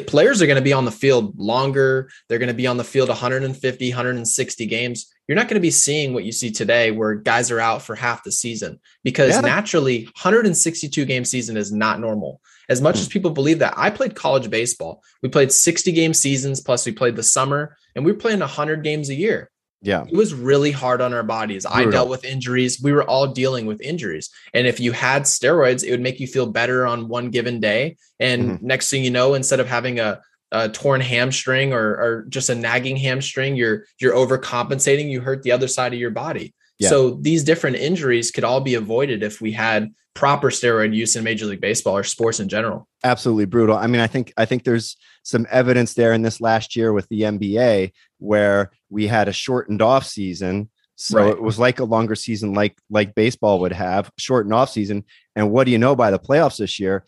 players 0.07 0.41
are 0.41 0.47
going 0.47 0.57
to 0.57 0.63
be 0.63 0.73
on 0.73 0.85
the 0.85 0.91
field 0.91 1.39
longer. 1.39 2.11
They're 2.29 2.39
going 2.39 2.49
to 2.49 2.55
be 2.55 2.67
on 2.67 2.77
the 2.77 2.85
field 2.85 3.09
150, 3.09 3.91
160 3.91 4.67
games. 4.67 5.13
You're 5.29 5.37
not 5.37 5.49
going 5.49 5.57
to 5.57 5.61
be 5.61 5.71
seeing 5.71 6.15
what 6.15 6.25
you 6.25 6.33
see 6.33 6.51
today 6.51 6.91
where 6.91 7.15
guys 7.15 7.51
are 7.51 7.61
out 7.61 7.83
for 7.83 7.95
half 7.95 8.25
the 8.25 8.33
season 8.33 8.81
because 9.05 9.35
yeah. 9.35 9.41
naturally 9.43 10.05
162 10.05 11.05
game 11.05 11.25
season 11.25 11.57
is 11.57 11.71
not 11.71 12.01
normal. 12.01 12.41
As 12.69 12.81
much 12.81 12.97
as 12.99 13.07
hmm. 13.07 13.13
people 13.13 13.31
believe 13.31 13.59
that, 13.61 13.75
I 13.77 13.91
played 13.91 14.17
college 14.17 14.49
baseball. 14.51 15.03
We 15.23 15.29
played 15.29 15.53
60 15.53 15.93
game 15.93 16.15
seasons 16.15 16.61
plus 16.61 16.87
we 16.87 16.93
played 16.93 17.17
the 17.17 17.23
summer 17.23 17.77
and 17.95 18.05
we 18.05 18.13
were 18.13 18.19
playing 18.19 18.41
100 18.41 18.83
games 18.83 19.11
a 19.11 19.15
year. 19.15 19.51
Yeah. 19.83 20.05
It 20.09 20.17
was 20.17 20.33
really 20.33 20.71
hard 20.71 21.01
on 21.01 21.13
our 21.13 21.25
bodies. 21.25 21.67
Brutal. 21.67 21.89
I 21.89 21.91
dealt 21.91 22.09
with 22.09 22.25
injuries. 22.25 22.81
We 22.81 22.93
were 22.93 23.03
all 23.03 23.27
dealing 23.27 23.67
with 23.67 23.81
injuries. 23.81 24.31
And 24.55 24.67
if 24.67 24.79
you 24.79 24.93
had 24.93 25.23
steroids, 25.23 25.85
it 25.85 25.91
would 25.91 26.01
make 26.01 26.21
you 26.21 26.27
feel 26.27 26.47
better 26.47 26.87
on 26.87 27.09
one 27.09 27.31
given 27.31 27.61
day. 27.61 27.97
And 28.21 28.43
mm-hmm. 28.43 28.67
next 28.67 28.91
thing 28.91 29.05
you 29.05 29.11
know, 29.11 29.35
instead 29.35 29.59
of 29.61 29.67
having 29.67 29.99
a, 29.99 30.21
a 30.53 30.69
torn 30.69 31.01
hamstring 31.01 31.73
or, 31.73 31.83
or 31.83 32.27
just 32.29 32.49
a 32.49 32.55
nagging 32.55 32.97
hamstring, 32.97 33.57
you're 33.57 33.85
you're 34.01 34.15
overcompensating, 34.15 35.11
you 35.11 35.21
hurt 35.21 35.43
the 35.43 35.53
other 35.53 35.69
side 35.69 35.93
of 35.93 35.99
your 35.99 36.11
body. 36.11 36.55
Yeah. 36.79 36.89
So 36.89 37.11
these 37.11 37.43
different 37.43 37.77
injuries 37.77 38.31
could 38.31 38.45
all 38.45 38.61
be 38.61 38.75
avoided 38.75 39.23
if 39.23 39.41
we 39.41 39.53
had 39.53 39.93
proper 40.15 40.51
steroid 40.51 40.95
use 40.95 41.17
in 41.17 41.25
Major 41.25 41.47
League 41.47 41.61
Baseball 41.61 41.97
or 41.97 42.05
sports 42.05 42.39
in 42.39 42.49
general. 42.49 42.87
Absolutely 43.03 43.47
brutal. 43.47 43.77
I 43.77 43.87
mean, 43.87 44.01
I 44.01 44.07
think 44.07 44.33
I 44.37 44.45
think 44.45 44.65
there's 44.65 44.97
some 45.23 45.47
evidence 45.51 45.95
there 45.95 46.13
in 46.13 46.23
this 46.23 46.41
last 46.41 46.77
year 46.77 46.93
with 46.93 47.09
the 47.09 47.23
NBA 47.23 47.93
where 48.19 48.71
we 48.91 49.07
had 49.07 49.29
a 49.29 49.33
shortened 49.33 49.83
off 49.83 50.05
season. 50.05 50.69
So 50.97 51.19
right. 51.19 51.33
it 51.33 51.43
was 51.43 51.59
like 51.59 51.81
a 51.81 51.85
longer 51.85 52.15
season, 52.15 52.55
like 52.55 52.77
like 52.91 53.15
baseball 53.15 53.61
would 53.61 53.73
have, 53.73 54.11
shortened 54.19 54.55
off 54.55 54.71
season. 54.71 55.05
And 55.35 55.51
what 55.51 55.65
do 55.65 55.71
you 55.71 55.79
know 55.79 55.97
by 55.97 56.11
the 56.11 56.19
playoffs 56.19 56.59
this 56.59 56.79
year? 56.79 57.05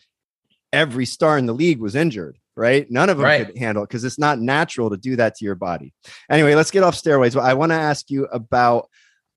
Every 0.73 1.05
star 1.05 1.37
in 1.37 1.45
the 1.45 1.53
league 1.53 1.79
was 1.79 1.95
injured, 1.95 2.37
right? 2.55 2.89
None 2.89 3.09
of 3.09 3.17
them 3.17 3.25
right. 3.25 3.45
could 3.45 3.57
handle 3.57 3.83
it 3.83 3.87
because 3.87 4.03
it's 4.03 4.19
not 4.19 4.39
natural 4.39 4.89
to 4.89 4.97
do 4.97 5.15
that 5.17 5.35
to 5.35 5.45
your 5.45 5.55
body. 5.55 5.93
Anyway, 6.29 6.55
let's 6.55 6.71
get 6.71 6.83
off 6.83 6.95
steroids. 6.95 7.39
I 7.39 7.53
want 7.53 7.71
to 7.71 7.77
ask 7.77 8.09
you 8.09 8.25
about 8.25 8.89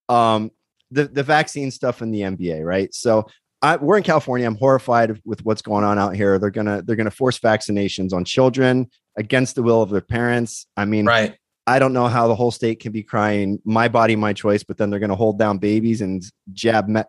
um, 0.09 0.51
the 0.91 1.05
the 1.05 1.23
vaccine 1.23 1.71
stuff 1.71 2.03
in 2.03 2.11
the 2.11 2.23
NBA, 2.23 2.65
right? 2.65 2.93
So 2.95 3.27
I, 3.61 3.77
we're 3.77 3.97
in 3.97 4.05
California. 4.05 4.47
I'm 4.47 4.57
horrified 4.57 5.21
with 5.25 5.45
what's 5.45 5.63
going 5.63 5.85
on 5.85 5.99
out 5.99 6.15
here. 6.15 6.39
They're 6.39 6.51
gonna 6.51 6.83
they're 6.83 6.97
gonna 6.97 7.11
force 7.11 7.39
vaccinations 7.39 8.13
on 8.13 8.25
children 8.25 8.89
against 9.17 9.57
the 9.57 9.63
will 9.63 9.83
of 9.83 9.91
their 9.91 10.01
parents. 10.01 10.67
I 10.77 10.85
mean, 10.85 11.07
right. 11.07 11.37
I 11.67 11.79
don't 11.79 11.93
know 11.93 12.07
how 12.07 12.29
the 12.29 12.35
whole 12.35 12.51
state 12.51 12.81
can 12.81 12.93
be 12.93 13.03
crying 13.03 13.61
"my 13.65 13.89
body, 13.89 14.15
my 14.17 14.33
choice," 14.33 14.63
but 14.63 14.79
then 14.79 14.91
they're 14.91 15.01
going 15.01 15.11
to 15.11 15.17
hold 15.17 15.39
down 15.39 15.59
babies 15.59 16.01
and 16.01 16.23
jab 16.53 16.89
met, 16.89 17.09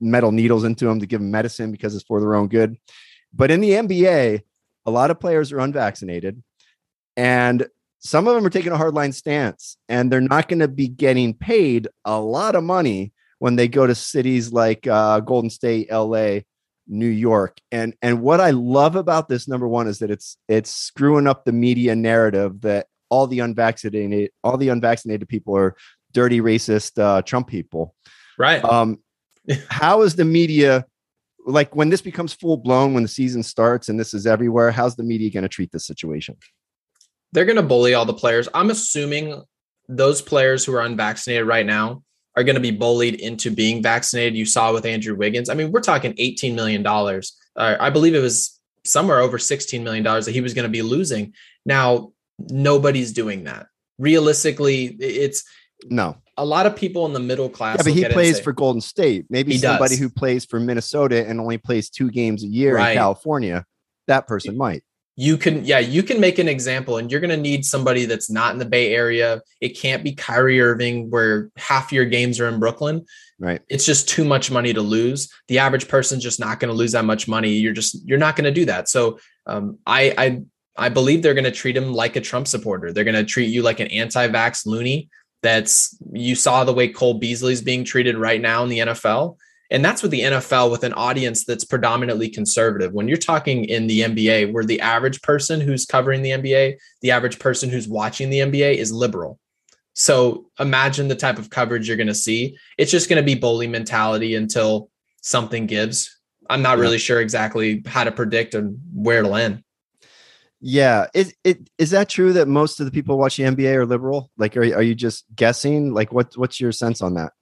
metal 0.00 0.32
needles 0.32 0.64
into 0.64 0.84
them 0.84 1.00
to 1.00 1.06
give 1.06 1.20
them 1.20 1.30
medicine 1.30 1.72
because 1.72 1.94
it's 1.94 2.04
for 2.04 2.20
their 2.20 2.34
own 2.34 2.48
good. 2.48 2.76
But 3.34 3.50
in 3.50 3.60
the 3.60 3.70
NBA, 3.70 4.42
a 4.86 4.90
lot 4.90 5.10
of 5.10 5.18
players 5.18 5.52
are 5.52 5.60
unvaccinated, 5.60 6.42
and 7.16 7.66
some 7.98 8.28
of 8.28 8.34
them 8.34 8.46
are 8.46 8.50
taking 8.50 8.72
a 8.72 8.76
hardline 8.76 9.14
stance, 9.14 9.76
and 9.88 10.10
they're 10.10 10.20
not 10.20 10.48
going 10.48 10.60
to 10.60 10.68
be 10.68 10.88
getting 10.88 11.34
paid 11.34 11.88
a 12.04 12.20
lot 12.20 12.54
of 12.54 12.64
money 12.64 13.11
when 13.42 13.56
they 13.56 13.66
go 13.66 13.88
to 13.88 13.94
cities 13.96 14.52
like 14.52 14.86
uh, 14.86 15.18
Golden 15.18 15.50
State, 15.50 15.90
LA, 15.90 16.42
New 16.86 17.08
York. 17.08 17.58
And 17.72 17.92
and 18.00 18.22
what 18.22 18.40
I 18.40 18.50
love 18.50 18.94
about 18.94 19.28
this 19.28 19.48
number 19.48 19.66
one 19.66 19.88
is 19.88 19.98
that 19.98 20.12
it's 20.12 20.36
it's 20.48 20.72
screwing 20.72 21.26
up 21.26 21.44
the 21.44 21.50
media 21.50 21.96
narrative 21.96 22.60
that 22.60 22.86
all 23.08 23.26
the 23.26 23.40
unvaccinated 23.40 24.30
all 24.44 24.56
the 24.56 24.68
unvaccinated 24.68 25.28
people 25.28 25.56
are 25.56 25.74
dirty 26.12 26.40
racist 26.40 27.02
uh, 27.02 27.22
Trump 27.22 27.48
people. 27.48 27.96
Right. 28.38 28.64
Um, 28.64 29.00
how 29.68 30.02
is 30.02 30.14
the 30.14 30.24
media 30.24 30.86
like 31.44 31.74
when 31.74 31.88
this 31.88 32.00
becomes 32.00 32.32
full 32.32 32.58
blown 32.58 32.94
when 32.94 33.02
the 33.02 33.08
season 33.08 33.42
starts 33.42 33.88
and 33.88 33.98
this 33.98 34.14
is 34.14 34.24
everywhere? 34.24 34.70
How's 34.70 34.94
the 34.94 35.02
media 35.02 35.30
going 35.30 35.42
to 35.42 35.48
treat 35.48 35.72
this 35.72 35.84
situation? 35.84 36.36
They're 37.32 37.44
going 37.44 37.56
to 37.56 37.62
bully 37.62 37.94
all 37.94 38.04
the 38.04 38.14
players. 38.14 38.48
I'm 38.54 38.70
assuming 38.70 39.42
those 39.88 40.22
players 40.22 40.64
who 40.64 40.74
are 40.74 40.82
unvaccinated 40.82 41.48
right 41.48 41.66
now 41.66 42.04
are 42.36 42.44
going 42.44 42.54
to 42.54 42.60
be 42.60 42.70
bullied 42.70 43.14
into 43.16 43.50
being 43.50 43.82
vaccinated. 43.82 44.36
You 44.36 44.46
saw 44.46 44.72
with 44.72 44.86
Andrew 44.86 45.14
Wiggins. 45.14 45.48
I 45.48 45.54
mean, 45.54 45.70
we're 45.70 45.80
talking 45.80 46.14
$18 46.14 46.54
million. 46.54 46.86
Uh, 46.86 47.76
I 47.78 47.90
believe 47.90 48.14
it 48.14 48.20
was 48.20 48.58
somewhere 48.84 49.20
over 49.20 49.38
$16 49.38 49.82
million 49.82 50.02
that 50.02 50.28
he 50.28 50.40
was 50.40 50.54
going 50.54 50.64
to 50.64 50.70
be 50.70 50.82
losing. 50.82 51.34
Now, 51.66 52.12
nobody's 52.38 53.12
doing 53.12 53.44
that. 53.44 53.66
Realistically, 53.98 54.86
it's 54.98 55.44
no. 55.84 56.16
A 56.38 56.44
lot 56.44 56.64
of 56.64 56.74
people 56.74 57.04
in 57.04 57.12
the 57.12 57.20
middle 57.20 57.50
class. 57.50 57.78
Yeah, 57.78 57.82
but 57.84 57.92
he 57.92 58.04
plays 58.06 58.38
say, 58.38 58.42
for 58.42 58.52
Golden 58.52 58.80
State. 58.80 59.26
Maybe 59.28 59.58
somebody 59.58 59.94
does. 59.94 59.98
who 59.98 60.08
plays 60.08 60.46
for 60.46 60.58
Minnesota 60.58 61.28
and 61.28 61.38
only 61.38 61.58
plays 61.58 61.90
two 61.90 62.10
games 62.10 62.42
a 62.42 62.46
year 62.46 62.76
right. 62.76 62.92
in 62.92 62.96
California, 62.96 63.66
that 64.06 64.26
person 64.26 64.56
might 64.56 64.82
you 65.16 65.36
can 65.36 65.64
yeah 65.64 65.78
you 65.78 66.02
can 66.02 66.20
make 66.20 66.38
an 66.38 66.48
example 66.48 66.96
and 66.96 67.10
you're 67.10 67.20
going 67.20 67.30
to 67.30 67.36
need 67.36 67.64
somebody 67.64 68.06
that's 68.06 68.30
not 68.30 68.52
in 68.52 68.58
the 68.58 68.64
bay 68.64 68.94
area. 68.94 69.42
It 69.60 69.70
can't 69.70 70.02
be 70.02 70.12
Kyrie 70.12 70.60
Irving 70.60 71.10
where 71.10 71.50
half 71.56 71.92
your 71.92 72.06
games 72.06 72.40
are 72.40 72.48
in 72.48 72.58
Brooklyn. 72.58 73.04
Right. 73.38 73.60
It's 73.68 73.84
just 73.84 74.08
too 74.08 74.24
much 74.24 74.50
money 74.50 74.72
to 74.72 74.80
lose. 74.80 75.30
The 75.48 75.58
average 75.58 75.88
person's 75.88 76.22
just 76.22 76.40
not 76.40 76.60
going 76.60 76.70
to 76.70 76.76
lose 76.76 76.92
that 76.92 77.04
much 77.04 77.28
money. 77.28 77.50
You're 77.50 77.72
just 77.72 77.96
you're 78.06 78.18
not 78.18 78.36
going 78.36 78.44
to 78.44 78.50
do 78.50 78.64
that. 78.66 78.88
So 78.88 79.18
um, 79.46 79.78
I 79.86 80.14
I 80.16 80.42
I 80.76 80.88
believe 80.88 81.22
they're 81.22 81.34
going 81.34 81.44
to 81.44 81.50
treat 81.50 81.76
him 81.76 81.92
like 81.92 82.16
a 82.16 82.20
Trump 82.20 82.48
supporter. 82.48 82.92
They're 82.92 83.04
going 83.04 83.14
to 83.14 83.24
treat 83.24 83.50
you 83.50 83.62
like 83.62 83.80
an 83.80 83.88
anti-vax 83.88 84.64
loony 84.64 85.10
that's 85.42 85.98
you 86.12 86.34
saw 86.34 86.64
the 86.64 86.72
way 86.72 86.88
Cole 86.88 87.14
Beasley's 87.14 87.60
being 87.60 87.84
treated 87.84 88.16
right 88.16 88.40
now 88.40 88.62
in 88.62 88.70
the 88.70 88.78
NFL 88.78 89.36
and 89.72 89.82
that's 89.82 90.02
with 90.02 90.10
the 90.10 90.20
NFL 90.20 90.70
with 90.70 90.84
an 90.84 90.92
audience 90.92 91.46
that's 91.46 91.64
predominantly 91.64 92.28
conservative. 92.28 92.92
When 92.92 93.08
you're 93.08 93.16
talking 93.16 93.64
in 93.64 93.86
the 93.86 94.00
NBA, 94.00 94.52
where 94.52 94.66
the 94.66 94.82
average 94.82 95.22
person 95.22 95.62
who's 95.62 95.86
covering 95.86 96.20
the 96.20 96.30
NBA, 96.30 96.76
the 97.00 97.10
average 97.10 97.38
person 97.38 97.70
who's 97.70 97.88
watching 97.88 98.28
the 98.28 98.40
NBA 98.40 98.76
is 98.76 98.92
liberal. 98.92 99.38
So 99.94 100.46
imagine 100.60 101.08
the 101.08 101.16
type 101.16 101.38
of 101.38 101.48
coverage 101.48 101.88
you're 101.88 101.96
going 101.96 102.06
to 102.06 102.14
see. 102.14 102.58
It's 102.76 102.90
just 102.90 103.08
going 103.08 103.20
to 103.20 103.24
be 103.24 103.34
bully 103.34 103.66
mentality 103.66 104.34
until 104.34 104.90
something 105.22 105.64
gives. 105.64 106.20
I'm 106.50 106.60
not 106.60 106.76
really 106.76 106.98
sure 106.98 107.22
exactly 107.22 107.82
how 107.86 108.04
to 108.04 108.12
predict 108.12 108.54
and 108.54 108.78
where 108.92 109.20
it'll 109.20 109.36
end. 109.36 109.64
Yeah, 110.60 111.06
is 111.14 111.34
it 111.44 111.70
is 111.78 111.90
that 111.90 112.08
true 112.08 112.34
that 112.34 112.46
most 112.46 112.78
of 112.78 112.86
the 112.86 112.92
people 112.92 113.18
watching 113.18 113.46
NBA 113.46 113.74
are 113.74 113.86
liberal? 113.86 114.30
Like, 114.36 114.56
are 114.56 114.62
are 114.62 114.82
you 114.82 114.94
just 114.94 115.24
guessing? 115.34 115.92
Like, 115.92 116.12
what 116.12 116.36
what's 116.36 116.60
your 116.60 116.72
sense 116.72 117.02
on 117.02 117.14
that? 117.14 117.32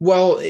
Well, 0.00 0.40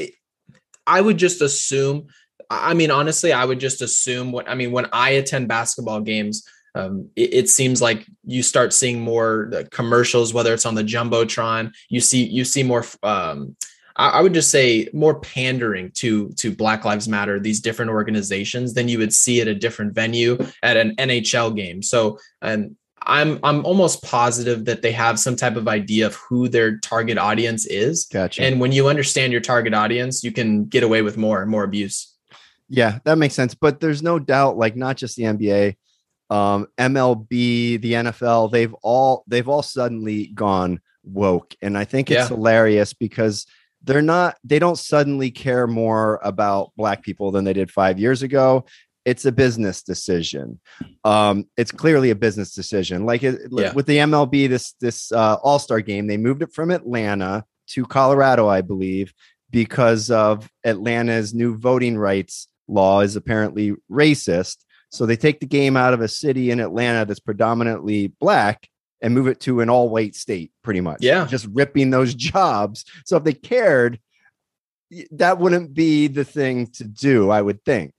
I 0.89 1.01
would 1.01 1.17
just 1.17 1.41
assume. 1.41 2.07
I 2.49 2.73
mean, 2.73 2.89
honestly, 2.89 3.31
I 3.31 3.45
would 3.45 3.59
just 3.59 3.81
assume 3.81 4.31
what 4.31 4.49
I 4.49 4.55
mean 4.55 4.71
when 4.71 4.87
I 4.91 5.11
attend 5.11 5.47
basketball 5.47 6.01
games. 6.01 6.47
Um, 6.75 7.09
it, 7.15 7.33
it, 7.33 7.49
seems 7.49 7.81
like 7.81 8.05
you 8.25 8.43
start 8.43 8.73
seeing 8.73 8.99
more 8.99 9.51
commercials, 9.71 10.33
whether 10.33 10.53
it's 10.53 10.65
on 10.65 10.75
the 10.75 10.83
jumbotron. 10.83 11.71
You 11.89 11.99
see, 11.99 12.23
you 12.23 12.43
see 12.43 12.63
more. 12.63 12.85
Um, 13.03 13.55
I, 13.95 14.09
I 14.09 14.21
would 14.21 14.33
just 14.33 14.49
say 14.49 14.87
more 14.93 15.19
pandering 15.19 15.91
to 15.95 16.29
to 16.37 16.55
Black 16.55 16.85
Lives 16.85 17.07
Matter, 17.07 17.39
these 17.39 17.59
different 17.59 17.91
organizations, 17.91 18.73
than 18.73 18.87
you 18.87 18.97
would 18.97 19.13
see 19.13 19.41
at 19.41 19.47
a 19.47 19.55
different 19.55 19.93
venue 19.93 20.37
at 20.63 20.77
an 20.77 20.95
NHL 20.95 21.55
game. 21.55 21.83
So, 21.83 22.17
and 22.41 22.75
I'm 23.03 23.39
I'm 23.43 23.65
almost 23.65 24.03
positive 24.03 24.65
that 24.65 24.81
they 24.81 24.91
have 24.91 25.19
some 25.19 25.35
type 25.35 25.55
of 25.55 25.67
idea 25.67 26.05
of 26.05 26.15
who 26.15 26.47
their 26.47 26.77
target 26.79 27.17
audience 27.17 27.65
is. 27.65 28.05
Gotcha. 28.05 28.43
And 28.43 28.59
when 28.59 28.71
you 28.71 28.87
understand 28.87 29.31
your 29.31 29.41
target 29.41 29.73
audience, 29.73 30.23
you 30.23 30.31
can 30.31 30.65
get 30.65 30.83
away 30.83 31.01
with 31.01 31.17
more 31.17 31.45
more 31.45 31.63
abuse. 31.63 32.15
Yeah, 32.67 32.99
that 33.05 33.17
makes 33.17 33.33
sense. 33.33 33.55
But 33.55 33.79
there's 33.79 34.03
no 34.03 34.19
doubt, 34.19 34.57
like 34.57 34.75
not 34.75 34.95
just 34.95 35.15
the 35.15 35.23
NBA, 35.23 35.75
um, 36.29 36.67
MLB, 36.77 37.81
the 37.81 37.93
NFL, 37.93 38.51
they've 38.51 38.73
all 38.81 39.23
they've 39.27 39.47
all 39.47 39.63
suddenly 39.63 40.27
gone 40.27 40.79
woke, 41.03 41.55
and 41.61 41.77
I 41.77 41.85
think 41.85 42.11
it's 42.11 42.29
yeah. 42.29 42.35
hilarious 42.35 42.93
because 42.93 43.47
they're 43.83 44.01
not 44.01 44.37
they 44.43 44.59
don't 44.59 44.77
suddenly 44.77 45.31
care 45.31 45.65
more 45.65 46.19
about 46.23 46.71
black 46.75 47.01
people 47.01 47.31
than 47.31 47.45
they 47.45 47.53
did 47.53 47.71
five 47.71 47.97
years 47.97 48.23
ago 48.23 48.65
it's 49.09 49.25
a 49.25 49.31
business 49.31 49.81
decision. 49.81 50.59
Um, 51.03 51.45
it's 51.57 51.71
clearly 51.71 52.11
a 52.11 52.15
business 52.15 52.53
decision. 52.53 53.05
Like 53.05 53.23
it, 53.23 53.39
yeah. 53.51 53.73
with 53.73 53.87
the 53.87 53.97
MLB, 53.97 54.47
this 54.47 54.73
this 54.79 55.11
uh, 55.11 55.37
All 55.41 55.57
Star 55.57 55.81
game, 55.81 56.05
they 56.05 56.17
moved 56.17 56.43
it 56.43 56.53
from 56.53 56.69
Atlanta 56.69 57.43
to 57.69 57.85
Colorado, 57.85 58.47
I 58.47 58.61
believe, 58.61 59.13
because 59.49 60.11
of 60.11 60.47
Atlanta's 60.63 61.33
new 61.33 61.57
voting 61.57 61.97
rights 61.97 62.47
law 62.67 63.01
is 63.01 63.15
apparently 63.15 63.73
racist. 63.91 64.57
So 64.91 65.07
they 65.07 65.17
take 65.17 65.39
the 65.39 65.47
game 65.47 65.75
out 65.75 65.95
of 65.95 66.01
a 66.01 66.07
city 66.07 66.51
in 66.51 66.59
Atlanta 66.59 67.05
that's 67.05 67.19
predominantly 67.19 68.07
black 68.07 68.69
and 69.01 69.13
move 69.13 69.27
it 69.27 69.39
to 69.41 69.61
an 69.61 69.69
all 69.69 69.89
white 69.89 70.15
state, 70.15 70.51
pretty 70.63 70.81
much. 70.81 70.99
Yeah, 71.01 71.25
just 71.25 71.47
ripping 71.51 71.89
those 71.89 72.13
jobs. 72.31 72.85
So 73.05 73.17
if 73.17 73.23
they 73.23 73.33
cared, 73.33 73.99
that 75.11 75.39
wouldn't 75.39 75.73
be 75.73 76.07
the 76.07 76.25
thing 76.25 76.67
to 76.73 76.83
do, 76.83 77.31
I 77.31 77.41
would 77.41 77.63
think. 77.65 77.93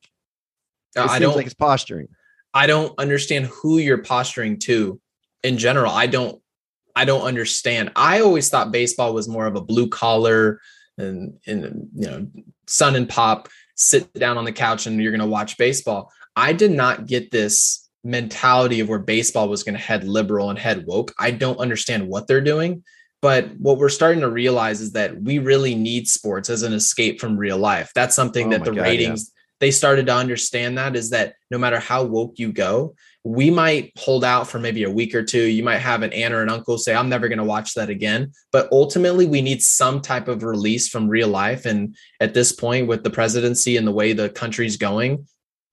It 0.96 1.00
I 1.00 1.18
don't 1.18 1.36
like 1.36 1.46
it's 1.46 1.54
posturing. 1.54 2.08
I 2.52 2.66
don't 2.66 2.98
understand 2.98 3.46
who 3.46 3.78
you're 3.78 4.02
posturing 4.02 4.58
to 4.60 5.00
in 5.42 5.56
general. 5.58 5.92
I 5.92 6.06
don't 6.06 6.40
I 6.96 7.04
don't 7.04 7.22
understand. 7.22 7.92
I 7.96 8.20
always 8.20 8.48
thought 8.48 8.72
baseball 8.72 9.14
was 9.14 9.28
more 9.28 9.46
of 9.46 9.56
a 9.56 9.60
blue 9.60 9.88
collar 9.88 10.60
and, 10.98 11.38
and 11.46 11.88
you 11.94 12.06
know, 12.06 12.26
sun 12.66 12.96
and 12.96 13.08
pop, 13.08 13.48
sit 13.76 14.12
down 14.14 14.36
on 14.36 14.44
the 14.44 14.52
couch 14.52 14.86
and 14.86 15.00
you're 15.00 15.12
going 15.12 15.20
to 15.20 15.26
watch 15.26 15.56
baseball. 15.56 16.12
I 16.36 16.52
did 16.52 16.72
not 16.72 17.06
get 17.06 17.30
this 17.30 17.88
mentality 18.02 18.80
of 18.80 18.88
where 18.88 18.98
baseball 18.98 19.48
was 19.48 19.62
going 19.62 19.74
to 19.74 19.80
head 19.80 20.04
liberal 20.04 20.50
and 20.50 20.58
head 20.58 20.86
woke. 20.86 21.12
I 21.18 21.30
don't 21.30 21.58
understand 21.58 22.08
what 22.08 22.26
they're 22.26 22.40
doing. 22.40 22.82
But 23.22 23.50
what 23.58 23.76
we're 23.76 23.90
starting 23.90 24.20
to 24.20 24.30
realize 24.30 24.80
is 24.80 24.92
that 24.92 25.20
we 25.20 25.38
really 25.38 25.74
need 25.74 26.08
sports 26.08 26.48
as 26.48 26.62
an 26.62 26.72
escape 26.72 27.20
from 27.20 27.36
real 27.36 27.58
life. 27.58 27.92
That's 27.94 28.16
something 28.16 28.46
oh 28.46 28.50
that 28.50 28.64
the 28.64 28.72
God, 28.72 28.82
ratings. 28.82 29.30
They 29.60 29.70
started 29.70 30.06
to 30.06 30.14
understand 30.14 30.78
that 30.78 30.96
is 30.96 31.10
that 31.10 31.34
no 31.50 31.58
matter 31.58 31.78
how 31.78 32.02
woke 32.04 32.38
you 32.38 32.52
go, 32.52 32.94
we 33.22 33.50
might 33.50 33.92
hold 33.98 34.24
out 34.24 34.48
for 34.48 34.58
maybe 34.58 34.84
a 34.84 34.90
week 34.90 35.14
or 35.14 35.22
two. 35.22 35.42
You 35.42 35.62
might 35.62 35.78
have 35.78 36.02
an 36.02 36.12
aunt 36.14 36.32
or 36.32 36.42
an 36.42 36.48
uncle 36.48 36.78
say, 36.78 36.94
I'm 36.94 37.10
never 37.10 37.28
going 37.28 37.38
to 37.38 37.44
watch 37.44 37.74
that 37.74 37.90
again. 37.90 38.32
But 38.50 38.68
ultimately, 38.72 39.26
we 39.26 39.42
need 39.42 39.62
some 39.62 40.00
type 40.00 40.26
of 40.26 40.42
release 40.42 40.88
from 40.88 41.06
real 41.06 41.28
life. 41.28 41.66
And 41.66 41.94
at 42.20 42.32
this 42.32 42.52
point, 42.52 42.88
with 42.88 43.04
the 43.04 43.10
presidency 43.10 43.76
and 43.76 43.86
the 43.86 43.92
way 43.92 44.14
the 44.14 44.30
country's 44.30 44.78
going, 44.78 45.26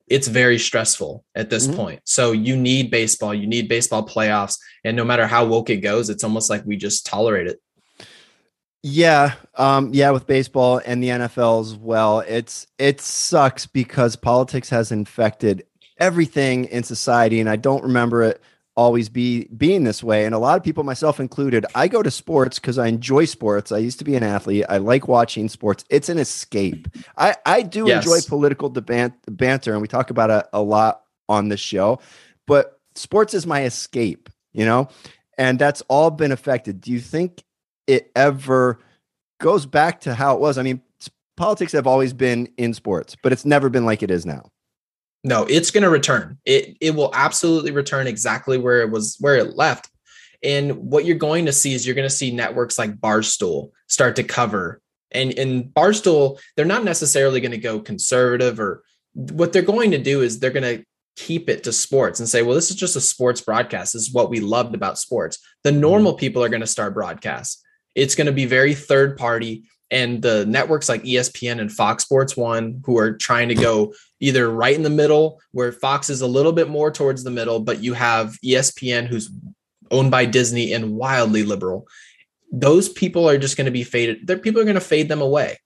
it's 0.07 0.27
very 0.27 0.57
stressful 0.59 1.23
at 1.35 1.49
this 1.49 1.67
mm-hmm. 1.67 1.77
point. 1.77 2.01
So 2.03 2.33
you 2.33 2.57
need 2.57 2.91
baseball, 2.91 3.33
you 3.33 3.47
need 3.47 3.69
baseball 3.69 4.05
playoffs. 4.05 4.57
And 4.83 4.97
no 4.97 5.05
matter 5.05 5.27
how 5.27 5.45
woke 5.45 5.69
it 5.69 5.77
goes, 5.77 6.09
it's 6.09 6.23
almost 6.23 6.49
like 6.49 6.65
we 6.65 6.75
just 6.75 7.05
tolerate 7.05 7.47
it. 7.47 7.59
Yeah, 8.89 9.33
um, 9.55 9.93
yeah, 9.93 10.11
with 10.11 10.27
baseball 10.27 10.81
and 10.85 11.03
the 11.03 11.09
NFL 11.09 11.61
as 11.61 11.75
well. 11.75 12.19
It's 12.21 12.67
it 12.77 13.01
sucks 13.01 13.65
because 13.65 14.15
politics 14.15 14.69
has 14.69 14.91
infected 14.91 15.63
everything 15.99 16.65
in 16.65 16.83
society 16.83 17.39
and 17.39 17.49
i 17.49 17.55
don't 17.55 17.83
remember 17.83 18.23
it 18.23 18.41
always 18.75 19.09
be 19.09 19.45
being 19.45 19.83
this 19.83 20.03
way 20.03 20.25
and 20.25 20.35
a 20.35 20.37
lot 20.37 20.55
of 20.55 20.63
people 20.63 20.83
myself 20.83 21.19
included 21.19 21.65
i 21.73 21.87
go 21.87 22.03
to 22.03 22.11
sports 22.11 22.59
because 22.59 22.77
i 22.77 22.87
enjoy 22.87 23.25
sports 23.25 23.71
i 23.71 23.77
used 23.77 23.97
to 23.97 24.05
be 24.05 24.15
an 24.15 24.23
athlete 24.23 24.63
i 24.69 24.77
like 24.77 25.07
watching 25.07 25.49
sports 25.49 25.83
it's 25.89 26.09
an 26.09 26.19
escape 26.19 26.87
i 27.17 27.35
i 27.45 27.63
do 27.63 27.87
yes. 27.87 28.05
enjoy 28.05 28.19
political 28.27 28.69
debant- 28.69 29.15
banter 29.29 29.73
and 29.73 29.81
we 29.81 29.87
talk 29.87 30.11
about 30.11 30.29
it 30.29 30.45
a 30.53 30.61
lot 30.61 31.01
on 31.27 31.49
the 31.49 31.57
show 31.57 31.99
but 32.45 32.79
sports 32.93 33.33
is 33.33 33.47
my 33.47 33.63
escape 33.63 34.29
you 34.53 34.65
know 34.65 34.87
and 35.39 35.57
that's 35.57 35.81
all 35.87 36.11
been 36.11 36.31
affected 36.31 36.79
do 36.79 36.91
you 36.91 36.99
think 36.99 37.43
it 37.87 38.11
ever 38.15 38.79
goes 39.39 39.65
back 39.65 40.01
to 40.01 40.13
how 40.13 40.35
it 40.35 40.41
was 40.41 40.57
i 40.57 40.63
mean 40.63 40.81
politics 41.35 41.71
have 41.71 41.87
always 41.87 42.13
been 42.13 42.47
in 42.57 42.73
sports 42.73 43.15
but 43.21 43.31
it's 43.31 43.45
never 43.45 43.69
been 43.69 43.85
like 43.85 44.03
it 44.03 44.11
is 44.11 44.25
now 44.25 44.43
no, 45.23 45.43
it's 45.43 45.71
going 45.71 45.83
to 45.83 45.89
return. 45.89 46.37
It 46.45 46.77
it 46.79 46.95
will 46.95 47.11
absolutely 47.13 47.71
return 47.71 48.07
exactly 48.07 48.57
where 48.57 48.81
it 48.81 48.89
was 48.89 49.17
where 49.19 49.35
it 49.35 49.57
left. 49.57 49.89
And 50.41 50.77
what 50.77 51.03
you're 51.03 51.17
going 51.17 51.47
to 51.47 51.51
see 51.51 51.73
is 51.73 51.85
you're 51.85 51.95
going 51.95 52.07
to 52.07 52.15
see 52.15 52.31
networks 52.31 52.77
like 52.77 52.95
Barstool 52.95 53.71
start 53.87 54.15
to 54.17 54.23
cover. 54.23 54.81
And 55.11 55.31
in 55.31 55.69
Barstool, 55.69 56.39
they're 56.55 56.65
not 56.65 56.85
necessarily 56.85 57.41
going 57.41 57.51
to 57.51 57.57
go 57.57 57.79
conservative 57.79 58.59
or 58.59 58.83
what 59.13 59.51
they're 59.51 59.63
going 59.63 59.91
to 59.91 59.97
do 59.97 60.21
is 60.21 60.39
they're 60.39 60.51
going 60.51 60.77
to 60.77 60.85
keep 61.15 61.49
it 61.49 61.63
to 61.63 61.73
sports 61.73 62.19
and 62.19 62.29
say, 62.29 62.43
well, 62.43 62.53
this 62.53 62.69
is 62.69 62.75
just 62.75 62.95
a 62.95 63.01
sports 63.01 63.41
broadcast. 63.41 63.93
This 63.93 64.03
is 64.03 64.13
what 64.13 64.29
we 64.29 64.39
loved 64.39 64.75
about 64.75 64.99
sports. 64.99 65.39
The 65.63 65.71
mm-hmm. 65.71 65.81
normal 65.81 66.13
people 66.13 66.43
are 66.43 66.49
going 66.49 66.61
to 66.61 66.67
start 66.67 66.93
broadcasts. 66.93 67.63
It's 67.97 68.15
going 68.15 68.27
to 68.27 68.31
be 68.31 68.45
very 68.45 68.75
third 68.75 69.17
party 69.17 69.63
and 69.89 70.21
the 70.21 70.45
networks 70.45 70.87
like 70.87 71.03
ESPN 71.03 71.59
and 71.59 71.71
Fox 71.71 72.03
Sports 72.03 72.37
One, 72.37 72.81
who 72.85 72.97
are 72.97 73.13
trying 73.13 73.47
to 73.49 73.55
go 73.55 73.93
either 74.19 74.49
right 74.49 74.75
in 74.75 74.83
the 74.83 74.89
middle, 74.89 75.41
where 75.51 75.71
Fox 75.71 76.09
is 76.09 76.21
a 76.21 76.27
little 76.27 76.51
bit 76.51 76.69
more 76.69 76.91
towards 76.91 77.23
the 77.23 77.31
middle, 77.31 77.59
but 77.59 77.81
you 77.81 77.93
have 77.93 78.37
ESPN, 78.45 79.07
who's 79.07 79.31
owned 79.89 80.11
by 80.11 80.25
Disney 80.25 80.73
and 80.73 80.95
wildly 80.95 81.43
liberal. 81.43 81.87
Those 82.51 82.89
people 82.89 83.27
are 83.29 83.37
just 83.37 83.57
going 83.57 83.65
to 83.65 83.71
be 83.71 83.83
faded. 83.83 84.27
Their 84.27 84.37
people 84.37 84.61
are 84.61 84.65
going 84.65 84.75
to 84.75 84.81
fade 84.81 85.09
them 85.09 85.21
away. 85.21 85.57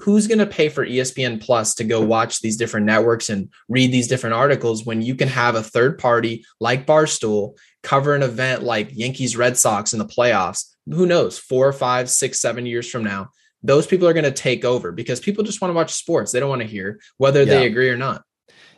Who's 0.00 0.26
going 0.26 0.38
to 0.38 0.46
pay 0.46 0.70
for 0.70 0.86
ESPN 0.86 1.42
Plus 1.42 1.74
to 1.74 1.84
go 1.84 2.00
watch 2.00 2.40
these 2.40 2.56
different 2.56 2.86
networks 2.86 3.28
and 3.28 3.50
read 3.68 3.92
these 3.92 4.08
different 4.08 4.34
articles 4.34 4.86
when 4.86 5.02
you 5.02 5.14
can 5.14 5.28
have 5.28 5.54
a 5.54 5.62
third 5.62 5.98
party 5.98 6.44
like 6.58 6.86
Barstool 6.86 7.54
cover 7.82 8.14
an 8.14 8.22
event 8.22 8.62
like 8.62 8.88
Yankees 8.92 9.36
Red 9.36 9.58
Sox 9.58 9.92
in 9.92 9.98
the 9.98 10.06
playoffs? 10.06 10.74
Who 10.90 11.06
knows, 11.06 11.38
four 11.38 11.66
or 11.66 11.72
five, 11.72 12.08
six, 12.10 12.40
seven 12.40 12.66
years 12.66 12.90
from 12.90 13.04
now, 13.04 13.30
those 13.62 13.86
people 13.86 14.06
are 14.06 14.12
going 14.12 14.24
to 14.24 14.30
take 14.30 14.64
over 14.64 14.92
because 14.92 15.20
people 15.20 15.44
just 15.44 15.60
want 15.60 15.70
to 15.70 15.74
watch 15.74 15.92
sports. 15.92 16.32
They 16.32 16.40
don't 16.40 16.48
want 16.48 16.62
to 16.62 16.68
hear 16.68 17.00
whether 17.16 17.40
yeah. 17.40 17.46
they 17.46 17.66
agree 17.66 17.90
or 17.90 17.96
not. 17.96 18.22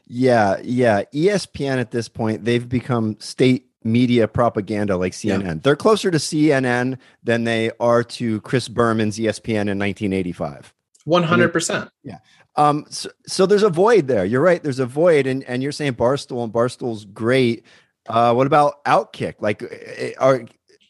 Yeah, 0.06 0.60
yeah. 0.62 1.04
ESPN 1.14 1.78
at 1.78 1.90
this 1.90 2.08
point, 2.08 2.44
they've 2.44 2.68
become 2.68 3.16
state 3.20 3.66
media 3.84 4.26
propaganda 4.28 4.96
like 4.96 5.12
CNN. 5.12 5.44
Yeah. 5.44 5.54
They're 5.62 5.76
closer 5.76 6.10
to 6.10 6.18
CNN 6.18 6.98
than 7.22 7.44
they 7.44 7.70
are 7.80 8.02
to 8.02 8.40
Chris 8.40 8.68
Berman's 8.68 9.18
ESPN 9.18 9.68
in 9.68 9.78
1985. 9.78 10.74
100%. 11.06 11.90
yeah. 12.02 12.18
Um, 12.56 12.84
so, 12.90 13.08
so 13.26 13.46
there's 13.46 13.62
a 13.62 13.70
void 13.70 14.06
there. 14.06 14.24
You're 14.24 14.42
right. 14.42 14.62
There's 14.62 14.80
a 14.80 14.86
void. 14.86 15.26
And, 15.26 15.44
and 15.44 15.62
you're 15.62 15.72
saying 15.72 15.94
Barstool 15.94 16.44
and 16.44 16.52
Barstool's 16.52 17.04
great. 17.04 17.64
Uh, 18.08 18.34
what 18.34 18.46
about 18.46 18.84
Outkick? 18.84 19.36
Like, 19.40 19.62
eh, 19.62 20.12
are, 20.18 20.44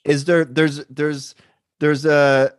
is 0.04 0.24
there, 0.24 0.44
there's, 0.44 0.84
there's, 0.86 1.34
there's 1.78 2.04
a, 2.04 2.54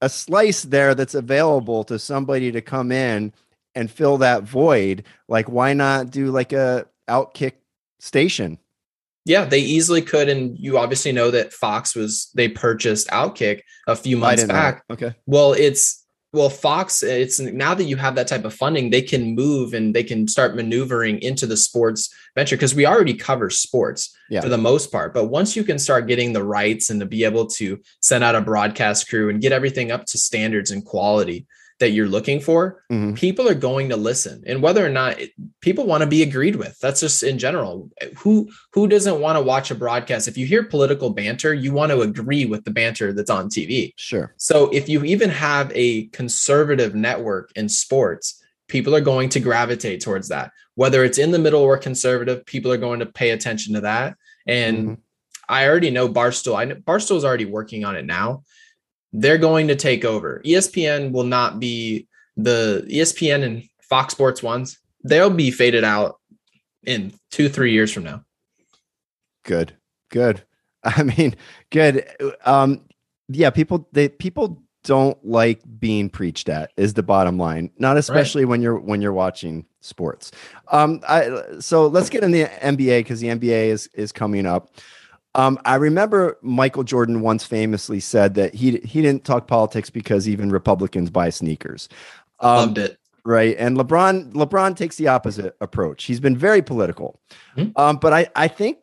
a 0.00 0.08
slice 0.08 0.62
there 0.62 0.94
that's 0.94 1.14
available 1.14 1.82
to 1.84 1.98
somebody 1.98 2.52
to 2.52 2.60
come 2.60 2.92
in 2.92 3.32
and 3.74 3.90
fill 3.90 4.18
that 4.18 4.42
void 4.42 5.04
like 5.28 5.48
why 5.48 5.72
not 5.72 6.10
do 6.10 6.30
like 6.30 6.52
a 6.52 6.86
outkick 7.08 7.54
station? 7.98 8.58
Yeah 9.24 9.46
they 9.46 9.60
easily 9.60 10.02
could 10.02 10.28
and 10.28 10.58
you 10.58 10.78
obviously 10.78 11.12
know 11.12 11.30
that 11.30 11.52
fox 11.52 11.96
was 11.96 12.30
they 12.34 12.48
purchased 12.48 13.08
outkick 13.08 13.62
a 13.86 13.96
few 13.96 14.16
months 14.16 14.44
back 14.44 14.84
know. 14.88 14.94
okay. 14.94 15.14
Well 15.26 15.54
it's 15.54 16.03
well 16.34 16.50
fox 16.50 17.02
it's 17.02 17.38
now 17.38 17.74
that 17.74 17.84
you 17.84 17.96
have 17.96 18.14
that 18.14 18.26
type 18.26 18.44
of 18.44 18.52
funding 18.52 18.90
they 18.90 19.00
can 19.00 19.34
move 19.34 19.72
and 19.72 19.94
they 19.94 20.02
can 20.02 20.26
start 20.28 20.56
maneuvering 20.56 21.18
into 21.20 21.46
the 21.46 21.56
sports 21.56 22.12
venture 22.34 22.56
because 22.56 22.74
we 22.74 22.84
already 22.84 23.14
cover 23.14 23.48
sports 23.48 24.16
yeah. 24.28 24.40
for 24.40 24.48
the 24.48 24.58
most 24.58 24.90
part 24.92 25.14
but 25.14 25.26
once 25.26 25.54
you 25.54 25.64
can 25.64 25.78
start 25.78 26.06
getting 26.06 26.32
the 26.32 26.42
rights 26.42 26.90
and 26.90 27.00
to 27.00 27.06
be 27.06 27.24
able 27.24 27.46
to 27.46 27.80
send 28.00 28.22
out 28.24 28.34
a 28.34 28.40
broadcast 28.40 29.08
crew 29.08 29.30
and 29.30 29.40
get 29.40 29.52
everything 29.52 29.90
up 29.90 30.04
to 30.04 30.18
standards 30.18 30.70
and 30.70 30.84
quality 30.84 31.46
that 31.80 31.90
you're 31.90 32.08
looking 32.08 32.40
for, 32.40 32.82
mm-hmm. 32.90 33.14
people 33.14 33.48
are 33.48 33.54
going 33.54 33.88
to 33.88 33.96
listen. 33.96 34.42
And 34.46 34.62
whether 34.62 34.84
or 34.84 34.90
not 34.90 35.18
it, 35.18 35.32
people 35.60 35.86
want 35.86 36.02
to 36.02 36.06
be 36.06 36.22
agreed 36.22 36.56
with, 36.56 36.78
that's 36.78 37.00
just 37.00 37.22
in 37.22 37.38
general. 37.38 37.90
Who 38.18 38.48
who 38.72 38.86
doesn't 38.86 39.20
want 39.20 39.36
to 39.36 39.42
watch 39.42 39.70
a 39.70 39.74
broadcast? 39.74 40.28
If 40.28 40.38
you 40.38 40.46
hear 40.46 40.62
political 40.62 41.10
banter, 41.10 41.52
you 41.52 41.72
want 41.72 41.90
to 41.90 42.02
agree 42.02 42.46
with 42.46 42.64
the 42.64 42.70
banter 42.70 43.12
that's 43.12 43.30
on 43.30 43.48
TV. 43.48 43.92
Sure. 43.96 44.34
So 44.36 44.70
if 44.70 44.88
you 44.88 45.04
even 45.04 45.30
have 45.30 45.72
a 45.74 46.06
conservative 46.06 46.94
network 46.94 47.50
in 47.56 47.68
sports, 47.68 48.40
people 48.68 48.94
are 48.94 49.00
going 49.00 49.28
to 49.30 49.40
gravitate 49.40 50.00
towards 50.00 50.28
that. 50.28 50.52
Whether 50.76 51.04
it's 51.04 51.18
in 51.18 51.32
the 51.32 51.38
middle 51.38 51.62
or 51.62 51.76
conservative, 51.76 52.46
people 52.46 52.72
are 52.72 52.76
going 52.76 53.00
to 53.00 53.06
pay 53.06 53.30
attention 53.30 53.74
to 53.74 53.80
that. 53.82 54.16
And 54.46 54.78
mm-hmm. 54.78 54.94
I 55.48 55.68
already 55.68 55.90
know 55.90 56.08
Barstool. 56.08 56.56
I 56.56 56.64
know 56.66 56.76
Barstool's 56.76 57.24
already 57.24 57.44
working 57.44 57.84
on 57.84 57.96
it 57.96 58.06
now 58.06 58.44
they're 59.14 59.38
going 59.38 59.68
to 59.68 59.76
take 59.76 60.04
over. 60.04 60.42
ESPN 60.44 61.12
will 61.12 61.24
not 61.24 61.60
be 61.60 62.08
the 62.36 62.84
ESPN 62.90 63.44
and 63.44 63.62
Fox 63.80 64.12
Sports 64.12 64.42
ones. 64.42 64.78
They'll 65.04 65.30
be 65.30 65.52
faded 65.52 65.84
out 65.84 66.16
in 66.82 67.14
two, 67.30 67.48
three 67.48 67.72
years 67.72 67.92
from 67.92 68.02
now. 68.02 68.24
Good, 69.44 69.76
good. 70.10 70.42
I 70.84 71.04
mean, 71.04 71.36
good. 71.70 72.04
Um, 72.44 72.82
yeah, 73.28 73.50
people 73.50 73.88
they 73.92 74.08
people 74.08 74.60
don't 74.82 75.16
like 75.24 75.62
being 75.78 76.10
preached 76.10 76.48
at 76.48 76.72
is 76.76 76.94
the 76.94 77.02
bottom 77.02 77.38
line. 77.38 77.70
Not 77.78 77.96
especially 77.96 78.44
right. 78.44 78.50
when 78.50 78.62
you're 78.62 78.78
when 78.78 79.00
you're 79.00 79.12
watching 79.12 79.64
sports. 79.80 80.32
Um, 80.72 81.00
I 81.08 81.42
so 81.60 81.86
let's 81.86 82.10
get 82.10 82.24
in 82.24 82.32
the 82.32 82.44
NBA 82.44 83.00
because 83.00 83.20
the 83.20 83.28
NBA 83.28 83.68
is 83.68 83.88
is 83.94 84.12
coming 84.12 84.44
up. 84.44 84.76
Um, 85.34 85.58
I 85.64 85.76
remember 85.76 86.38
Michael 86.42 86.84
Jordan 86.84 87.20
once 87.20 87.44
famously 87.44 88.00
said 88.00 88.34
that 88.34 88.54
he 88.54 88.78
he 88.78 89.02
didn't 89.02 89.24
talk 89.24 89.46
politics 89.46 89.90
because 89.90 90.28
even 90.28 90.50
Republicans 90.50 91.10
buy 91.10 91.30
sneakers. 91.30 91.88
Um, 92.40 92.56
Loved 92.56 92.78
it. 92.78 92.98
Right, 93.26 93.56
and 93.58 93.76
LeBron 93.76 94.32
LeBron 94.34 94.76
takes 94.76 94.96
the 94.96 95.08
opposite 95.08 95.56
approach. 95.60 96.04
He's 96.04 96.20
been 96.20 96.36
very 96.36 96.60
political, 96.60 97.20
mm-hmm. 97.56 97.70
um, 97.80 97.96
but 97.96 98.12
I 98.12 98.28
I 98.36 98.48
think 98.48 98.78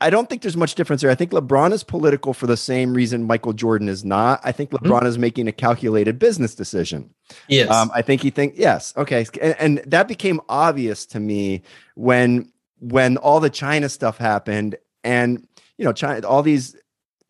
I 0.00 0.08
don't 0.08 0.28
think 0.28 0.42
there's 0.42 0.56
much 0.56 0.76
difference 0.76 1.02
there. 1.02 1.10
I 1.10 1.16
think 1.16 1.32
LeBron 1.32 1.72
is 1.72 1.82
political 1.82 2.32
for 2.32 2.46
the 2.46 2.56
same 2.56 2.94
reason 2.94 3.24
Michael 3.24 3.52
Jordan 3.52 3.88
is 3.88 4.04
not. 4.04 4.40
I 4.44 4.52
think 4.52 4.70
mm-hmm. 4.70 4.86
LeBron 4.86 4.98
mm-hmm. 4.98 5.06
is 5.06 5.18
making 5.18 5.48
a 5.48 5.52
calculated 5.52 6.18
business 6.18 6.54
decision. 6.54 7.12
Yes, 7.48 7.68
um, 7.70 7.90
I 7.92 8.02
think 8.02 8.22
he 8.22 8.30
think 8.30 8.54
yes. 8.56 8.94
Okay, 8.96 9.26
and, 9.42 9.56
and 9.58 9.78
that 9.90 10.06
became 10.06 10.40
obvious 10.48 11.04
to 11.06 11.20
me 11.20 11.62
when 11.96 12.52
when 12.78 13.16
all 13.16 13.40
the 13.40 13.50
China 13.50 13.88
stuff 13.88 14.16
happened 14.16 14.76
and 15.02 15.46
you 15.78 15.84
know, 15.84 15.92
China, 15.92 16.26
all 16.26 16.42
these 16.42 16.76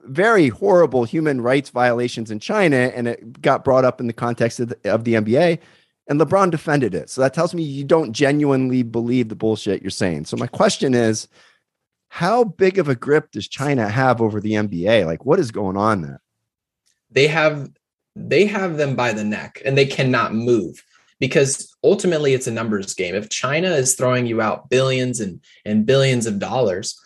very 0.02 0.48
horrible 0.48 1.04
human 1.04 1.40
rights 1.40 1.70
violations 1.70 2.30
in 2.30 2.38
China, 2.38 2.76
and 2.76 3.08
it 3.08 3.40
got 3.42 3.64
brought 3.64 3.84
up 3.84 4.00
in 4.00 4.06
the 4.06 4.12
context 4.12 4.60
of 4.60 4.68
the, 4.68 4.92
of 4.92 5.04
the 5.04 5.14
NBA. 5.14 5.58
And 6.08 6.20
LeBron 6.20 6.52
defended 6.52 6.94
it. 6.94 7.10
So 7.10 7.20
that 7.20 7.34
tells 7.34 7.52
me 7.52 7.64
you 7.64 7.82
don't 7.82 8.12
genuinely 8.12 8.84
believe 8.84 9.28
the 9.28 9.34
bullshit 9.34 9.82
you're 9.82 9.90
saying. 9.90 10.26
So 10.26 10.36
my 10.36 10.46
question 10.46 10.94
is, 10.94 11.26
how 12.08 12.44
big 12.44 12.78
of 12.78 12.88
a 12.88 12.94
grip 12.94 13.32
does 13.32 13.48
China 13.48 13.88
have 13.88 14.20
over 14.20 14.40
the 14.40 14.52
NBA? 14.52 15.04
Like, 15.04 15.24
what 15.24 15.40
is 15.40 15.50
going 15.50 15.76
on 15.76 16.02
there? 16.02 16.22
They 17.10 17.26
have 17.26 17.68
they 18.14 18.46
have 18.46 18.78
them 18.78 18.96
by 18.96 19.12
the 19.12 19.24
neck 19.24 19.60
and 19.64 19.76
they 19.76 19.84
cannot 19.84 20.34
move 20.34 20.82
because 21.20 21.74
ultimately 21.84 22.32
it's 22.32 22.46
a 22.46 22.50
numbers 22.52 22.94
game. 22.94 23.14
If 23.14 23.28
China 23.28 23.68
is 23.68 23.94
throwing 23.94 24.26
you 24.26 24.40
out 24.40 24.70
billions 24.70 25.20
and, 25.20 25.40
and 25.64 25.84
billions 25.84 26.26
of 26.26 26.38
dollars, 26.38 26.98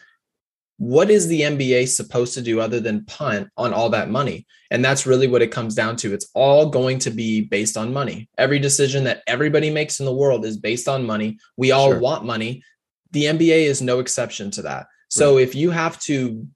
what 0.81 1.11
is 1.11 1.28
the 1.28 1.43
NBA 1.43 1.89
supposed 1.89 2.33
to 2.33 2.41
do 2.41 2.59
other 2.59 2.81
than 2.81 3.05
punt 3.05 3.51
on 3.59 3.74
all 3.74 3.91
that 3.91 4.09
money? 4.09 4.47
And 4.70 4.83
that's 4.83 5.07
really 5.07 5.26
what 5.26 5.43
it 5.43 5.51
comes 5.51 5.74
down 5.74 5.95
to. 5.97 6.14
It's 6.14 6.31
all 6.33 6.70
going 6.70 6.99
to 7.01 7.11
be 7.11 7.43
based 7.43 7.76
on 7.76 7.93
money. 7.93 8.31
Every 8.39 8.59
decision 8.59 9.05
that 9.05 9.22
everybody 9.26 9.68
makes 9.68 10.01
in 10.01 10.07
the 10.07 10.14
world 10.14 10.47
is 10.47 10.57
based 10.57 10.89
on 10.89 11.05
money. 11.05 11.39
We 11.59 11.70
all 11.70 11.91
sure. 11.91 12.01
want 12.01 12.24
money. 12.24 12.64
The 13.11 13.24
NBA 13.24 13.64
is 13.64 13.83
no 13.83 13.99
exception 13.99 14.51
to 14.53 14.62
that. 14.62 14.87
So 15.11 15.37
right. 15.37 15.43
if 15.43 15.55
you 15.55 15.70
have 15.70 16.01
to, 16.05 16.47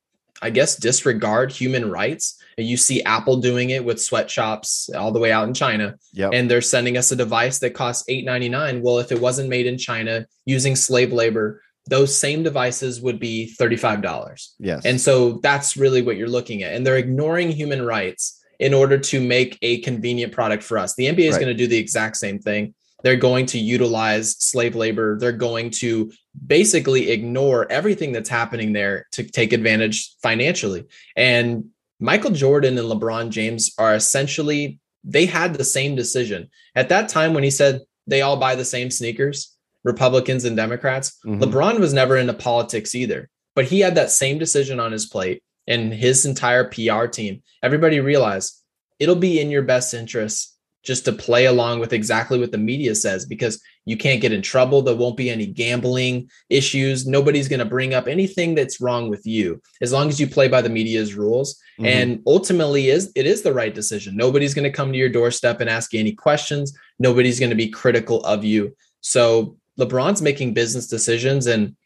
I 0.40 0.48
guess, 0.48 0.76
disregard 0.76 1.52
human 1.52 1.90
rights, 1.90 2.40
and 2.56 2.66
you 2.66 2.78
see 2.78 3.02
Apple 3.02 3.42
doing 3.42 3.70
it 3.70 3.84
with 3.84 4.00
sweatshops 4.00 4.88
all 4.96 5.12
the 5.12 5.18
way 5.18 5.32
out 5.32 5.48
in 5.48 5.54
China, 5.54 5.96
yep. 6.12 6.30
and 6.32 6.50
they're 6.50 6.62
sending 6.62 6.96
us 6.96 7.12
a 7.12 7.16
device 7.16 7.58
that 7.58 7.74
costs 7.74 8.04
eight 8.08 8.24
ninety 8.24 8.48
nine. 8.48 8.80
Well, 8.80 9.00
if 9.00 9.10
it 9.10 9.20
wasn't 9.20 9.48
made 9.48 9.66
in 9.66 9.76
China 9.76 10.26
using 10.46 10.76
slave 10.76 11.12
labor, 11.12 11.60
those 11.86 12.18
same 12.18 12.42
devices 12.42 13.00
would 13.00 13.18
be 13.20 13.54
$35. 13.58 14.48
Yes. 14.58 14.84
And 14.84 15.00
so 15.00 15.38
that's 15.42 15.76
really 15.76 16.02
what 16.02 16.16
you're 16.16 16.28
looking 16.28 16.62
at. 16.62 16.74
And 16.74 16.86
they're 16.86 16.96
ignoring 16.96 17.50
human 17.50 17.84
rights 17.84 18.40
in 18.58 18.72
order 18.72 18.98
to 18.98 19.20
make 19.20 19.58
a 19.62 19.80
convenient 19.80 20.32
product 20.32 20.62
for 20.62 20.78
us. 20.78 20.94
The 20.94 21.06
NBA 21.06 21.18
is 21.18 21.34
right. 21.34 21.40
going 21.40 21.56
to 21.56 21.62
do 21.62 21.66
the 21.66 21.76
exact 21.76 22.16
same 22.16 22.38
thing. 22.38 22.74
They're 23.02 23.16
going 23.16 23.44
to 23.46 23.58
utilize 23.58 24.36
slave 24.38 24.74
labor. 24.74 25.18
They're 25.18 25.32
going 25.32 25.70
to 25.70 26.10
basically 26.46 27.10
ignore 27.10 27.70
everything 27.70 28.12
that's 28.12 28.30
happening 28.30 28.72
there 28.72 29.06
to 29.12 29.24
take 29.24 29.52
advantage 29.52 30.14
financially. 30.22 30.84
And 31.14 31.66
Michael 32.00 32.30
Jordan 32.30 32.78
and 32.78 32.88
LeBron 32.88 33.28
James 33.28 33.74
are 33.76 33.94
essentially, 33.94 34.78
they 35.04 35.26
had 35.26 35.54
the 35.54 35.64
same 35.64 35.94
decision. 35.94 36.48
At 36.74 36.88
that 36.88 37.10
time, 37.10 37.34
when 37.34 37.44
he 37.44 37.50
said 37.50 37.82
they 38.06 38.22
all 38.22 38.38
buy 38.38 38.54
the 38.54 38.64
same 38.64 38.90
sneakers, 38.90 39.53
Republicans 39.84 40.44
and 40.44 40.56
Democrats, 40.56 41.18
mm-hmm. 41.24 41.42
LeBron 41.42 41.78
was 41.78 41.94
never 41.94 42.16
into 42.16 42.34
politics 42.34 42.94
either, 42.94 43.28
but 43.54 43.66
he 43.66 43.80
had 43.80 43.94
that 43.94 44.10
same 44.10 44.38
decision 44.38 44.80
on 44.80 44.92
his 44.92 45.06
plate 45.06 45.42
and 45.66 45.92
his 45.92 46.26
entire 46.26 46.64
PR 46.64 47.06
team. 47.06 47.42
Everybody 47.62 48.00
realized 48.00 48.60
it'll 48.98 49.14
be 49.16 49.40
in 49.40 49.50
your 49.50 49.62
best 49.62 49.94
interest 49.94 50.54
just 50.84 51.06
to 51.06 51.12
play 51.12 51.46
along 51.46 51.80
with 51.80 51.94
exactly 51.94 52.38
what 52.38 52.52
the 52.52 52.58
media 52.58 52.94
says 52.94 53.24
because 53.24 53.60
you 53.86 53.96
can't 53.96 54.20
get 54.20 54.32
in 54.32 54.42
trouble. 54.42 54.82
There 54.82 54.94
won't 54.94 55.16
be 55.16 55.30
any 55.30 55.46
gambling 55.46 56.30
issues. 56.50 57.06
Nobody's 57.06 57.48
going 57.48 57.60
to 57.60 57.64
bring 57.64 57.94
up 57.94 58.06
anything 58.06 58.54
that's 58.54 58.82
wrong 58.82 59.08
with 59.08 59.26
you 59.26 59.60
as 59.80 59.92
long 59.92 60.08
as 60.08 60.20
you 60.20 60.26
play 60.26 60.46
by 60.46 60.60
the 60.60 60.68
media's 60.68 61.14
rules. 61.14 61.54
Mm-hmm. 61.78 61.86
And 61.86 62.22
ultimately, 62.26 62.88
is 62.88 63.10
it 63.16 63.26
is 63.26 63.42
the 63.42 63.54
right 63.54 63.74
decision. 63.74 64.14
Nobody's 64.14 64.54
going 64.54 64.70
to 64.70 64.76
come 64.76 64.92
to 64.92 64.98
your 64.98 65.08
doorstep 65.08 65.60
and 65.60 65.70
ask 65.70 65.92
you 65.92 66.00
any 66.00 66.12
questions. 66.12 66.76
Nobody's 66.98 67.40
going 67.40 67.50
to 67.50 67.56
be 67.56 67.68
critical 67.68 68.22
of 68.24 68.44
you. 68.44 68.76
So 69.00 69.56
LeBron's 69.78 70.22
making 70.22 70.54
business 70.54 70.86
decisions, 70.86 71.46
and 71.46 71.76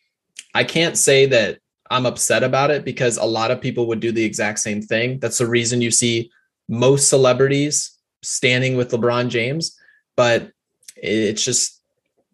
I 0.55 0.65
can't 0.65 0.97
say 0.97 1.27
that 1.27 1.59
I'm 1.91 2.07
upset 2.07 2.43
about 2.43 2.71
it 2.71 2.85
because 2.85 3.17
a 3.17 3.25
lot 3.25 3.51
of 3.51 3.61
people 3.61 3.87
would 3.87 4.01
do 4.01 4.13
the 4.13 4.25
exact 4.25 4.59
same 4.59 4.83
thing. 4.83 5.19
That's 5.19 5.39
the 5.39 5.47
reason 5.47 5.81
you 5.81 5.91
see 5.91 6.31
most 6.69 7.09
celebrities 7.09 7.97
standing 8.23 8.77
with 8.77 8.91
LeBron 8.91 9.29
James, 9.29 9.77
but 10.17 10.53
it's 10.97 11.45
just 11.45 11.81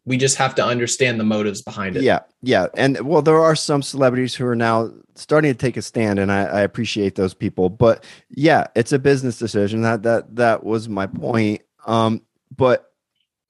we 0.06 0.16
just 0.18 0.36
have 0.36 0.54
to 0.54 0.64
understand 0.64 1.18
the 1.18 1.24
motives 1.24 1.62
behind 1.62 1.96
it. 1.96 2.02
Yeah, 2.02 2.20
yeah, 2.42 2.66
and 2.76 3.00
well, 3.00 3.22
there 3.22 3.40
are 3.40 3.56
some 3.56 3.82
celebrities 3.82 4.34
who 4.34 4.46
are 4.46 4.56
now 4.56 4.90
starting 5.14 5.52
to 5.52 5.58
take 5.58 5.76
a 5.76 5.82
stand, 5.82 6.18
and 6.18 6.30
I, 6.30 6.44
I 6.44 6.60
appreciate 6.60 7.14
those 7.14 7.32
people. 7.34 7.70
But 7.70 8.04
yeah, 8.30 8.66
it's 8.74 8.92
a 8.92 8.98
business 8.98 9.38
decision. 9.38 9.82
That 9.82 10.02
that 10.02 10.36
that 10.36 10.64
was 10.64 10.88
my 10.88 11.06
point. 11.06 11.62
Um, 11.86 12.22
but 12.54 12.92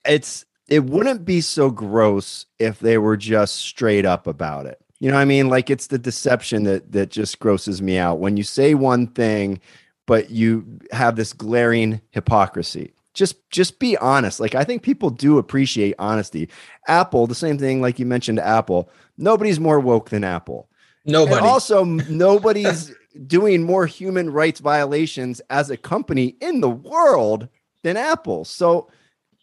it's 0.05 0.45
it 0.69 0.85
wouldn't 0.85 1.25
be 1.25 1.41
so 1.41 1.71
gross 1.71 2.47
if 2.59 2.79
they 2.79 2.99
were 2.99 3.17
just 3.17 3.57
straight 3.57 4.07
up 4.07 4.27
about 4.27 4.67
it. 4.67 4.81
You 5.01 5.11
know 5.11 5.17
what 5.17 5.23
I 5.23 5.27
mean? 5.27 5.49
Like 5.49 5.69
it's 5.71 5.89
the 5.89 5.99
deception 5.99 6.65
that 6.65 6.93
that 6.93 7.11
just 7.11 7.39
grosses 7.39 7.83
me 7.83 7.99
out. 7.99 8.21
When 8.21 8.37
you 8.37 8.43
say 8.43 8.75
one 8.75 9.07
thing 9.07 9.61
but 10.07 10.31
you 10.31 10.81
have 10.93 11.17
this 11.17 11.33
glaring 11.33 12.01
hypocrisy. 12.11 12.93
Just 13.15 13.49
just 13.51 13.79
be 13.79 13.97
honest. 13.99 14.41
Like 14.41 14.55
i 14.55 14.65
think 14.65 14.83
people 14.83 15.11
do 15.11 15.39
appreciate 15.39 15.95
honesty. 15.99 16.49
Apple 16.89 17.27
the 17.27 17.35
same 17.35 17.59
thing 17.59 17.81
like 17.81 17.99
you 17.99 18.07
mentioned 18.07 18.41
apple. 18.41 18.91
Nobody's 19.17 19.61
more 19.61 19.81
woke 19.81 20.11
than 20.11 20.25
apple. 20.25 20.69
Nobody. 21.05 21.37
and 21.37 21.47
also 21.47 21.85
nobody's 22.09 22.93
doing 23.27 23.63
more 23.63 23.87
human 23.87 24.31
rights 24.31 24.61
violations 24.61 25.41
as 25.51 25.71
a 25.71 25.77
company 25.77 26.37
in 26.41 26.61
the 26.61 26.71
world 26.71 27.49
than 27.83 27.97
apple. 27.97 28.45
So 28.45 28.91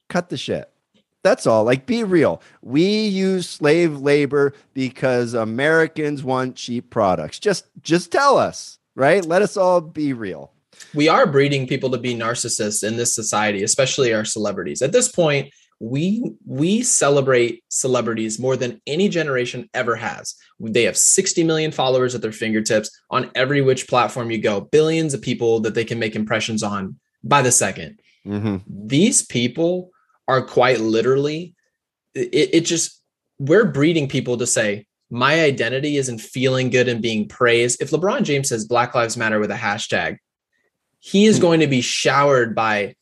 cut 0.09 0.29
the 0.29 0.37
shit 0.37 0.70
that's 1.23 1.45
all 1.45 1.63
like 1.63 1.85
be 1.85 2.03
real 2.03 2.41
we 2.61 3.07
use 3.07 3.49
slave 3.49 3.99
labor 3.99 4.53
because 4.73 5.33
americans 5.33 6.23
want 6.23 6.55
cheap 6.55 6.89
products 6.89 7.39
just 7.39 7.65
just 7.81 8.11
tell 8.11 8.37
us 8.37 8.79
right? 8.95 9.25
Let 9.25 9.41
us 9.41 9.57
all 9.57 9.81
be 9.81 10.13
real. 10.13 10.51
We 10.93 11.07
are 11.07 11.27
breeding 11.27 11.67
people 11.67 11.89
to 11.91 11.97
be 11.97 12.15
narcissists 12.15 12.83
in 12.83 12.97
this 12.97 13.13
society, 13.13 13.63
especially 13.63 14.13
our 14.13 14.25
celebrities. 14.25 14.81
At 14.81 14.91
this 14.91 15.09
point, 15.09 15.53
we 15.79 16.33
we 16.45 16.83
celebrate 16.83 17.63
celebrities 17.69 18.37
more 18.37 18.55
than 18.55 18.81
any 18.85 19.09
generation 19.09 19.69
ever 19.73 19.95
has. 19.95 20.35
They 20.59 20.83
have 20.83 20.97
60 20.97 21.43
million 21.43 21.71
followers 21.71 22.13
at 22.13 22.21
their 22.21 22.31
fingertips 22.31 22.91
on 23.09 23.31
every 23.33 23.61
which 23.61 23.87
platform 23.87 24.29
you 24.29 24.39
go, 24.39 24.61
billions 24.61 25.13
of 25.13 25.21
people 25.21 25.59
that 25.61 25.73
they 25.73 25.85
can 25.85 25.97
make 25.97 26.15
impressions 26.15 26.61
on 26.61 26.99
by 27.23 27.41
the 27.41 27.49
2nd 27.49 27.97
mm-hmm. 28.25 28.57
These 28.67 29.25
people 29.25 29.91
are 30.31 30.41
quite 30.41 30.79
literally 30.79 31.53
it, 32.15 32.49
it 32.53 32.61
just 32.61 33.01
we're 33.37 33.65
breeding 33.65 34.07
people 34.07 34.37
to 34.37 34.47
say 34.47 34.85
my 35.09 35.41
identity 35.41 35.97
isn't 35.97 36.19
feeling 36.19 36.69
good 36.69 36.87
and 36.87 37.01
being 37.01 37.27
praised. 37.27 37.81
If 37.81 37.89
LeBron 37.89 38.23
James 38.23 38.47
says 38.47 38.65
Black 38.65 38.95
Lives 38.95 39.17
Matter 39.17 39.39
with 39.39 39.51
a 39.51 39.55
hashtag, 39.55 40.17
he 40.99 41.25
is 41.25 41.37
hmm. 41.37 41.41
going 41.41 41.59
to 41.59 41.67
be 41.67 41.81
showered 41.81 42.55
by 42.55 42.95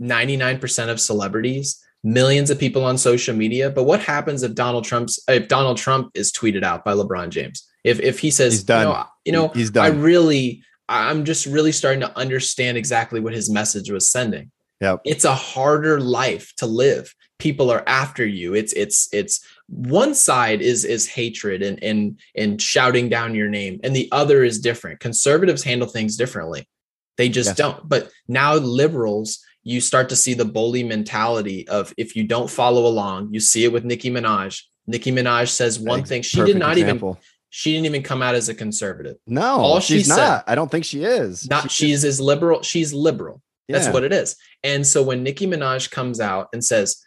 99% 0.00 0.88
of 0.88 1.00
celebrities, 1.00 1.82
millions 2.02 2.50
of 2.50 2.58
people 2.58 2.84
on 2.84 2.96
social 2.96 3.36
media. 3.36 3.68
But 3.68 3.84
what 3.84 4.00
happens 4.00 4.42
if 4.42 4.54
Donald 4.54 4.84
Trump's 4.84 5.22
if 5.28 5.48
Donald 5.48 5.76
Trump 5.76 6.10
is 6.14 6.32
tweeted 6.32 6.62
out 6.62 6.84
by 6.84 6.94
LeBron 6.94 7.28
James? 7.28 7.68
If 7.84 8.00
if 8.00 8.20
he 8.20 8.30
says 8.30 8.54
he's 8.54 8.64
done, 8.64 8.86
you 8.86 8.92
know, 8.92 9.06
you 9.24 9.32
know 9.32 9.48
he's 9.48 9.70
done. 9.70 9.84
I 9.84 9.88
really 9.88 10.62
I'm 10.88 11.24
just 11.24 11.46
really 11.46 11.72
starting 11.72 12.00
to 12.00 12.16
understand 12.16 12.78
exactly 12.78 13.20
what 13.20 13.34
his 13.34 13.50
message 13.50 13.90
was 13.90 14.08
sending. 14.08 14.50
Yeah. 14.82 14.96
It's 15.04 15.24
a 15.24 15.34
harder 15.34 16.00
life 16.00 16.52
to 16.56 16.66
live. 16.66 17.14
People 17.38 17.70
are 17.70 17.82
after 17.86 18.26
you. 18.26 18.54
It's 18.54 18.72
it's 18.74 19.08
it's 19.12 19.40
one 19.72 20.14
side 20.14 20.60
is 20.60 20.84
is 20.84 21.08
hatred 21.08 21.62
and 21.62 21.82
and 21.82 22.20
and 22.36 22.60
shouting 22.60 23.08
down 23.08 23.34
your 23.34 23.48
name 23.48 23.80
and 23.82 23.96
the 23.96 24.06
other 24.12 24.44
is 24.44 24.60
different 24.60 25.00
conservatives 25.00 25.62
handle 25.62 25.88
things 25.88 26.14
differently 26.14 26.68
they 27.16 27.30
just 27.30 27.48
yes. 27.48 27.56
don't 27.56 27.88
but 27.88 28.10
now 28.28 28.54
liberals 28.56 29.42
you 29.62 29.80
start 29.80 30.10
to 30.10 30.16
see 30.16 30.34
the 30.34 30.44
bully 30.44 30.82
mentality 30.82 31.66
of 31.68 31.94
if 31.96 32.14
you 32.14 32.24
don't 32.24 32.50
follow 32.50 32.86
along 32.86 33.32
you 33.32 33.40
see 33.40 33.64
it 33.64 33.72
with 33.72 33.82
nicki 33.82 34.10
minaj 34.10 34.62
nicki 34.86 35.10
minaj 35.10 35.48
says 35.48 35.80
one 35.80 36.04
thing 36.04 36.20
she 36.20 36.42
did 36.44 36.58
not 36.58 36.76
example. 36.76 37.12
even 37.12 37.22
she 37.48 37.72
didn't 37.72 37.86
even 37.86 38.02
come 38.02 38.20
out 38.20 38.34
as 38.34 38.50
a 38.50 38.54
conservative 38.54 39.16
no 39.26 39.42
all 39.42 39.80
she's 39.80 40.04
she 40.04 40.08
not 40.08 40.44
i 40.46 40.54
don't 40.54 40.70
think 40.70 40.84
she 40.84 41.02
is 41.02 41.48
not 41.48 41.70
she, 41.70 41.86
she's 41.86 42.04
as 42.04 42.20
liberal 42.20 42.60
she's 42.60 42.92
liberal 42.92 43.40
that's 43.74 43.92
what 43.92 44.04
it 44.04 44.12
is. 44.12 44.36
And 44.62 44.86
so 44.86 45.02
when 45.02 45.22
nicki 45.22 45.46
minaj 45.46 45.90
comes 45.90 46.20
out 46.20 46.48
and 46.52 46.64
says 46.64 47.04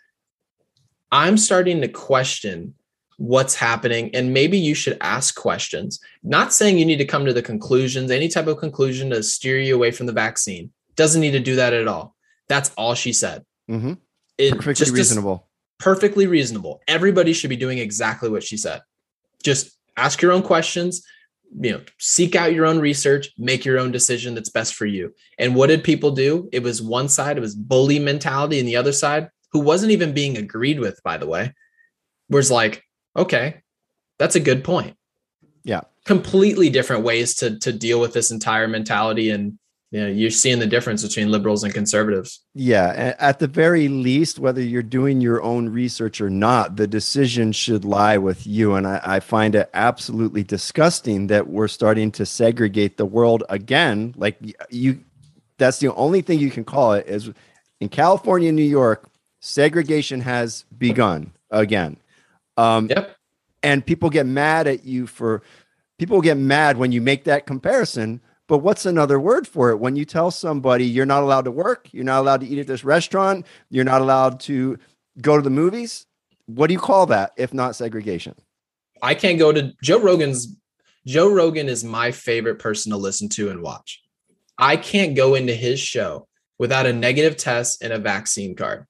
I'm 1.11 1.37
starting 1.37 1.81
to 1.81 1.87
question 1.87 2.73
what's 3.17 3.55
happening 3.55 4.13
and 4.13 4.33
maybe 4.33 4.57
you 4.57 4.73
should 4.75 4.97
ask 4.99 5.35
questions 5.35 6.01
not 6.21 6.53
saying 6.53 6.77
you 6.77 6.85
need 6.85 6.97
to 6.97 7.05
come 7.05 7.25
to 7.25 7.31
the 7.31 7.41
conclusions 7.41 8.11
any 8.11 8.27
type 8.27 8.47
of 8.47 8.57
conclusion 8.57 9.09
to 9.09 9.23
steer 9.23 9.57
you 9.57 9.73
away 9.73 9.89
from 9.89 10.05
the 10.05 10.11
vaccine 10.11 10.69
doesn't 10.95 11.21
need 11.21 11.31
to 11.31 11.39
do 11.39 11.55
that 11.55 11.73
at 11.73 11.87
all. 11.87 12.15
That's 12.47 12.71
all 12.77 12.95
she 12.95 13.13
said. 13.13 13.45
Mm-hmm. 13.69 13.93
it, 14.37 14.51
perfectly 14.51 14.73
just, 14.73 14.91
reasonable. 14.91 15.47
perfectly 15.79 16.27
reasonable. 16.27 16.81
Everybody 16.87 17.33
should 17.33 17.49
be 17.49 17.55
doing 17.55 17.79
exactly 17.79 18.29
what 18.29 18.43
she 18.43 18.57
said. 18.57 18.81
Just 19.43 19.75
ask 19.97 20.21
your 20.21 20.31
own 20.31 20.43
questions 20.43 21.03
you 21.59 21.71
know 21.71 21.81
seek 21.99 22.35
out 22.35 22.53
your 22.53 22.65
own 22.65 22.79
research 22.79 23.29
make 23.37 23.63
your 23.63 23.79
own 23.79 23.91
decision 23.91 24.35
that's 24.35 24.49
best 24.49 24.73
for 24.73 24.85
you 24.85 25.13
and 25.39 25.55
what 25.55 25.67
did 25.67 25.83
people 25.83 26.11
do 26.11 26.49
it 26.51 26.61
was 26.61 26.81
one 26.81 27.07
side 27.07 27.37
it 27.37 27.41
was 27.41 27.55
bully 27.55 27.97
mentality 27.97 28.59
and 28.59 28.67
the 28.67 28.75
other 28.75 28.91
side 28.91 29.29
who 29.55 29.61
wasn't 29.61 29.93
even 29.93 30.11
being 30.11 30.37
agreed 30.37 30.81
with, 30.81 31.01
by 31.01 31.15
the 31.15 31.25
way, 31.25 31.53
was 32.29 32.51
like, 32.51 32.83
okay, 33.15 33.61
that's 34.19 34.35
a 34.35 34.41
good 34.41 34.65
point. 34.65 34.97
Yeah. 35.63 35.79
Completely 36.03 36.69
different 36.69 37.03
ways 37.03 37.35
to 37.35 37.57
to 37.59 37.71
deal 37.71 38.01
with 38.01 38.11
this 38.11 38.31
entire 38.31 38.67
mentality. 38.67 39.29
And 39.29 39.57
you 39.95 40.01
know, 40.01 40.07
you're 40.07 40.29
seeing 40.29 40.59
the 40.59 40.67
difference 40.67 41.03
between 41.03 41.31
liberals 41.31 41.63
and 41.63 41.73
conservatives. 41.73 42.41
Yeah. 42.53 43.15
At 43.17 43.39
the 43.39 43.47
very 43.47 43.87
least, 43.87 44.39
whether 44.39 44.61
you're 44.61 44.83
doing 44.83 45.21
your 45.21 45.41
own 45.41 45.69
research 45.69 46.19
or 46.19 46.29
not, 46.29 46.75
the 46.75 46.85
decision 46.85 47.53
should 47.53 47.85
lie 47.85 48.17
with 48.17 48.45
you. 48.45 48.75
And 48.75 48.85
I, 48.85 48.99
I 49.05 49.19
find 49.21 49.55
it 49.55 49.69
absolutely 49.73 50.43
disgusting 50.43 51.27
that 51.27 51.47
we're 51.47 51.69
starting 51.69 52.11
to 52.11 52.25
segregate 52.25 52.97
the 52.97 53.05
world 53.05 53.45
again. 53.47 54.13
Like 54.17 54.35
you, 54.69 54.99
that's 55.57 55.79
the 55.79 55.93
only 55.93 56.19
thing 56.21 56.39
you 56.39 56.51
can 56.51 56.65
call 56.65 56.91
it 56.91 57.07
is 57.07 57.31
in 57.79 57.87
California, 57.87 58.51
New 58.51 58.63
York, 58.63 59.09
segregation 59.39 60.19
has 60.19 60.65
begun 60.77 61.31
again. 61.51 61.95
Um, 62.57 62.89
yep. 62.89 63.15
And 63.63 63.85
people 63.85 64.09
get 64.09 64.25
mad 64.25 64.67
at 64.67 64.83
you 64.83 65.07
for, 65.07 65.41
people 65.97 66.19
get 66.19 66.35
mad 66.35 66.75
when 66.75 66.91
you 66.91 66.99
make 66.99 67.23
that 67.23 67.45
comparison 67.45 68.19
but 68.47 68.59
what's 68.59 68.85
another 68.85 69.19
word 69.19 69.47
for 69.47 69.71
it? 69.71 69.77
When 69.77 69.95
you 69.95 70.05
tell 70.05 70.31
somebody 70.31 70.85
you're 70.85 71.05
not 71.05 71.23
allowed 71.23 71.45
to 71.45 71.51
work, 71.51 71.87
you're 71.91 72.03
not 72.03 72.19
allowed 72.19 72.41
to 72.41 72.47
eat 72.47 72.59
at 72.59 72.67
this 72.67 72.83
restaurant, 72.83 73.45
you're 73.69 73.83
not 73.83 74.01
allowed 74.01 74.39
to 74.41 74.77
go 75.21 75.35
to 75.35 75.41
the 75.41 75.49
movies, 75.49 76.05
what 76.45 76.67
do 76.67 76.73
you 76.73 76.79
call 76.79 77.07
that 77.07 77.31
if 77.37 77.53
not 77.53 77.75
segregation? 77.75 78.35
I 79.01 79.15
can't 79.15 79.39
go 79.39 79.51
to 79.51 79.73
Joe 79.81 79.99
Rogan's. 79.99 80.55
Joe 81.05 81.31
Rogan 81.31 81.69
is 81.69 81.83
my 81.83 82.11
favorite 82.11 82.57
person 82.57 82.91
to 82.91 82.97
listen 82.97 83.29
to 83.29 83.49
and 83.49 83.61
watch. 83.61 84.01
I 84.57 84.77
can't 84.77 85.15
go 85.15 85.35
into 85.35 85.53
his 85.53 85.79
show 85.79 86.27
without 86.57 86.87
a 86.87 86.93
negative 86.93 87.37
test 87.37 87.83
and 87.83 87.93
a 87.93 87.99
vaccine 87.99 88.55
card. 88.55 88.87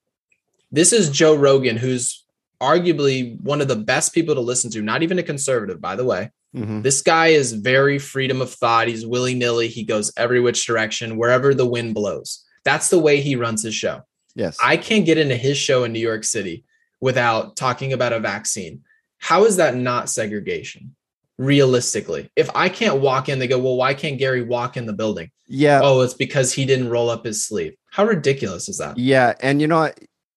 This 0.71 0.93
is 0.93 1.09
Joe 1.09 1.35
Rogan, 1.35 1.75
who's 1.75 2.23
arguably 2.61 3.39
one 3.41 3.59
of 3.59 3.67
the 3.67 3.75
best 3.75 4.13
people 4.13 4.35
to 4.35 4.41
listen 4.41 4.71
to, 4.71 4.81
not 4.81 5.03
even 5.03 5.19
a 5.19 5.23
conservative, 5.23 5.81
by 5.81 5.95
the 5.95 6.05
way. 6.05 6.31
Mm-hmm. 6.55 6.81
This 6.81 7.01
guy 7.01 7.27
is 7.27 7.53
very 7.53 7.99
freedom 7.99 8.41
of 8.41 8.51
thought. 8.51 8.87
He's 8.87 9.05
willy 9.05 9.35
nilly. 9.35 9.67
He 9.67 9.83
goes 9.83 10.11
every 10.17 10.39
which 10.39 10.65
direction, 10.65 11.17
wherever 11.17 11.53
the 11.53 11.65
wind 11.65 11.93
blows. 11.93 12.43
That's 12.63 12.89
the 12.89 12.99
way 12.99 13.21
he 13.21 13.35
runs 13.35 13.63
his 13.63 13.75
show. 13.75 14.01
Yes. 14.35 14.57
I 14.63 14.77
can't 14.77 15.05
get 15.05 15.17
into 15.17 15.35
his 15.35 15.57
show 15.57 15.83
in 15.83 15.93
New 15.93 15.99
York 15.99 16.23
City 16.23 16.63
without 16.99 17.55
talking 17.55 17.93
about 17.93 18.13
a 18.13 18.19
vaccine. 18.19 18.83
How 19.17 19.45
is 19.45 19.57
that 19.57 19.75
not 19.75 20.09
segregation? 20.09 20.95
Realistically, 21.37 22.29
if 22.37 22.49
I 22.55 22.69
can't 22.69 23.01
walk 23.01 23.27
in, 23.27 23.39
they 23.39 23.47
go, 23.47 23.59
Well, 23.59 23.75
why 23.75 23.93
can't 23.93 24.17
Gary 24.17 24.41
walk 24.41 24.77
in 24.77 24.85
the 24.85 24.93
building? 24.93 25.31
Yeah. 25.47 25.81
Oh, 25.83 26.01
it's 26.01 26.13
because 26.13 26.53
he 26.53 26.63
didn't 26.63 26.89
roll 26.89 27.09
up 27.09 27.25
his 27.25 27.45
sleeve. 27.45 27.75
How 27.91 28.05
ridiculous 28.05 28.69
is 28.69 28.77
that? 28.77 28.97
Yeah. 28.97 29.33
And 29.41 29.59
you 29.59 29.67
know, 29.67 29.91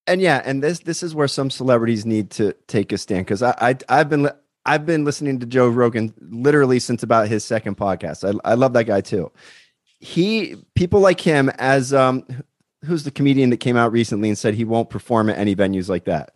and 0.08 0.20
yeah, 0.20 0.42
and 0.44 0.62
this 0.62 0.80
this 0.80 1.02
is 1.02 1.14
where 1.14 1.28
some 1.28 1.50
celebrities 1.50 2.04
need 2.04 2.30
to 2.30 2.52
take 2.66 2.90
a 2.92 2.98
stand 2.98 3.26
because 3.26 3.42
I, 3.42 3.54
I 3.60 3.76
I've 3.88 4.08
been 4.08 4.28
I've 4.68 4.84
been 4.84 5.06
listening 5.06 5.40
to 5.40 5.46
Joe 5.46 5.66
Rogan 5.66 6.12
literally 6.20 6.78
since 6.78 7.02
about 7.02 7.28
his 7.28 7.42
second 7.42 7.78
podcast. 7.78 8.22
I, 8.22 8.50
I 8.50 8.52
love 8.52 8.74
that 8.74 8.84
guy 8.84 9.00
too. 9.00 9.32
He 9.98 10.56
people 10.74 11.00
like 11.00 11.22
him 11.22 11.48
as 11.58 11.94
um 11.94 12.26
who's 12.84 13.02
the 13.02 13.10
comedian 13.10 13.48
that 13.48 13.60
came 13.60 13.78
out 13.78 13.92
recently 13.92 14.28
and 14.28 14.36
said 14.36 14.52
he 14.52 14.66
won't 14.66 14.90
perform 14.90 15.30
at 15.30 15.38
any 15.38 15.56
venues 15.56 15.88
like 15.88 16.04
that. 16.04 16.34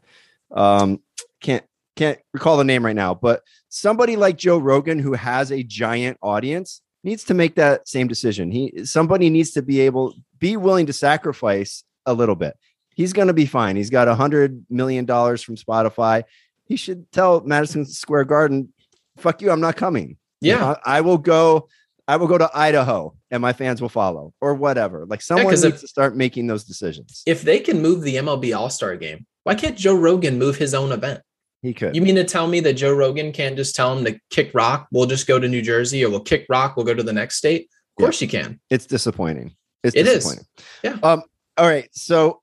Um 0.50 1.02
can't 1.42 1.62
can't 1.94 2.18
recall 2.32 2.56
the 2.56 2.64
name 2.64 2.86
right 2.86 2.96
now, 2.96 3.12
but 3.12 3.42
somebody 3.68 4.16
like 4.16 4.38
Joe 4.38 4.56
Rogan 4.56 4.98
who 4.98 5.12
has 5.12 5.52
a 5.52 5.62
giant 5.62 6.16
audience 6.22 6.80
needs 7.04 7.24
to 7.24 7.34
make 7.34 7.56
that 7.56 7.86
same 7.86 8.08
decision. 8.08 8.50
He 8.50 8.86
somebody 8.86 9.28
needs 9.28 9.50
to 9.52 9.62
be 9.62 9.80
able 9.80 10.14
be 10.38 10.56
willing 10.56 10.86
to 10.86 10.94
sacrifice 10.94 11.84
a 12.06 12.14
little 12.14 12.34
bit. 12.34 12.56
He's 12.94 13.12
going 13.12 13.28
to 13.28 13.34
be 13.34 13.46
fine. 13.46 13.76
He's 13.76 13.90
got 13.90 14.08
a 14.08 14.14
hundred 14.14 14.64
million 14.70 15.04
dollars 15.04 15.42
from 15.42 15.56
Spotify 15.56 16.24
he 16.72 16.76
should 16.76 17.12
tell 17.12 17.42
Madison 17.42 17.84
Square 17.84 18.24
Garden, 18.24 18.72
"Fuck 19.18 19.42
you, 19.42 19.50
I'm 19.50 19.60
not 19.60 19.76
coming." 19.76 20.16
Yeah, 20.40 20.58
know, 20.58 20.76
I 20.86 21.02
will 21.02 21.18
go. 21.18 21.68
I 22.08 22.16
will 22.16 22.26
go 22.26 22.38
to 22.38 22.50
Idaho, 22.54 23.14
and 23.30 23.42
my 23.42 23.52
fans 23.52 23.82
will 23.82 23.90
follow, 23.90 24.32
or 24.40 24.54
whatever. 24.54 25.04
Like 25.04 25.20
someone 25.20 25.46
yeah, 25.46 25.50
needs 25.50 25.64
if, 25.64 25.80
to 25.82 25.88
start 25.88 26.16
making 26.16 26.46
those 26.46 26.64
decisions. 26.64 27.22
If 27.26 27.42
they 27.42 27.60
can 27.60 27.82
move 27.82 28.00
the 28.00 28.16
MLB 28.16 28.56
All 28.56 28.70
Star 28.70 28.96
Game, 28.96 29.26
why 29.44 29.54
can't 29.54 29.76
Joe 29.76 29.94
Rogan 29.94 30.38
move 30.38 30.56
his 30.56 30.72
own 30.72 30.92
event? 30.92 31.20
He 31.60 31.74
could. 31.74 31.94
You 31.94 32.00
mean 32.00 32.14
to 32.14 32.24
tell 32.24 32.48
me 32.48 32.60
that 32.60 32.72
Joe 32.72 32.94
Rogan 32.94 33.32
can't 33.32 33.54
just 33.54 33.74
tell 33.74 33.96
him 33.96 34.02
to 34.06 34.18
kick 34.30 34.50
rock? 34.54 34.88
We'll 34.92 35.06
just 35.06 35.26
go 35.26 35.38
to 35.38 35.46
New 35.46 35.60
Jersey, 35.60 36.02
or 36.02 36.08
we'll 36.08 36.20
kick 36.20 36.46
rock. 36.48 36.74
We'll 36.74 36.86
go 36.86 36.94
to 36.94 37.02
the 37.02 37.12
next 37.12 37.36
state. 37.36 37.68
Of 37.98 38.02
course, 38.02 38.22
yeah. 38.22 38.24
you 38.24 38.30
can. 38.30 38.60
It's 38.70 38.86
disappointing. 38.86 39.54
It's 39.84 39.94
it 39.94 40.04
disappointing. 40.04 40.46
Is. 40.56 40.64
Yeah. 40.84 40.98
Um. 41.02 41.22
All 41.58 41.68
right. 41.68 41.90
So, 41.92 42.40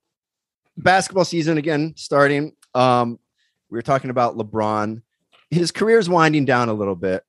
basketball 0.77 1.25
season 1.25 1.57
again 1.57 1.93
starting. 1.97 2.53
Um. 2.75 3.17
We 3.70 3.78
were 3.78 3.84
talking 3.84 4.09
about 4.09 4.38
LeBron. 4.38 5.01
His 5.51 5.72
career 5.72 5.99
is 5.99 6.09
winding 6.09 6.45
down 6.45 6.70
a 6.70 6.74
little 6.74 6.95
bit. 6.95 7.24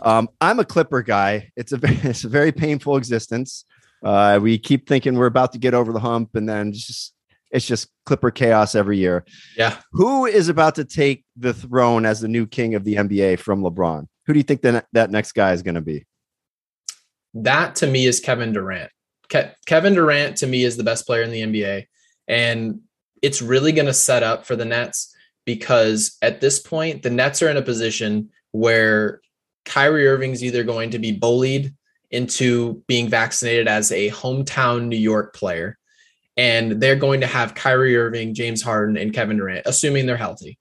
Um, 0.00 0.28
I'm 0.40 0.58
a 0.58 0.64
Clipper 0.64 1.02
guy. 1.02 1.52
It's 1.56 1.72
a 1.72 1.76
very, 1.78 1.98
it's 2.02 2.24
a 2.24 2.28
very 2.28 2.52
painful 2.52 2.96
existence. 2.96 3.64
Uh, 4.04 4.38
we 4.42 4.58
keep 4.58 4.88
thinking 4.88 5.14
we're 5.14 5.26
about 5.26 5.52
to 5.52 5.58
get 5.58 5.74
over 5.74 5.92
the 5.92 6.00
hump, 6.00 6.34
and 6.34 6.48
then 6.48 6.72
just 6.72 7.14
it's 7.50 7.66
just 7.66 7.88
Clipper 8.04 8.30
chaos 8.30 8.74
every 8.74 8.98
year. 8.98 9.24
Yeah. 9.56 9.76
Who 9.92 10.26
is 10.26 10.48
about 10.48 10.74
to 10.74 10.84
take 10.84 11.24
the 11.36 11.54
throne 11.54 12.04
as 12.04 12.20
the 12.20 12.28
new 12.28 12.46
king 12.46 12.74
of 12.74 12.84
the 12.84 12.96
NBA 12.96 13.38
from 13.38 13.62
LeBron? 13.62 14.06
Who 14.26 14.32
do 14.32 14.38
you 14.38 14.42
think 14.42 14.62
that 14.62 14.86
that 14.92 15.10
next 15.10 15.32
guy 15.32 15.52
is 15.52 15.62
going 15.62 15.76
to 15.76 15.80
be? 15.80 16.04
That 17.34 17.76
to 17.76 17.86
me 17.86 18.06
is 18.06 18.20
Kevin 18.20 18.52
Durant. 18.52 18.90
Ke- 19.32 19.54
Kevin 19.66 19.94
Durant 19.94 20.36
to 20.38 20.46
me 20.46 20.64
is 20.64 20.76
the 20.76 20.84
best 20.84 21.06
player 21.06 21.22
in 21.22 21.30
the 21.30 21.42
NBA, 21.42 21.86
and 22.28 22.80
it's 23.22 23.40
really 23.40 23.72
going 23.72 23.86
to 23.86 23.94
set 23.94 24.22
up 24.22 24.44
for 24.44 24.56
the 24.56 24.64
Nets 24.64 25.13
because 25.44 26.16
at 26.22 26.40
this 26.40 26.58
point, 26.58 27.02
the 27.02 27.10
Nets 27.10 27.42
are 27.42 27.48
in 27.48 27.56
a 27.56 27.62
position 27.62 28.30
where 28.52 29.20
Kyrie 29.64 30.06
Irving's 30.06 30.44
either 30.44 30.64
going 30.64 30.90
to 30.90 30.98
be 30.98 31.12
bullied 31.12 31.74
into 32.10 32.82
being 32.86 33.08
vaccinated 33.08 33.66
as 33.66 33.90
a 33.90 34.10
hometown 34.10 34.86
New 34.86 34.96
York 34.96 35.34
player, 35.34 35.78
and 36.36 36.80
they're 36.80 36.96
going 36.96 37.20
to 37.20 37.26
have 37.26 37.54
Kyrie 37.54 37.96
Irving, 37.96 38.34
James 38.34 38.62
Harden, 38.62 38.96
and 38.96 39.12
Kevin 39.12 39.36
Durant, 39.36 39.66
assuming 39.66 40.06
they're 40.06 40.16
healthy. 40.16 40.58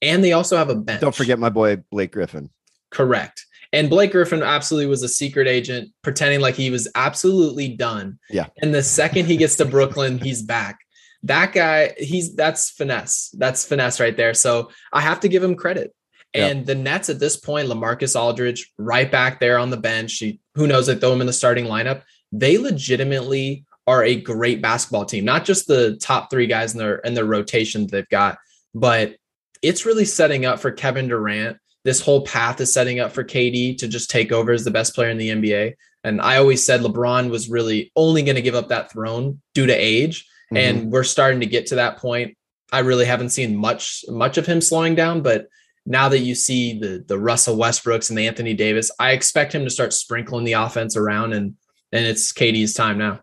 And 0.00 0.22
they 0.22 0.32
also 0.32 0.56
have 0.56 0.68
a 0.68 0.74
bench. 0.74 1.00
Don't 1.00 1.14
forget 1.14 1.38
my 1.38 1.48
boy 1.48 1.76
Blake 1.90 2.12
Griffin. 2.12 2.50
Correct. 2.90 3.46
And 3.72 3.88
Blake 3.88 4.12
Griffin 4.12 4.42
absolutely 4.42 4.86
was 4.86 5.02
a 5.02 5.08
secret 5.08 5.48
agent, 5.48 5.90
pretending 6.02 6.40
like 6.40 6.54
he 6.54 6.70
was 6.70 6.88
absolutely 6.94 7.68
done. 7.68 8.18
Yeah. 8.28 8.46
And 8.60 8.74
the 8.74 8.82
second 8.82 9.26
he 9.26 9.36
gets 9.36 9.56
to 9.56 9.64
Brooklyn, 9.64 10.18
he's 10.18 10.42
back 10.42 10.80
that 11.24 11.52
guy, 11.52 11.94
he's 11.98 12.34
that's 12.34 12.70
finesse. 12.70 13.30
That's 13.36 13.64
finesse 13.64 14.00
right 14.00 14.16
there. 14.16 14.34
So 14.34 14.70
I 14.92 15.00
have 15.00 15.20
to 15.20 15.28
give 15.28 15.42
him 15.42 15.54
credit. 15.54 15.94
And 16.34 16.60
yep. 16.60 16.66
the 16.66 16.74
Nets 16.74 17.10
at 17.10 17.18
this 17.18 17.36
point, 17.36 17.68
Lamarcus 17.68 18.18
Aldridge, 18.18 18.72
right 18.78 19.10
back 19.10 19.38
there 19.38 19.58
on 19.58 19.70
the 19.70 19.76
bench. 19.76 20.14
He, 20.14 20.40
who 20.54 20.66
knows? 20.66 20.86
They 20.86 20.94
throw 20.94 21.12
him 21.12 21.20
in 21.20 21.26
the 21.26 21.32
starting 21.32 21.66
lineup. 21.66 22.02
They 22.32 22.56
legitimately 22.56 23.66
are 23.86 24.02
a 24.02 24.20
great 24.20 24.62
basketball 24.62 25.04
team. 25.04 25.24
Not 25.24 25.44
just 25.44 25.66
the 25.66 25.96
top 25.96 26.30
three 26.30 26.46
guys 26.46 26.72
in 26.72 26.78
their 26.78 26.96
in 26.96 27.14
their 27.14 27.24
rotation 27.26 27.86
they've 27.86 28.08
got, 28.08 28.38
but 28.74 29.16
it's 29.60 29.86
really 29.86 30.04
setting 30.04 30.46
up 30.46 30.58
for 30.58 30.70
Kevin 30.70 31.08
Durant. 31.08 31.58
This 31.84 32.00
whole 32.00 32.24
path 32.24 32.60
is 32.60 32.72
setting 32.72 33.00
up 33.00 33.12
for 33.12 33.24
KD 33.24 33.78
to 33.78 33.88
just 33.88 34.10
take 34.10 34.32
over 34.32 34.52
as 34.52 34.64
the 34.64 34.70
best 34.70 34.94
player 34.94 35.10
in 35.10 35.18
the 35.18 35.30
NBA. 35.30 35.74
And 36.04 36.20
I 36.20 36.36
always 36.36 36.64
said 36.64 36.80
LeBron 36.80 37.30
was 37.30 37.48
really 37.48 37.92
only 37.94 38.22
going 38.22 38.36
to 38.36 38.42
give 38.42 38.54
up 38.54 38.68
that 38.68 38.90
throne 38.90 39.40
due 39.54 39.66
to 39.66 39.74
age. 39.74 40.26
Mm-hmm. 40.52 40.80
And 40.80 40.92
we're 40.92 41.04
starting 41.04 41.40
to 41.40 41.46
get 41.46 41.66
to 41.66 41.76
that 41.76 41.98
point. 41.98 42.36
I 42.72 42.80
really 42.80 43.04
haven't 43.04 43.30
seen 43.30 43.56
much 43.56 44.04
much 44.08 44.38
of 44.38 44.46
him 44.46 44.60
slowing 44.60 44.94
down, 44.94 45.22
but 45.22 45.48
now 45.84 46.08
that 46.08 46.20
you 46.20 46.34
see 46.34 46.78
the 46.78 47.04
the 47.06 47.18
Russell 47.18 47.56
Westbrooks 47.56 48.08
and 48.08 48.18
the 48.18 48.26
Anthony 48.26 48.54
Davis, 48.54 48.90
I 48.98 49.12
expect 49.12 49.54
him 49.54 49.64
to 49.64 49.70
start 49.70 49.92
sprinkling 49.92 50.44
the 50.44 50.54
offense 50.54 50.96
around 50.96 51.32
and 51.32 51.54
and 51.92 52.06
it's 52.06 52.32
KD's 52.32 52.74
time 52.74 52.98
now. 52.98 53.20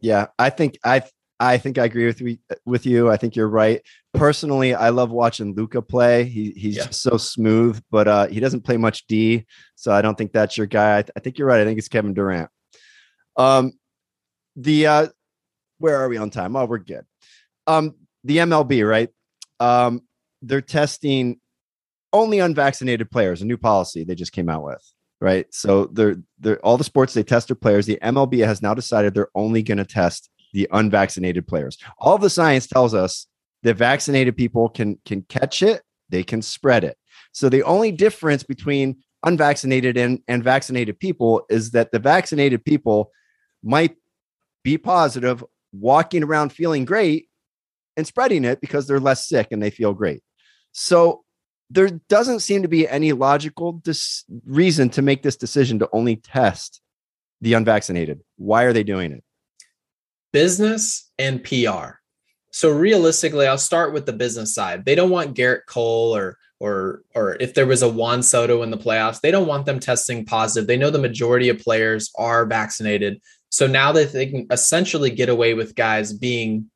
Yeah, 0.00 0.26
I 0.38 0.50
think 0.50 0.78
I 0.84 1.02
I 1.40 1.58
think 1.58 1.78
I 1.78 1.84
agree 1.84 2.06
with 2.06 2.20
you 2.20 2.38
with 2.64 2.86
you. 2.86 3.10
I 3.10 3.16
think 3.16 3.34
you're 3.34 3.48
right. 3.48 3.82
Personally, 4.14 4.74
I 4.74 4.90
love 4.90 5.10
watching 5.10 5.54
Luka 5.54 5.82
play. 5.82 6.24
He 6.24 6.52
he's 6.52 6.76
yeah. 6.76 6.90
so 6.90 7.16
smooth, 7.16 7.82
but 7.90 8.06
uh, 8.06 8.26
he 8.28 8.38
doesn't 8.38 8.60
play 8.60 8.76
much 8.76 9.06
D, 9.08 9.46
so 9.74 9.92
I 9.92 10.02
don't 10.02 10.16
think 10.16 10.32
that's 10.32 10.56
your 10.56 10.66
guy. 10.66 10.98
I, 10.98 11.02
th- 11.02 11.12
I 11.16 11.20
think 11.20 11.38
you're 11.38 11.48
right. 11.48 11.60
I 11.60 11.64
think 11.64 11.78
it's 11.78 11.88
Kevin 11.88 12.14
Durant. 12.14 12.48
Um, 13.36 13.72
the 14.54 14.86
uh, 14.86 15.06
where 15.82 15.96
are 15.96 16.08
we 16.08 16.16
on 16.16 16.30
time? 16.30 16.54
Oh, 16.54 16.64
we're 16.64 16.78
good. 16.78 17.04
Um, 17.66 17.96
the 18.24 18.38
MLB, 18.38 18.88
right? 18.88 19.10
Um, 19.58 20.02
they're 20.40 20.60
testing 20.60 21.40
only 22.12 22.38
unvaccinated 22.38 23.10
players, 23.10 23.42
a 23.42 23.44
new 23.44 23.56
policy 23.56 24.04
they 24.04 24.14
just 24.14 24.32
came 24.32 24.48
out 24.48 24.62
with, 24.62 24.82
right? 25.20 25.46
So 25.52 25.86
they're 25.86 26.16
they're 26.38 26.60
all 26.60 26.76
the 26.76 26.84
sports 26.84 27.14
they 27.14 27.22
test 27.22 27.48
their 27.48 27.56
players. 27.56 27.86
The 27.86 27.98
MLB 28.02 28.44
has 28.44 28.62
now 28.62 28.74
decided 28.74 29.14
they're 29.14 29.28
only 29.34 29.62
going 29.62 29.78
to 29.78 29.84
test 29.84 30.30
the 30.52 30.68
unvaccinated 30.72 31.46
players. 31.46 31.78
All 31.98 32.18
the 32.18 32.30
science 32.30 32.66
tells 32.66 32.94
us 32.94 33.26
that 33.62 33.76
vaccinated 33.76 34.36
people 34.36 34.68
can 34.68 34.98
can 35.04 35.22
catch 35.22 35.62
it, 35.62 35.82
they 36.10 36.22
can 36.22 36.42
spread 36.42 36.84
it. 36.84 36.96
So 37.32 37.48
the 37.48 37.62
only 37.62 37.90
difference 37.92 38.42
between 38.42 39.02
unvaccinated 39.24 39.96
and, 39.96 40.20
and 40.28 40.44
vaccinated 40.44 40.98
people 40.98 41.44
is 41.48 41.70
that 41.70 41.92
the 41.92 41.98
vaccinated 41.98 42.64
people 42.64 43.10
might 43.62 43.96
be 44.62 44.76
positive 44.78 45.42
walking 45.72 46.22
around 46.22 46.52
feeling 46.52 46.84
great 46.84 47.28
and 47.96 48.06
spreading 48.06 48.44
it 48.44 48.60
because 48.60 48.86
they're 48.86 49.00
less 49.00 49.28
sick 49.28 49.48
and 49.50 49.62
they 49.62 49.70
feel 49.70 49.94
great. 49.94 50.22
So 50.72 51.24
there 51.70 51.88
doesn't 52.08 52.40
seem 52.40 52.62
to 52.62 52.68
be 52.68 52.86
any 52.88 53.12
logical 53.12 53.72
dis- 53.72 54.24
reason 54.46 54.90
to 54.90 55.02
make 55.02 55.22
this 55.22 55.36
decision 55.36 55.78
to 55.78 55.88
only 55.92 56.16
test 56.16 56.80
the 57.40 57.54
unvaccinated. 57.54 58.20
Why 58.36 58.64
are 58.64 58.72
they 58.72 58.82
doing 58.82 59.12
it? 59.12 59.24
Business 60.32 61.10
and 61.18 61.42
PR. 61.42 61.98
So 62.50 62.70
realistically, 62.70 63.46
I'll 63.46 63.58
start 63.58 63.94
with 63.94 64.06
the 64.06 64.12
business 64.12 64.54
side. 64.54 64.84
They 64.84 64.94
don't 64.94 65.10
want 65.10 65.34
Gerrit 65.34 65.62
Cole 65.66 66.14
or 66.14 66.38
or 66.60 67.02
or 67.14 67.36
if 67.40 67.54
there 67.54 67.66
was 67.66 67.82
a 67.82 67.88
Juan 67.88 68.22
Soto 68.22 68.62
in 68.62 68.70
the 68.70 68.76
playoffs, 68.78 69.20
they 69.20 69.30
don't 69.30 69.48
want 69.48 69.66
them 69.66 69.80
testing 69.80 70.24
positive. 70.24 70.68
They 70.68 70.76
know 70.76 70.90
the 70.90 70.98
majority 70.98 71.48
of 71.48 71.58
players 71.58 72.10
are 72.16 72.46
vaccinated. 72.46 73.20
So 73.52 73.66
now 73.66 73.92
that 73.92 74.12
they 74.12 74.26
can 74.26 74.46
essentially 74.50 75.10
get 75.10 75.28
away 75.28 75.52
with 75.52 75.74
guys 75.74 76.12
being 76.12 76.70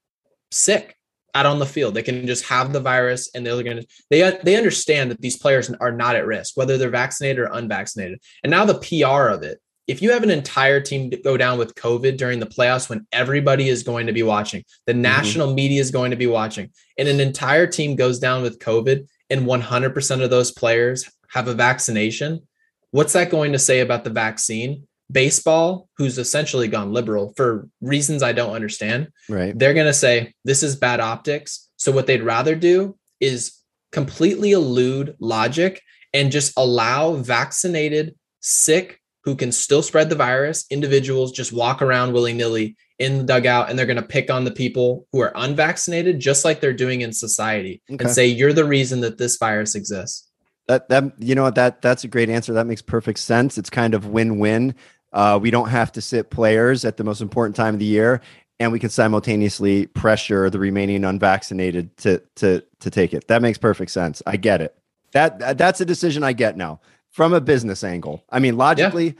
sick 0.50 0.94
out 1.34 1.46
on 1.46 1.58
the 1.58 1.66
field, 1.66 1.94
they 1.94 2.02
can 2.02 2.26
just 2.26 2.44
have 2.46 2.72
the 2.72 2.80
virus 2.80 3.30
and 3.34 3.44
they're 3.44 3.62
going 3.62 3.78
to 3.78 3.86
they 4.10 4.38
they 4.44 4.56
understand 4.56 5.10
that 5.10 5.20
these 5.20 5.38
players 5.38 5.70
are 5.80 5.90
not 5.90 6.16
at 6.16 6.26
risk 6.26 6.56
whether 6.56 6.76
they're 6.76 6.90
vaccinated 6.90 7.38
or 7.38 7.50
unvaccinated. 7.52 8.20
And 8.44 8.50
now 8.50 8.66
the 8.66 8.78
PR 8.78 9.28
of 9.28 9.42
it. 9.42 9.58
If 9.86 10.02
you 10.02 10.10
have 10.10 10.24
an 10.24 10.30
entire 10.30 10.80
team 10.80 11.12
go 11.22 11.36
down 11.36 11.58
with 11.58 11.76
COVID 11.76 12.18
during 12.18 12.40
the 12.40 12.46
playoffs 12.46 12.90
when 12.90 13.06
everybody 13.12 13.68
is 13.68 13.84
going 13.84 14.08
to 14.08 14.12
be 14.12 14.24
watching, 14.24 14.64
the 14.84 14.92
mm-hmm. 14.92 15.02
national 15.02 15.54
media 15.54 15.80
is 15.80 15.90
going 15.90 16.10
to 16.10 16.16
be 16.16 16.26
watching, 16.26 16.70
and 16.98 17.08
an 17.08 17.20
entire 17.20 17.66
team 17.68 17.94
goes 17.94 18.18
down 18.18 18.42
with 18.42 18.58
COVID 18.58 19.06
and 19.30 19.46
100% 19.46 20.22
of 20.22 20.30
those 20.30 20.50
players 20.50 21.08
have 21.28 21.48
a 21.48 21.54
vaccination, 21.54 22.46
what's 22.90 23.12
that 23.12 23.30
going 23.30 23.52
to 23.52 23.58
say 23.58 23.80
about 23.80 24.04
the 24.04 24.10
vaccine? 24.10 24.86
Baseball, 25.10 25.88
who's 25.96 26.18
essentially 26.18 26.68
gone 26.68 26.92
liberal 26.92 27.32
for 27.36 27.68
reasons 27.80 28.22
I 28.22 28.32
don't 28.32 28.54
understand, 28.54 29.08
right? 29.28 29.56
They're 29.56 29.74
going 29.74 29.86
to 29.86 29.94
say 29.94 30.34
this 30.44 30.62
is 30.62 30.76
bad 30.76 31.00
optics. 31.00 31.68
So 31.76 31.92
what 31.92 32.06
they'd 32.06 32.22
rather 32.22 32.54
do 32.54 32.96
is 33.20 33.62
completely 33.92 34.52
elude 34.52 35.14
logic 35.20 35.80
and 36.12 36.32
just 36.32 36.52
allow 36.56 37.14
vaccinated, 37.14 38.16
sick, 38.40 39.00
who 39.24 39.34
can 39.34 39.50
still 39.52 39.82
spread 39.82 40.08
the 40.08 40.16
virus, 40.16 40.66
individuals 40.70 41.32
just 41.32 41.52
walk 41.52 41.82
around 41.82 42.12
willy 42.12 42.32
nilly 42.32 42.76
in 42.98 43.18
the 43.18 43.24
dugout 43.24 43.68
and 43.68 43.78
they're 43.78 43.84
going 43.84 43.96
to 43.96 44.02
pick 44.02 44.30
on 44.30 44.44
the 44.44 44.50
people 44.50 45.06
who 45.12 45.20
are 45.20 45.32
unvaccinated, 45.34 46.20
just 46.20 46.44
like 46.44 46.60
they're 46.60 46.72
doing 46.72 47.00
in 47.00 47.12
society, 47.12 47.82
okay. 47.90 48.04
and 48.04 48.14
say, 48.14 48.26
you're 48.26 48.52
the 48.52 48.64
reason 48.64 49.00
that 49.00 49.18
this 49.18 49.36
virus 49.36 49.74
exists. 49.74 50.30
That, 50.68 50.88
that, 50.88 51.04
you 51.18 51.34
know, 51.34 51.50
that, 51.50 51.82
that's 51.82 52.04
a 52.04 52.08
great 52.08 52.30
answer. 52.30 52.52
That 52.52 52.66
makes 52.66 52.82
perfect 52.82 53.18
sense. 53.18 53.58
It's 53.58 53.70
kind 53.70 53.94
of 53.94 54.06
win 54.06 54.38
win. 54.38 54.74
Uh, 55.12 55.38
we 55.40 55.50
don't 55.50 55.68
have 55.68 55.92
to 55.92 56.00
sit 56.00 56.30
players 56.30 56.84
at 56.84 56.96
the 56.96 57.04
most 57.04 57.20
important 57.20 57.56
time 57.56 57.74
of 57.74 57.80
the 57.80 57.86
year, 57.86 58.20
and 58.58 58.72
we 58.72 58.78
can 58.78 58.90
simultaneously 58.90 59.86
pressure 59.86 60.50
the 60.50 60.58
remaining 60.58 61.04
unvaccinated 61.04 61.96
to 61.98 62.22
to 62.36 62.62
to 62.80 62.90
take 62.90 63.14
it. 63.14 63.28
That 63.28 63.42
makes 63.42 63.58
perfect 63.58 63.90
sense. 63.90 64.22
I 64.26 64.36
get 64.36 64.60
it. 64.60 64.76
That 65.12 65.58
that's 65.58 65.80
a 65.80 65.84
decision 65.84 66.22
I 66.22 66.32
get 66.32 66.56
now 66.56 66.80
from 67.10 67.32
a 67.32 67.40
business 67.40 67.82
angle. 67.82 68.24
I 68.30 68.38
mean, 68.40 68.56
logically, 68.56 69.06
yeah. 69.06 69.12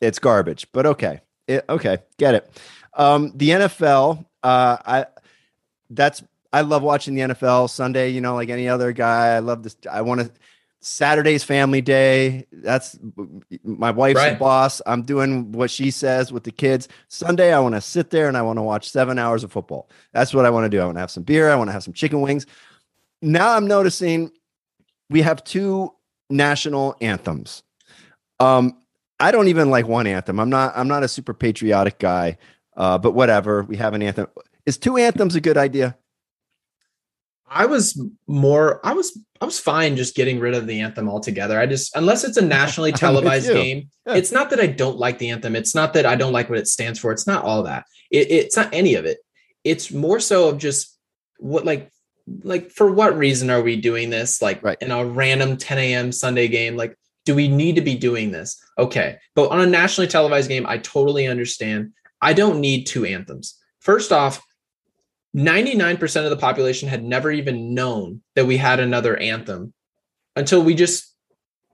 it's 0.00 0.18
garbage, 0.18 0.66
but 0.72 0.86
okay, 0.86 1.20
it, 1.46 1.64
okay, 1.68 1.98
get 2.18 2.34
it. 2.34 2.60
Um, 2.94 3.32
the 3.34 3.50
NFL, 3.50 4.24
uh, 4.42 4.76
I 4.84 5.06
that's 5.90 6.22
I 6.52 6.62
love 6.62 6.82
watching 6.82 7.14
the 7.14 7.22
NFL 7.22 7.70
Sunday. 7.70 8.10
You 8.10 8.20
know, 8.20 8.34
like 8.34 8.48
any 8.48 8.68
other 8.68 8.92
guy, 8.92 9.34
I 9.34 9.40
love 9.40 9.62
this. 9.62 9.76
I 9.90 10.02
want 10.02 10.20
to. 10.22 10.30
Saturday's 10.84 11.42
family 11.42 11.80
day. 11.80 12.46
That's 12.52 12.98
my 13.62 13.90
wife's 13.90 14.18
right. 14.18 14.34
the 14.34 14.38
boss. 14.38 14.82
I'm 14.86 15.02
doing 15.02 15.52
what 15.52 15.70
she 15.70 15.90
says 15.90 16.30
with 16.30 16.44
the 16.44 16.50
kids. 16.50 16.88
Sunday, 17.08 17.54
I 17.54 17.60
want 17.60 17.74
to 17.74 17.80
sit 17.80 18.10
there 18.10 18.28
and 18.28 18.36
I 18.36 18.42
want 18.42 18.58
to 18.58 18.62
watch 18.62 18.90
seven 18.90 19.18
hours 19.18 19.44
of 19.44 19.50
football. 19.50 19.88
That's 20.12 20.34
what 20.34 20.44
I 20.44 20.50
want 20.50 20.66
to 20.66 20.68
do. 20.68 20.80
I 20.80 20.84
want 20.84 20.96
to 20.96 21.00
have 21.00 21.10
some 21.10 21.22
beer. 21.22 21.50
I 21.50 21.56
want 21.56 21.68
to 21.68 21.72
have 21.72 21.82
some 21.82 21.94
chicken 21.94 22.20
wings. 22.20 22.44
Now 23.22 23.56
I'm 23.56 23.66
noticing 23.66 24.30
we 25.08 25.22
have 25.22 25.42
two 25.42 25.94
national 26.28 26.96
anthems. 27.00 27.62
Um, 28.38 28.76
I 29.18 29.30
don't 29.30 29.48
even 29.48 29.70
like 29.70 29.88
one 29.88 30.06
anthem. 30.06 30.38
I'm 30.38 30.50
not. 30.50 30.74
I'm 30.76 30.88
not 30.88 31.02
a 31.02 31.08
super 31.08 31.32
patriotic 31.32 31.98
guy. 31.98 32.36
Uh, 32.76 32.98
but 32.98 33.12
whatever, 33.12 33.62
we 33.62 33.76
have 33.76 33.94
an 33.94 34.02
anthem. 34.02 34.26
Is 34.66 34.76
two 34.76 34.96
anthems 34.96 35.34
a 35.34 35.40
good 35.40 35.56
idea? 35.56 35.96
I 37.48 37.66
was 37.66 38.00
more. 38.26 38.80
I 38.84 38.94
was. 38.94 39.18
I 39.40 39.44
was 39.44 39.58
fine 39.58 39.96
just 39.96 40.14
getting 40.14 40.40
rid 40.40 40.54
of 40.54 40.66
the 40.66 40.80
anthem 40.80 41.06
altogether. 41.06 41.60
I 41.60 41.66
just, 41.66 41.94
unless 41.96 42.24
it's 42.24 42.38
a 42.38 42.42
nationally 42.46 42.92
televised 42.92 43.48
game, 43.48 43.90
yeah. 44.06 44.14
it's 44.14 44.32
not 44.32 44.48
that 44.50 44.60
I 44.60 44.66
don't 44.66 44.96
like 44.96 45.18
the 45.18 45.30
anthem. 45.30 45.54
It's 45.54 45.74
not 45.74 45.92
that 45.94 46.06
I 46.06 46.14
don't 46.14 46.32
like 46.32 46.48
what 46.48 46.58
it 46.58 46.66
stands 46.66 46.98
for. 46.98 47.12
It's 47.12 47.26
not 47.26 47.44
all 47.44 47.64
that. 47.64 47.84
It, 48.10 48.30
it's 48.30 48.56
not 48.56 48.72
any 48.72 48.94
of 48.94 49.04
it. 49.04 49.18
It's 49.62 49.92
more 49.92 50.18
so 50.18 50.48
of 50.48 50.58
just 50.58 50.96
what, 51.38 51.66
like, 51.66 51.90
like 52.42 52.70
for 52.70 52.90
what 52.90 53.18
reason 53.18 53.50
are 53.50 53.60
we 53.60 53.76
doing 53.76 54.08
this? 54.08 54.40
Like 54.40 54.62
right. 54.62 54.78
in 54.80 54.90
a 54.90 55.04
random 55.04 55.58
10 55.58 55.78
a.m. 55.78 56.12
Sunday 56.12 56.48
game, 56.48 56.76
like 56.76 56.96
do 57.24 57.34
we 57.34 57.48
need 57.48 57.74
to 57.74 57.80
be 57.80 57.96
doing 57.96 58.30
this? 58.30 58.62
Okay. 58.78 59.16
But 59.34 59.50
on 59.50 59.60
a 59.60 59.66
nationally 59.66 60.08
televised 60.08 60.48
game, 60.48 60.66
I 60.66 60.78
totally 60.78 61.26
understand. 61.26 61.92
I 62.20 62.32
don't 62.32 62.60
need 62.60 62.86
two 62.86 63.04
anthems. 63.04 63.58
First 63.80 64.12
off, 64.12 64.42
99% 65.34 66.24
of 66.24 66.30
the 66.30 66.36
population 66.36 66.88
had 66.88 67.02
never 67.02 67.30
even 67.30 67.74
known 67.74 68.22
that 68.36 68.46
we 68.46 68.56
had 68.56 68.78
another 68.78 69.16
anthem 69.16 69.72
until 70.36 70.62
we 70.62 70.74
just 70.74 71.14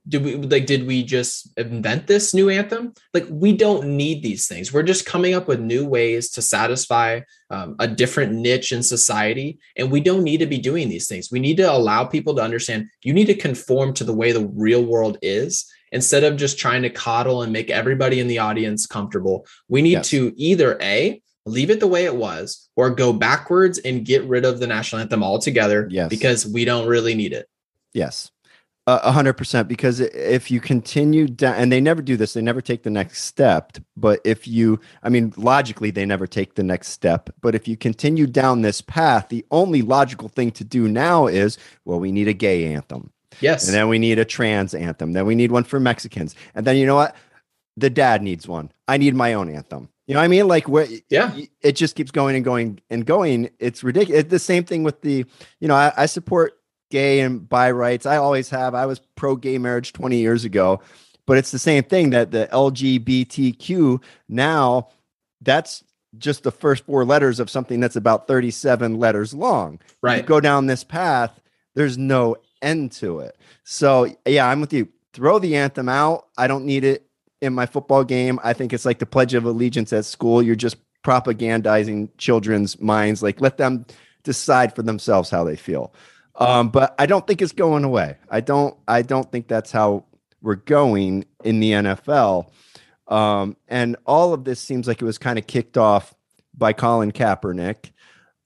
did 0.09 0.25
we 0.25 0.35
like 0.35 0.65
did 0.65 0.87
we 0.87 1.05
just 1.05 1.53
invent 1.59 2.07
this 2.07 2.33
new 2.33 2.49
anthem? 2.49 2.95
Like 3.13 3.27
we 3.29 3.55
don't 3.55 3.87
need 3.97 4.23
these 4.23 4.47
things. 4.47 4.73
We're 4.73 4.83
just 4.83 5.05
coming 5.05 5.35
up 5.35 5.47
with 5.47 5.61
new 5.61 5.87
ways 5.87 6.31
to 6.31 6.43
satisfy 6.43 7.21
um, 7.51 7.77
a 7.79 7.87
different 7.87 8.33
niche 8.33 8.73
in 8.73 8.83
society 8.83 9.59
and 9.77 9.91
we 9.91 10.01
don't 10.01 10.25
need 10.25 10.39
to 10.39 10.47
be 10.47 10.59
doing 10.59 10.89
these 10.89 11.07
things. 11.07 11.31
We 11.31 11.39
need 11.39 11.59
to 11.59 11.71
allow 11.71 12.05
people 12.05 12.35
to 12.37 12.43
understand 12.43 12.89
you 13.03 13.13
need 13.13 13.27
to 13.27 13.35
conform 13.35 13.93
to 13.95 14.05
the 14.05 14.15
way 14.15 14.33
the 14.33 14.47
real 14.47 14.85
world 14.85 15.19
is 15.21 15.71
instead 15.93 16.25
of 16.25 16.37
just 16.37 16.59
trying 16.59 16.83
to 16.83 16.91
coddle 16.91 17.43
and 17.43 17.53
make 17.53 17.69
everybody 17.69 18.21
in 18.21 18.27
the 18.27 18.39
audience 18.39 18.87
comfortable. 18.87 19.47
We 19.69 19.83
need 19.83 19.93
yes. 19.93 20.09
to 20.09 20.33
either 20.37 20.79
a 20.81 21.21
leave 21.47 21.71
it 21.71 21.81
the 21.81 21.87
way 21.87 22.05
it 22.05 22.17
was 22.17 22.69
or 22.77 22.91
go 22.91 23.13
backwards 23.13 23.79
and 23.79 24.05
get 24.05 24.25
rid 24.25 24.45
of 24.45 24.61
the 24.61 24.67
national 24.67 25.01
anthem 25.01 25.23
altogether 25.23 25.89
yes. 25.91 26.09
because 26.09 26.47
we 26.47 26.65
don't 26.65 26.87
really 26.87 27.15
need 27.15 27.33
it 27.33 27.49
yes 27.93 28.31
a 28.87 29.13
hundred 29.13 29.35
percent. 29.35 29.69
Because 29.69 30.01
if 30.01 30.51
you 30.51 30.61
continue 30.61 31.27
down, 31.29 31.55
and 31.55 31.71
they 31.71 31.81
never 31.81 32.03
do 32.03 32.17
this, 32.17 32.33
they 32.33 32.43
never 32.43 32.61
take 32.61 32.83
the 32.83 32.91
next 32.91 33.23
step. 33.25 33.77
But 33.97 34.21
if 34.25 34.49
you, 34.49 34.81
I 35.03 35.09
mean, 35.09 35.33
logically, 35.37 35.91
they 35.91 36.07
never 36.07 36.27
take 36.27 36.55
the 36.55 36.63
next 36.63 36.89
step. 36.89 37.31
But 37.41 37.55
if 37.55 37.69
you 37.69 37.77
continue 37.77 38.27
down 38.27 38.63
this 38.63 38.81
path, 38.81 39.29
the 39.29 39.45
only 39.51 39.83
logical 39.83 40.29
thing 40.29 40.51
to 40.53 40.65
do 40.65 40.89
now 40.89 41.27
is, 41.27 41.59
well, 41.85 42.01
we 42.01 42.13
need 42.13 42.29
a 42.29 42.33
gay 42.33 42.73
anthem. 42.73 43.13
Yes. 43.41 43.67
And 43.67 43.75
then 43.75 43.89
we 43.89 43.99
need 43.99 44.19
a 44.19 44.25
trans 44.25 44.75
anthem. 44.75 45.13
Then 45.13 45.27
we 45.27 45.35
need 45.35 45.53
one 45.53 45.65
for 45.65 45.79
Mexicans. 45.79 46.35
And 46.55 46.67
then 46.67 46.77
you 46.77 46.87
know 46.87 46.97
what? 46.97 47.15
The 47.77 47.91
dad 47.91 48.23
needs 48.23 48.49
one. 48.49 48.73
I 48.89 48.97
need 48.97 49.15
my 49.15 49.35
own 49.35 49.49
anthem. 49.49 49.89
You 50.07 50.15
know 50.15 50.21
what 50.21 50.25
I 50.25 50.29
mean? 50.29 50.49
Like 50.49 50.69
what? 50.69 50.89
yeah, 51.09 51.37
it 51.61 51.73
just 51.73 51.95
keeps 51.95 52.11
going 52.11 52.35
and 52.35 52.45
going 52.45 52.81
and 52.91 53.07
going. 53.07 53.51
It's 53.59 53.85
ridiculous. 53.85 54.23
It's 54.23 54.31
the 54.31 54.39
same 54.39 54.65
thing 54.65 54.83
with 54.83 55.03
the, 55.03 55.25
you 55.61 55.69
know, 55.69 55.75
I, 55.75 55.93
I 55.97 56.07
support 56.07 56.59
gay 56.91 57.21
and 57.21 57.49
bi 57.49 57.71
rights. 57.71 58.07
I 58.07 58.17
always 58.17 58.51
have. 58.51 58.75
I 58.75 58.87
was 58.87 59.01
pro 59.15 59.37
gay 59.37 59.59
marriage 59.59 59.93
20 59.93 60.17
years 60.17 60.45
ago, 60.45 60.81
but 61.27 61.39
it's 61.39 61.53
the 61.53 61.59
same 61.59 61.85
thing 61.85 62.11
that 62.11 62.33
the 62.33 62.49
LGBTQ 62.53 64.03
now 64.29 64.89
that's 65.41 65.85
just 66.19 66.43
the 66.43 66.51
first 66.51 66.85
four 66.85 67.05
letters 67.05 67.41
of 67.41 67.49
something 67.49 67.81
that's 67.81 67.97
about 67.97 68.27
37 68.27 68.99
letters 68.99 69.33
long. 69.33 69.79
Right. 70.03 70.19
You 70.19 70.23
go 70.23 70.41
down 70.41 70.67
this 70.67 70.85
path, 70.85 71.41
there's 71.75 71.97
no 71.97 72.37
end 72.63 72.93
to 72.93 73.21
it. 73.21 73.37
So, 73.63 74.15
yeah, 74.27 74.49
I'm 74.49 74.61
with 74.61 74.73
you. 74.73 74.89
Throw 75.13 75.39
the 75.39 75.57
anthem 75.57 75.89
out. 75.89 76.27
I 76.37 76.47
don't 76.47 76.65
need 76.65 76.85
it 76.85 77.07
in 77.41 77.55
my 77.55 77.67
football 77.67 78.05
game. 78.05 78.39
I 78.43 78.53
think 78.53 78.73
it's 78.73 78.85
like 78.85 78.99
the 78.99 79.07
Pledge 79.07 79.35
of 79.35 79.45
Allegiance 79.45 79.93
at 79.93 80.05
school. 80.05 80.43
You're 80.43 80.57
just 80.57 80.77
propagandizing 81.05 82.11
children's 82.19 82.81
minds. 82.81 83.23
Like, 83.23 83.41
let 83.41 83.57
them 83.57 83.87
decide 84.23 84.75
for 84.75 84.83
themselves 84.83 85.31
how 85.31 85.45
they 85.45 85.57
feel. 85.57 85.95
Um, 86.37 86.71
but 86.71 86.95
I 86.99 87.07
don't 87.07 87.27
think 87.27 87.43
it's 87.43 87.53
going 87.53 87.85
away. 87.85 88.17
I 88.31 88.41
don't. 88.41 88.77
I 88.89 89.03
don't 89.03 89.31
think 89.31 89.49
that's 89.49 89.73
how 89.73 90.05
we're 90.41 90.55
going 90.57 91.27
in 91.45 91.61
the 91.61 91.73
NFL. 91.73 92.51
Um, 93.09 93.57
and 93.69 93.97
all 94.07 94.33
of 94.33 94.45
this 94.45 94.61
seems 94.61 94.87
like 94.87 95.03
it 95.03 95.05
was 95.05 95.19
kind 95.19 95.39
of 95.39 95.47
kicked 95.47 95.77
off 95.77 96.15
by 96.57 96.73
Colin 96.73 97.13
Kaepernick. 97.13 97.91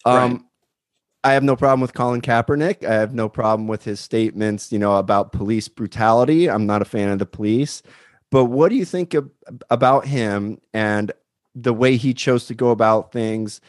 Um, 0.04 0.32
right. 0.32 0.40
I 1.22 1.32
have 1.32 1.42
no 1.42 1.56
problem 1.56 1.80
with 1.80 1.94
Colin 1.94 2.20
Kaepernick. 2.20 2.84
I 2.84 2.94
have 2.94 3.14
no 3.14 3.28
problem 3.28 3.68
with 3.68 3.84
his 3.84 4.00
statements, 4.00 4.72
you 4.72 4.78
know, 4.78 4.96
about 4.96 5.32
police 5.32 5.68
brutality. 5.68 6.50
I'm 6.50 6.66
not 6.66 6.82
a 6.82 6.86
fan 6.86 7.10
of 7.10 7.18
the 7.18 7.26
police. 7.26 7.82
But 8.34 8.46
what 8.46 8.70
do 8.70 8.74
you 8.74 8.84
think 8.84 9.14
about 9.70 10.08
him 10.08 10.60
and 10.72 11.12
the 11.54 11.72
way 11.72 11.96
he 11.96 12.12
chose 12.12 12.46
to 12.46 12.54
go 12.54 12.70
about 12.70 13.12
things, 13.12 13.60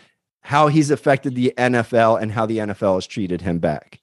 how 0.42 0.70
he's 0.70 0.90
affected 0.90 1.36
the 1.36 1.54
NFL 1.56 2.20
and 2.20 2.32
how 2.32 2.48
the 2.48 2.58
NFL 2.58 2.96
has 2.96 3.06
treated 3.06 3.42
him 3.42 3.60
back? 3.60 4.00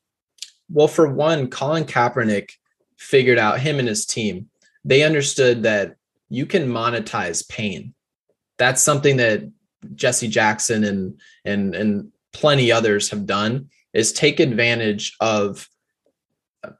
Well, 0.70 0.86
for 0.86 1.12
one, 1.12 1.50
Colin 1.50 1.82
Kaepernick 1.82 2.52
figured 2.96 3.40
out 3.40 3.58
him 3.58 3.80
and 3.80 3.88
his 3.88 4.06
team. 4.06 4.50
They 4.84 5.02
understood 5.02 5.64
that 5.64 5.96
you 6.28 6.46
can 6.46 6.68
monetize 6.68 7.48
pain. 7.48 7.92
That's 8.56 8.80
something 8.80 9.16
that 9.16 9.42
Jesse 9.96 10.28
Jackson 10.28 10.84
and 10.84 11.20
and 11.44 11.74
and 11.74 12.12
plenty 12.32 12.70
others 12.70 13.10
have 13.10 13.26
done 13.26 13.68
is 13.94 14.12
take 14.12 14.38
advantage 14.38 15.16
of 15.20 15.68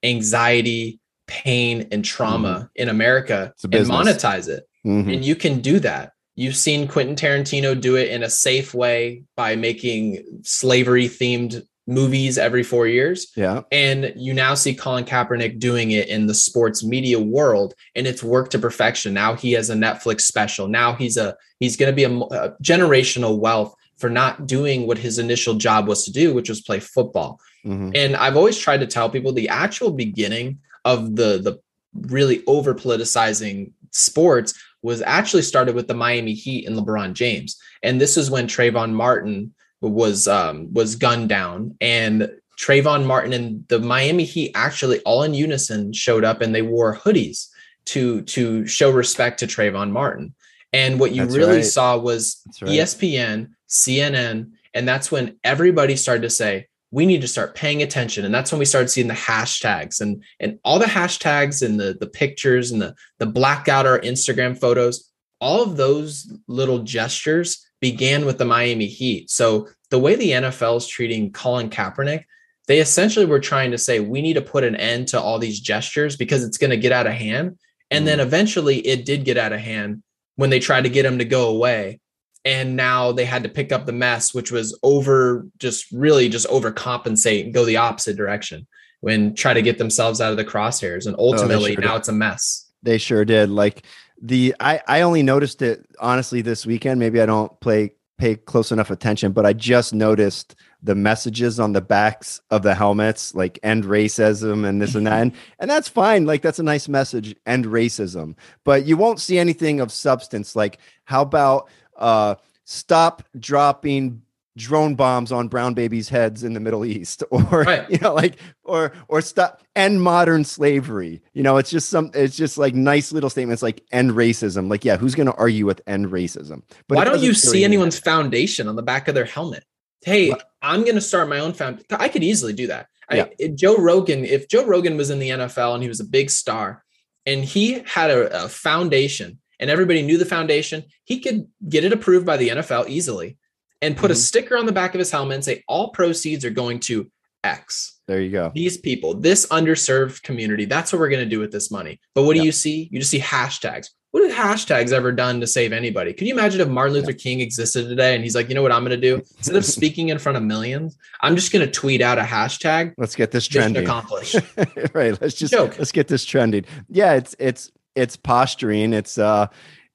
anxiety, 0.05 1.01
pain, 1.27 1.89
and 1.93 2.05
trauma 2.05 2.49
mm. 2.49 2.69
in 2.77 2.89
America 2.89 3.53
and 3.65 3.73
monetize 3.87 4.49
it. 4.49 4.65
Mhm. 4.85 5.15
and 5.15 5.25
you 5.25 5.37
can 5.37 5.61
do 5.61 5.79
that. 5.79 6.13
You've 6.35 6.57
seen 6.57 6.89
Quentin 6.89 7.15
Tarantino 7.15 7.81
do 7.81 7.95
it 7.97 8.11
in 8.11 8.23
a 8.23 8.31
safe 8.31 8.75
way 8.75 9.23
by 9.37 9.55
making 9.55 10.25
slavery 10.43 11.09
themed 11.09 11.63
movies 11.87 12.39
every 12.39 12.63
four 12.63 12.87
years. 12.87 13.29
Yeah. 13.37 13.63
And 13.71 14.13
you 14.17 14.33
now 14.33 14.55
see 14.55 14.75
Colin 14.75 15.05
Kaepernick 15.05 15.59
doing 15.59 15.91
it 15.91 16.09
in 16.09 16.27
the 16.27 16.35
sports 16.35 16.83
media 16.85 17.21
world, 17.21 17.75
and 17.95 18.07
it's 18.07 18.23
worked 18.23 18.53
to 18.53 18.59
perfection. 18.59 19.15
Now 19.15 19.35
he 19.35 19.53
has 19.53 19.69
a 19.71 19.75
Netflix 19.75 20.23
special. 20.23 20.69
Now 20.69 20.95
he's 20.95 21.17
a 21.17 21.37
he's 21.61 21.77
going 21.77 21.93
to 21.93 21.97
be 21.97 22.05
a, 22.05 22.11
a 22.11 22.57
generational 22.63 23.39
wealth 23.39 23.75
for 23.99 24.09
not 24.11 24.47
doing 24.47 24.87
what 24.87 24.99
his 24.99 25.19
initial 25.19 25.55
job 25.55 25.87
was 25.87 26.05
to 26.05 26.13
do, 26.13 26.35
which 26.35 26.49
was 26.49 26.61
play 26.61 26.81
football. 26.81 27.41
Mhm. 27.65 27.93
And 27.95 28.17
I've 28.17 28.37
always 28.37 28.59
tried 28.59 28.81
to 28.81 28.87
tell 28.87 29.11
people 29.11 29.33
the 29.33 29.49
actual 29.49 29.93
beginning 29.93 30.59
of 30.85 31.17
the 31.17 31.39
the 31.39 31.61
really 31.95 32.43
over 32.47 32.75
politicizing 32.75 33.73
sports 33.91 34.55
was 34.83 35.03
actually 35.03 35.43
started 35.43 35.75
with 35.75 35.87
the 35.89 35.95
Miami 35.95 36.35
Heat 36.35 36.67
and 36.67 36.77
LeBron 36.77 37.13
James. 37.13 37.61
And 37.83 38.01
this 38.01 38.17
is 38.17 38.31
when 38.31 38.47
Trayvon 38.47 38.93
Martin 38.93 39.55
was 39.81 40.29
um, 40.29 40.73
was 40.73 40.97
gunned 40.97 41.29
down, 41.29 41.77
and 41.81 42.31
Trayvon 42.59 43.05
Martin 43.05 43.33
and 43.33 43.67
the 43.69 43.81
Miami 43.81 44.25
Heat 44.25 44.53
actually 44.55 45.01
all 45.01 45.23
in 45.23 45.35
unison 45.35 45.93
showed 45.93 46.25
up, 46.25 46.41
and 46.41 46.55
they 46.55 46.63
wore 46.63 46.97
hoodies 46.97 47.49
to 47.87 48.23
to 48.23 48.67
show 48.67 48.91
respect 48.91 49.41
to 49.41 49.47
Trayvon 49.47 49.91
Martin. 49.91 50.35
And 50.73 50.99
what 50.99 51.13
you 51.13 51.23
That's 51.23 51.37
really 51.37 51.57
right. 51.57 51.65
saw 51.65 51.99
was 51.99 52.43
right. 52.63 52.71
ESPN, 52.71 53.51
CNN, 53.69 54.53
and 54.73 54.89
that's 54.89 55.13
when 55.13 55.37
everybody 55.45 55.97
started 55.97 56.23
to 56.23 56.31
say 56.31 56.69
we 56.93 57.07
need 57.07 57.23
to 57.23 57.29
start 57.29 57.57
paying 57.57 57.83
attention. 57.83 58.25
And 58.25 58.33
that's 58.33 58.53
when 58.53 58.59
we 58.59 58.67
started 58.67 58.91
seeing 58.91 59.09
the 59.09 59.15
hashtags 59.15 60.01
and 60.01 60.23
and 60.39 60.61
all 60.63 60.79
the 60.79 60.85
hashtags 60.85 61.65
and 61.67 61.81
the 61.81 61.97
the 61.99 62.07
pictures 62.07 62.71
and 62.71 62.81
the 62.81 62.95
the 63.19 63.27
black 63.27 63.67
out 63.69 63.87
our 63.87 63.99
Instagram 63.99 64.57
photos. 64.57 65.11
All 65.41 65.63
of 65.63 65.77
those 65.77 66.33
little 66.47 66.81
gestures 66.81 67.67
began 67.81 68.25
with 68.25 68.39
the 68.39 68.45
Miami 68.45 68.87
Heat. 68.87 69.29
So 69.29 69.69
the 69.91 69.99
way 69.99 70.15
the 70.15 70.31
NFL 70.31 70.77
is 70.77 70.87
treating 70.87 71.33
Colin 71.33 71.69
Kaepernick, 71.69 72.25
they 72.69 72.79
essentially 72.79 73.27
were 73.27 73.41
trying 73.41 73.73
to 73.73 73.79
say 73.79 73.99
we 73.99 74.23
need 74.23 74.35
to 74.35 74.43
put 74.43 74.63
an 74.63 74.77
end 74.77 75.09
to 75.09 75.21
all 75.21 75.41
these 75.41 75.59
gestures 75.59 76.17
because 76.17 76.45
it's 76.45 76.59
going 76.59 76.71
to 76.71 76.77
get 76.77 76.93
out 76.93 77.09
of 77.09 77.15
hand. 77.15 77.59
And 77.91 78.07
then 78.07 78.19
mm-hmm. 78.19 78.29
eventually 78.29 78.79
it 78.87 79.05
did 79.05 79.25
get 79.25 79.37
out 79.37 79.53
of 79.53 79.59
hand 79.59 80.05
when 80.37 80.51
they 80.51 80.61
tried 80.61 80.85
to 80.85 80.91
get 80.91 81.05
him 81.05 81.19
to 81.19 81.25
go 81.25 81.49
away. 81.49 82.01
And 82.45 82.75
now 82.75 83.13
they 83.13 83.25
had 83.25 83.45
to 83.45 83.49
pick 83.49 83.71
up 83.71 83.87
the 83.87 83.93
mess, 83.93 84.35
which 84.35 84.51
was 84.51 84.77
over 84.83 85.47
just 85.59 85.91
really 85.93 86.29
just 86.29 86.47
overcompensate 86.49 87.45
and 87.45 87.55
go 87.55 87.65
the 87.65 87.77
opposite 87.77 88.17
direction 88.17 88.67
when 89.01 89.35
try 89.35 89.55
to 89.55 89.63
get 89.63 89.79
themselves 89.79 90.21
out 90.21 90.31
of 90.33 90.37
the 90.37 90.45
crosshairs. 90.45 91.07
And 91.07 91.15
oh, 91.19 91.33
ultimately 91.33 91.75
sure 91.75 91.83
now 91.83 91.93
did. 91.93 91.99
it's 91.99 92.09
a 92.09 92.13
mess. 92.13 92.71
They 92.83 92.99
sure 92.99 93.25
did. 93.25 93.51
Like 93.51 93.85
the 94.21 94.55
I 94.59 94.81
I 94.89 95.01
only 95.03 95.23
noticed 95.23 95.63
it 95.63 95.87
honestly 96.01 96.43
this 96.43 96.67
weekend. 96.67 96.99
Maybe 96.99 97.21
I 97.21 97.27
don't 97.27 97.59
play 97.61 97.93
pay 98.23 98.37
close 98.37 98.71
enough 98.71 98.91
attention, 98.91 99.33
but 99.33 99.45
I 99.45 99.53
just 99.53 99.93
noticed 99.93 100.55
the 100.81 100.95
messages 100.95 101.59
on 101.59 101.73
the 101.73 101.81
backs 101.81 102.41
of 102.51 102.63
the 102.63 102.75
helmets, 102.75 103.35
like 103.35 103.59
end 103.65 103.83
racism 103.83 104.65
and 104.65 104.81
this 104.81 104.95
and 104.95 105.09
that. 105.09 105.23
And, 105.23 105.33
and 105.59 105.69
that's 105.69 105.89
fine. 105.89 106.25
Like 106.25 106.41
that's 106.41 106.61
a 106.61 106.63
nice 106.63 106.89
message, 106.89 107.35
end 107.47 107.65
racism. 107.65 108.37
But 108.63 108.87
you 108.87 108.97
won't 108.97 109.21
see 109.21 109.41
anything 109.41 109.81
of 109.81 109.91
substance. 109.91 110.55
Like, 110.55 110.79
how 111.05 111.23
about 111.23 111.69
uh 112.03 112.35
stop 112.65 113.23
dropping 113.39 114.23
drone 114.57 114.95
bombs 114.95 115.33
on 115.33 115.49
brown 115.49 115.73
babies' 115.73 116.11
heads 116.11 116.45
in 116.45 116.53
the 116.53 116.61
Middle 116.61 116.85
East, 116.85 117.23
or 117.31 117.41
Right. 117.63 117.89
you 117.91 117.97
know, 117.99 118.13
like, 118.13 118.37
or 118.65 118.93
or 119.09 119.23
stop 119.23 119.63
end 119.75 120.03
modern 120.03 120.45
slavery. 120.45 121.23
You 121.33 121.43
know, 121.43 121.57
it's 121.57 121.71
just 121.71 121.89
some, 121.89 122.11
it's 122.13 122.37
just 122.37 122.59
like 122.59 122.75
nice 122.75 123.13
little 123.13 123.31
statements 123.31 123.63
like 123.63 123.83
end 123.93 124.11
racism. 124.11 124.69
Like, 124.69 124.85
yeah, 124.85 124.99
who's 124.99 125.15
going 125.15 125.27
to 125.29 125.35
argue 125.37 125.65
with 125.65 125.81
end 125.87 126.09
racism? 126.09 126.63
But 126.87 126.97
Why 126.99 127.05
don't 127.05 127.23
you 127.23 127.33
see 127.33 127.65
anyone's 127.65 127.99
foundation 127.99 128.69
on 128.69 128.77
the 128.77 128.83
back 128.83 129.09
of 129.09 129.15
their 129.15 129.25
helmet? 129.25 129.65
Hey, 130.05 130.29
What? 130.31 130.45
I'm 130.61 130.83
going 130.83 130.97
to 130.97 131.01
start 131.01 131.29
my 131.31 131.39
own 131.39 131.55
found. 131.55 131.83
I 131.91 132.09
could 132.09 132.23
easily 132.25 132.53
do 132.53 132.67
that. 132.67 132.89
Yeah. 133.11 133.27
if 133.39 133.55
Joe 133.57 133.77
Rogan, 133.77 134.25
if 134.25 134.49
Joe 134.49 134.65
Rogan 134.65 134.97
was 134.97 135.11
in 135.11 135.19
the 135.19 135.29
NFL 135.31 135.75
and 135.75 135.83
he 135.83 135.89
was 135.89 136.01
a 136.01 136.05
big 136.05 136.31
star, 136.31 136.83
and 137.27 137.45
he 137.45 137.83
had 137.87 138.11
a, 138.11 138.45
a 138.45 138.49
foundation, 138.49 139.39
and 139.63 139.71
everybody 139.71 140.03
knew 140.03 140.19
the 140.19 140.27
foundation, 140.27 140.83
he 141.05 141.21
could 141.21 141.47
get 141.69 141.85
it 141.85 141.93
approved 141.95 142.27
by 142.27 142.37
the 142.37 142.51
NFL 142.51 142.87
easily, 142.89 143.39
and 143.81 143.97
put 143.97 144.11
a 144.11 144.15
Mhm. 144.15 144.19
sticker 144.19 144.57
on 144.59 144.67
the 144.67 144.73
back 144.73 144.95
of 144.95 144.99
his 144.99 145.11
helmet 145.11 145.37
and 145.37 145.45
say 145.45 145.65
all 145.69 145.89
proceeds 145.91 146.45
are 146.45 146.51
going 146.51 146.81
to 146.81 147.11
X. 147.45 147.95
There 148.07 148.21
you 148.21 148.31
go. 148.31 148.53
These 148.55 148.77
people, 148.79 149.15
this 149.15 149.47
underserved 149.47 150.23
community, 150.23 150.65
that's 150.65 150.93
what 150.93 150.99
we're 151.01 151.09
going 151.09 151.25
to 151.25 151.29
do 151.31 151.41
with 151.41 151.51
this 151.53 151.71
money. 151.71 151.99
But 152.15 152.23
what 152.25 152.37
Yeah. 152.37 152.43
do 152.43 152.47
you 152.47 152.53
see? 152.53 152.89
You 152.93 152.99
just 153.01 153.11
see 153.11 153.19
hashtags. 153.19 153.87
What 154.13 154.31
have 154.31 154.59
hashtags 154.59 154.93
ever 154.93 155.11
done 155.11 155.41
to 155.41 155.47
save 155.47 155.73
anybody? 155.73 156.13
Can 156.13 156.27
you 156.27 156.35
imagine 156.35 156.61
if 156.61 156.69
Martin 156.69 156.93
Luther 156.95 157.15
King 157.15 157.41
existed 157.41 157.89
today 157.89 158.15
and 158.15 158.23
he's 158.23 158.35
like, 158.35 158.49
you 158.51 158.55
know 158.55 158.61
what 158.63 158.71
I'm 158.71 158.85
going 158.85 159.01
to 159.01 159.09
do? 159.09 159.23
Instead 159.39 159.57
of 159.57 159.65
speaking 159.79 160.11
in 160.11 160.19
front 160.19 160.37
of 160.37 160.45
millions, 160.45 160.97
I'm 161.23 161.35
just 161.35 161.51
going 161.51 161.65
to 161.65 161.71
tweet 161.73 162.03
out 162.03 162.19
a 162.19 162.23
hashtag. 162.23 162.93
Let's 162.99 163.17
get 163.17 163.31
this 163.31 163.49
trending. 163.49 163.83
accomplished. 163.83 164.37
right. 164.93 165.19
Let's 165.21 165.35
just 165.35 165.53
Joke. 165.53 165.79
let's 165.79 165.93
get 165.93 166.09
this 166.09 166.25
trending. 166.27 166.65
Yeah, 166.91 167.15
it's 167.15 167.35
it's 167.39 167.71
it's 167.95 168.17
posturing. 168.17 168.93
It's 168.93 169.19
uh 169.19 169.49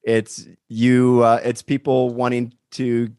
it's 0.04 0.48
you 0.70 1.22
uh 1.24 1.40
it's 1.44 1.62
people 1.62 2.14
wanting 2.14 2.54
to 2.72 3.10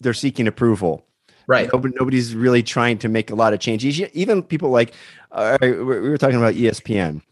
they're 0.00 0.14
seeking 0.14 0.46
approval. 0.46 1.06
Right. 1.48 1.68
Nobody, 1.72 1.94
nobody's 1.98 2.34
really 2.34 2.62
trying 2.62 2.98
to 2.98 3.08
make 3.08 3.30
a 3.30 3.36
lot 3.36 3.52
of 3.52 3.60
changes. 3.60 4.00
Even 4.00 4.42
people 4.42 4.70
like 4.70 4.94
uh, 5.30 5.58
we 5.60 5.72
we 5.72 6.08
were 6.08 6.18
talking 6.18 6.36
about 6.36 6.54
ESPN, 6.54 7.22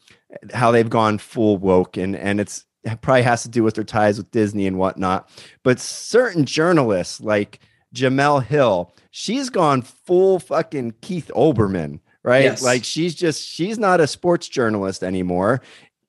how 0.52 0.70
they've 0.70 0.88
gone 0.88 1.18
full 1.18 1.58
woke, 1.58 1.96
and 1.96 2.14
and 2.14 2.40
it's 2.40 2.64
it 2.84 3.00
probably 3.00 3.22
has 3.22 3.42
to 3.42 3.48
do 3.48 3.62
with 3.62 3.74
their 3.74 3.84
ties 3.84 4.18
with 4.18 4.30
Disney 4.30 4.66
and 4.66 4.78
whatnot. 4.78 5.28
But 5.62 5.80
certain 5.80 6.44
journalists 6.44 7.20
like 7.20 7.60
Jemele 7.94 8.44
Hill, 8.44 8.94
she's 9.10 9.50
gone 9.50 9.82
full 9.82 10.38
fucking 10.38 10.94
Keith 11.00 11.30
Olbermann, 11.34 12.00
right? 12.22 12.44
Yes. 12.44 12.62
Like 12.62 12.84
she's 12.84 13.14
just 13.14 13.42
she's 13.42 13.78
not 13.78 14.00
a 14.00 14.06
sports 14.06 14.48
journalist 14.48 15.02
anymore. 15.02 15.60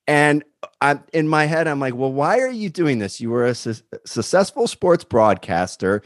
And 0.08 0.44
I'm 0.82 1.04
in 1.14 1.28
my 1.28 1.46
head, 1.46 1.68
I'm 1.68 1.80
like, 1.80 1.96
well, 1.96 2.12
why 2.12 2.40
are 2.40 2.52
you 2.52 2.70
doing 2.70 3.00
this? 3.00 3.20
You 3.20 3.32
were 3.32 3.46
a 3.46 3.56
su- 3.56 3.76
successful 4.06 4.68
sports 4.68 5.04
broadcaster. 5.04 6.04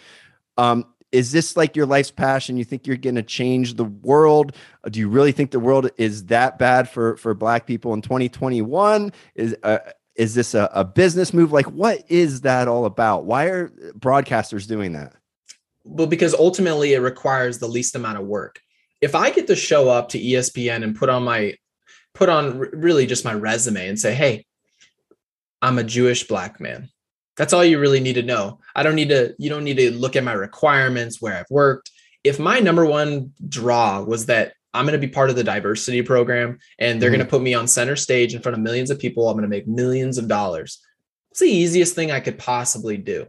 Um, 0.57 0.85
is 1.11 1.31
this 1.31 1.57
like 1.57 1.75
your 1.75 1.85
life's 1.85 2.11
passion? 2.11 2.57
You 2.57 2.63
think 2.63 2.85
you're 2.85 2.97
going 2.97 3.15
to 3.15 3.23
change 3.23 3.75
the 3.75 3.85
world? 3.85 4.55
Do 4.89 4.99
you 4.99 5.09
really 5.09 5.31
think 5.31 5.51
the 5.51 5.59
world 5.59 5.89
is 5.97 6.25
that 6.25 6.59
bad 6.59 6.89
for 6.89 7.17
for 7.17 7.33
Black 7.33 7.65
people 7.65 7.93
in 7.93 8.01
2021? 8.01 9.11
Is 9.35 9.55
uh, 9.63 9.79
is 10.15 10.35
this 10.35 10.53
a, 10.53 10.69
a 10.73 10.83
business 10.83 11.33
move? 11.33 11.51
Like, 11.51 11.65
what 11.67 12.03
is 12.09 12.41
that 12.41 12.67
all 12.67 12.85
about? 12.85 13.25
Why 13.25 13.45
are 13.45 13.69
broadcasters 13.97 14.67
doing 14.67 14.93
that? 14.93 15.13
Well, 15.83 16.07
because 16.07 16.33
ultimately 16.33 16.93
it 16.93 16.99
requires 16.99 17.57
the 17.57 17.67
least 17.67 17.95
amount 17.95 18.19
of 18.19 18.27
work. 18.27 18.61
If 19.01 19.15
I 19.15 19.31
get 19.31 19.47
to 19.47 19.55
show 19.55 19.89
up 19.89 20.09
to 20.09 20.19
ESPN 20.19 20.83
and 20.83 20.95
put 20.95 21.09
on 21.09 21.23
my 21.23 21.55
put 22.19 22.27
on 22.29 22.59
really 22.59 23.05
just 23.07 23.23
my 23.25 23.33
resume 23.33 23.87
and 23.87 23.97
say, 23.97 24.13
"Hey, 24.13 24.45
I'm 25.61 25.79
a 25.79 25.83
Jewish 25.83 26.27
black 26.27 26.59
man." 26.59 26.89
That's 27.37 27.53
all 27.53 27.63
you 27.63 27.79
really 27.79 28.01
need 28.01 28.15
to 28.15 28.21
know. 28.23 28.59
I 28.75 28.83
don't 28.83 28.95
need 28.95 29.09
to 29.09 29.33
you 29.39 29.49
don't 29.49 29.63
need 29.63 29.77
to 29.77 29.91
look 29.91 30.15
at 30.17 30.23
my 30.25 30.33
requirements 30.33 31.21
where 31.21 31.35
I've 31.37 31.49
worked. 31.49 31.89
If 32.25 32.37
my 32.37 32.59
number 32.59 32.85
one 32.85 33.31
draw 33.47 34.03
was 34.03 34.25
that 34.25 34.53
I'm 34.73 34.85
going 34.85 34.99
to 34.99 35.07
be 35.07 35.11
part 35.11 35.29
of 35.29 35.37
the 35.37 35.43
diversity 35.43 36.01
program 36.01 36.59
and 36.77 37.01
they're 37.01 37.09
Mhm. 37.09 37.13
going 37.13 37.25
to 37.25 37.31
put 37.31 37.41
me 37.41 37.53
on 37.53 37.65
center 37.67 37.95
stage 37.95 38.35
in 38.35 38.41
front 38.41 38.55
of 38.57 38.61
millions 38.61 38.91
of 38.91 38.99
people, 38.99 39.27
I'm 39.29 39.35
going 39.37 39.49
to 39.49 39.55
make 39.57 39.67
millions 39.67 40.17
of 40.17 40.27
dollars. 40.27 40.79
It's 41.31 41.39
the 41.39 41.47
easiest 41.47 41.95
thing 41.95 42.11
I 42.11 42.19
could 42.19 42.37
possibly 42.37 42.97
do. 42.97 43.25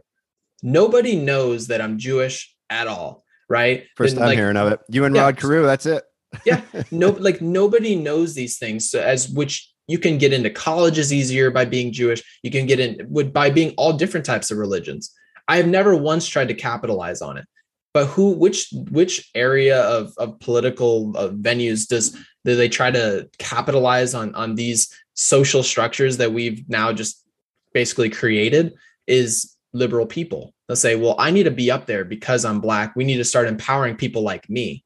Nobody 0.61 1.15
knows 1.15 1.67
that 1.67 1.81
I'm 1.81 1.97
Jewish 1.97 2.53
at 2.69 2.87
all, 2.87 3.23
right? 3.49 3.85
First 3.95 4.15
Then, 4.15 4.19
time 4.19 4.27
like, 4.29 4.37
hearing 4.37 4.57
of 4.57 4.71
it. 4.73 4.81
You 4.89 5.05
and 5.05 5.15
Yeah. 5.15 5.21
Rod 5.23 5.37
Carew, 5.37 5.63
that's 5.63 5.85
it. 5.85 6.03
Yeah. 6.45 6.61
no 6.91 7.09
like 7.09 7.41
nobody 7.41 7.95
knows 7.95 8.33
these 8.33 8.57
things 8.57 8.89
so 8.89 9.01
as 9.01 9.29
which 9.29 9.71
you 9.91 9.99
can 9.99 10.17
get 10.17 10.31
into 10.31 10.49
colleges 10.49 11.11
easier 11.11 11.51
by 11.51 11.65
being 11.65 11.91
jewish. 11.91 12.23
You 12.43 12.51
can 12.51 12.65
get 12.65 12.79
in 12.79 13.05
with 13.09 13.33
by 13.33 13.49
being 13.49 13.73
all 13.77 13.93
different 13.93 14.25
types 14.25 14.49
of 14.49 14.57
religions. 14.57 15.13
I 15.47 15.57
have 15.57 15.67
never 15.67 15.95
once 15.95 16.27
tried 16.27 16.47
to 16.47 16.53
capitalize 16.53 17.21
on 17.21 17.37
it. 17.37 17.45
But 17.93 18.05
who 18.05 18.31
which 18.31 18.69
which 18.89 19.29
area 19.35 19.81
of 19.81 20.13
of 20.17 20.39
political 20.39 21.11
uh, 21.17 21.29
venues 21.29 21.87
does 21.87 22.11
do 22.45 22.55
they 22.55 22.69
try 22.69 22.89
to 22.89 23.29
capitalize 23.37 24.13
on 24.13 24.33
on 24.33 24.55
these 24.55 24.87
social 25.15 25.61
structures 25.61 26.17
that 26.17 26.31
we've 26.31 26.67
now 26.69 26.93
just 26.93 27.27
basically 27.73 28.09
created 28.09 28.73
is 29.07 29.57
liberal 29.73 30.05
people. 30.05 30.53
They'll 30.67 30.77
say 30.77 30.95
well 30.95 31.15
i 31.19 31.31
need 31.31 31.43
to 31.43 31.51
be 31.51 31.69
up 31.69 31.85
there 31.85 32.05
because 32.05 32.45
i'm 32.45 32.61
black. 32.61 32.95
We 32.95 33.03
need 33.03 33.17
to 33.17 33.25
start 33.25 33.47
empowering 33.47 33.97
people 33.97 34.21
like 34.21 34.49
me 34.49 34.85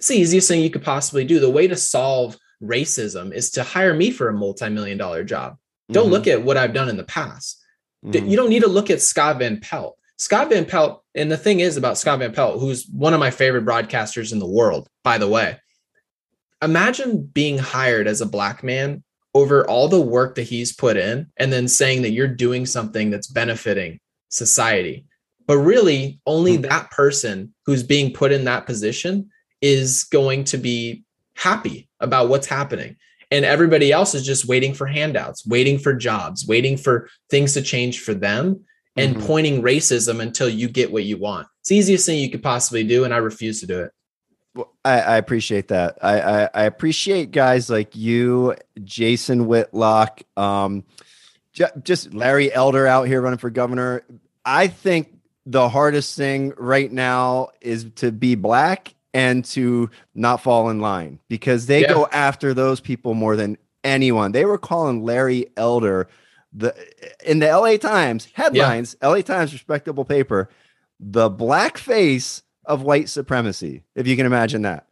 it's 0.00 0.08
the 0.08 0.16
easiest 0.16 0.48
thing 0.48 0.62
you 0.62 0.70
could 0.70 0.82
possibly 0.82 1.26
do. 1.26 1.38
The 1.38 1.50
way 1.50 1.68
to 1.68 1.76
solve 1.76 2.38
racism 2.62 3.34
is 3.34 3.50
to 3.50 3.62
hire 3.62 3.92
me 3.92 4.10
for 4.10 4.30
a 4.30 4.32
multi-million 4.32 4.96
dollar 4.96 5.24
job. 5.24 5.58
Don't 5.92 6.08
Mhm. 6.08 6.12
look 6.12 6.26
at 6.26 6.42
what 6.42 6.56
I've 6.56 6.72
done 6.72 6.88
in 6.88 6.96
the 6.96 7.04
past. 7.04 7.62
Mhm. 8.06 8.30
You 8.30 8.34
don't 8.34 8.48
need 8.48 8.62
to 8.62 8.66
look 8.66 8.88
at 8.88 9.02
Scott 9.02 9.40
Van 9.40 9.60
Pelt. 9.60 9.98
Scott 10.16 10.48
Van 10.48 10.64
Pelt, 10.64 11.04
and 11.14 11.30
the 11.30 11.36
thing 11.36 11.60
is 11.60 11.76
about 11.76 11.98
Scott 11.98 12.20
Van 12.20 12.32
Pelt, 12.32 12.60
who's 12.60 12.86
one 12.86 13.12
of 13.12 13.20
my 13.20 13.30
favorite 13.30 13.66
broadcasters 13.66 14.32
in 14.32 14.38
the 14.38 14.46
world, 14.46 14.88
by 15.04 15.18
the 15.18 15.28
way. 15.28 15.58
Imagine 16.62 17.22
being 17.22 17.58
hired 17.58 18.08
as 18.08 18.22
a 18.22 18.26
black 18.26 18.64
man 18.64 19.02
over 19.34 19.68
all 19.68 19.86
the 19.86 20.00
work 20.00 20.34
that 20.36 20.44
he's 20.44 20.72
put 20.72 20.96
in 20.96 21.26
and 21.36 21.52
then 21.52 21.68
saying 21.68 22.00
that 22.02 22.12
you're 22.12 22.26
doing 22.26 22.64
something 22.64 23.10
that's 23.10 23.26
benefiting 23.26 24.00
society. 24.30 25.04
But 25.46 25.58
really, 25.58 26.20
only 26.24 26.54
mm-hmm. 26.54 26.70
that 26.70 26.90
person 26.90 27.52
who's 27.66 27.82
being 27.82 28.14
put 28.14 28.32
in 28.32 28.44
that 28.44 28.64
position 28.64 29.28
is 29.60 30.04
going 30.04 30.44
to 30.44 30.58
be 30.58 31.04
happy 31.34 31.88
about 32.00 32.28
what's 32.28 32.46
happening. 32.46 32.96
And 33.30 33.44
everybody 33.44 33.92
else 33.92 34.14
is 34.14 34.24
just 34.24 34.46
waiting 34.46 34.74
for 34.74 34.86
handouts, 34.86 35.46
waiting 35.46 35.78
for 35.78 35.94
jobs, 35.94 36.46
waiting 36.46 36.76
for 36.76 37.08
things 37.30 37.54
to 37.54 37.62
change 37.62 38.00
for 38.00 38.12
them 38.12 38.64
and 38.96 39.16
mm-hmm. 39.16 39.26
pointing 39.26 39.62
racism 39.62 40.20
until 40.20 40.48
you 40.48 40.68
get 40.68 40.92
what 40.92 41.04
you 41.04 41.16
want. 41.16 41.46
It's 41.60 41.68
the 41.68 41.76
easiest 41.76 42.06
thing 42.06 42.18
you 42.18 42.30
could 42.30 42.42
possibly 42.42 42.82
do. 42.82 43.04
And 43.04 43.14
I 43.14 43.18
refuse 43.18 43.60
to 43.60 43.66
do 43.66 43.80
it. 43.80 43.92
Well, 44.54 44.72
I, 44.84 45.00
I, 45.00 45.16
appreciate 45.16 45.68
that. 45.68 45.98
I, 46.02 46.20
I, 46.20 46.50
I, 46.52 46.62
appreciate 46.64 47.30
guys 47.30 47.70
like 47.70 47.94
you, 47.94 48.56
Jason 48.82 49.46
Whitlock, 49.46 50.22
um, 50.36 50.82
j- 51.52 51.66
just 51.84 52.12
Larry 52.12 52.52
Elder 52.52 52.84
out 52.84 53.06
here 53.06 53.20
running 53.20 53.38
for 53.38 53.48
governor. 53.48 54.02
I 54.44 54.66
think 54.66 55.16
the 55.46 55.68
hardest 55.68 56.16
thing 56.16 56.52
right 56.56 56.90
now 56.90 57.50
is 57.60 57.86
to 57.96 58.10
be 58.10 58.34
black 58.34 58.94
and 59.12 59.44
to 59.44 59.90
not 60.14 60.42
fall 60.42 60.70
in 60.70 60.80
line 60.80 61.18
because 61.28 61.66
they 61.66 61.82
yeah. 61.82 61.92
go 61.92 62.08
after 62.12 62.54
those 62.54 62.80
people 62.80 63.14
more 63.14 63.36
than 63.36 63.58
anyone. 63.84 64.32
They 64.32 64.44
were 64.44 64.58
calling 64.58 65.04
Larry 65.04 65.46
Elder 65.56 66.08
the 66.52 66.74
in 67.24 67.38
the 67.38 67.46
LA 67.46 67.76
Times 67.76 68.28
headlines, 68.32 68.96
yeah. 69.00 69.08
LA 69.08 69.20
Times 69.22 69.52
respectable 69.52 70.04
paper, 70.04 70.48
the 70.98 71.28
black 71.30 71.78
face 71.78 72.42
of 72.64 72.82
white 72.82 73.08
supremacy, 73.08 73.84
if 73.94 74.06
you 74.06 74.16
can 74.16 74.26
imagine 74.26 74.62
that. 74.62 74.86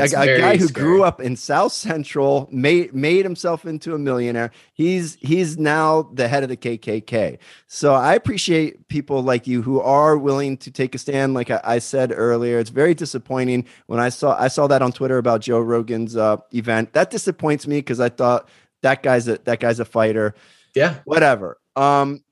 A, 0.00 0.20
a, 0.20 0.38
guy 0.38 0.56
who 0.56 0.66
scary. 0.66 0.84
grew 0.84 1.04
up 1.04 1.20
in 1.20 1.36
South 1.36 1.72
Central, 1.72 2.48
made 2.50 2.94
made 2.94 3.24
himself 3.24 3.64
into 3.64 3.94
a 3.94 3.98
millionaire. 3.98 4.50
He's 4.72 5.16
he's 5.20 5.58
now 5.58 6.02
the 6.14 6.28
head 6.28 6.42
of 6.42 6.48
the 6.48 6.56
KKK. 6.56 7.38
So 7.66 7.94
I 7.94 8.14
appreciate 8.14 8.88
people 8.88 9.22
like 9.22 9.46
you 9.46 9.62
who 9.62 9.80
are 9.80 10.16
willing 10.16 10.56
to 10.58 10.70
take 10.70 10.94
a 10.94 10.98
stand. 10.98 11.34
Like 11.34 11.50
I, 11.50 11.60
I 11.64 11.78
said 11.78 12.12
earlier, 12.14 12.58
it's 12.58 12.70
very 12.70 12.94
disappointing 12.94 13.66
when 13.86 14.00
I 14.00 14.08
saw 14.08 14.36
I 14.38 14.48
saw 14.48 14.66
that 14.66 14.82
on 14.82 14.92
Twitter 14.92 15.18
about 15.18 15.40
Joe 15.40 15.60
Rogan's 15.60 16.16
uh, 16.16 16.38
event. 16.52 16.92
That 16.92 17.10
disappoints 17.10 17.66
me 17.66 17.78
because 17.78 18.00
I 18.00 18.08
thought 18.08 18.48
that 18.82 19.02
guy's 19.02 19.28
a 19.28 19.38
that 19.44 19.60
guy's 19.60 19.80
a 19.80 19.84
fighter. 19.84 20.34
Yeah, 20.74 20.98
whatever. 21.04 21.58
Um, 21.76 22.22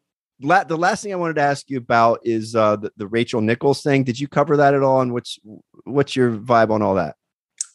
la- 0.41 0.65
the 0.65 0.77
last 0.77 1.03
thing 1.03 1.13
I 1.13 1.17
wanted 1.17 1.35
to 1.35 1.43
ask 1.43 1.69
you 1.69 1.79
about 1.79 2.21
is 2.25 2.55
uh, 2.55 2.77
the, 2.77 2.93
the 2.97 3.07
Rachel 3.07 3.41
Nichols 3.41 3.83
thing. 3.83 4.05
Did 4.05 4.19
you 4.19 4.29
cover 4.29 4.57
that 4.57 4.75
at 4.75 4.83
all? 4.83 5.01
And 5.01 5.13
what's 5.13 5.39
what's 5.85 6.17
your 6.17 6.33
vibe 6.33 6.71
on 6.71 6.83
all 6.83 6.95
that? 6.97 7.17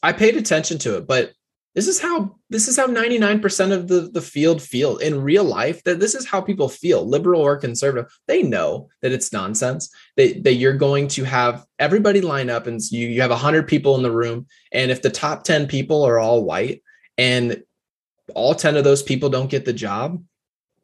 I 0.04 0.12
paid 0.12 0.38
attention 0.38 0.78
to 0.80 0.98
it, 0.98 1.08
but 1.08 1.32
this 1.76 1.88
is 1.88 2.00
how 2.00 2.36
this 2.50 2.68
is 2.68 2.78
how 2.78 2.88
99% 2.88 3.72
of 3.72 3.88
the, 3.88 4.02
the 4.02 4.22
field 4.22 4.62
feel 4.62 4.98
in 4.98 5.22
real 5.22 5.44
life 5.44 5.84
that 5.84 6.00
this 6.00 6.14
is 6.14 6.28
how 6.28 6.40
people 6.40 6.70
feel 6.70 7.08
liberal 7.08 7.42
or 7.42 7.58
conservative 7.58 8.12
they 8.28 8.44
know 8.44 8.90
that 9.02 9.12
it's 9.12 9.34
nonsense 9.34 9.90
that, 10.18 10.44
that 10.44 10.54
you're 10.54 10.78
going 10.78 11.08
to 11.08 11.24
have 11.24 11.66
everybody 11.80 12.22
line 12.22 12.50
up 12.52 12.68
and 12.68 12.80
you, 12.92 13.08
you 13.08 13.22
have 13.22 13.32
100 13.32 13.68
people 13.68 13.96
in 13.96 14.04
the 14.04 14.12
room 14.12 14.46
and 14.72 14.92
if 14.92 15.02
the 15.02 15.10
top 15.10 15.44
10 15.44 15.68
people 15.68 16.04
are 16.04 16.20
all 16.20 16.44
white 16.44 16.84
and 17.18 17.64
all 18.36 18.54
10 18.54 18.78
of 18.78 18.84
those 18.84 19.02
people 19.02 19.30
don't 19.30 19.50
get 19.50 19.66
the 19.66 19.74
job 19.74 20.24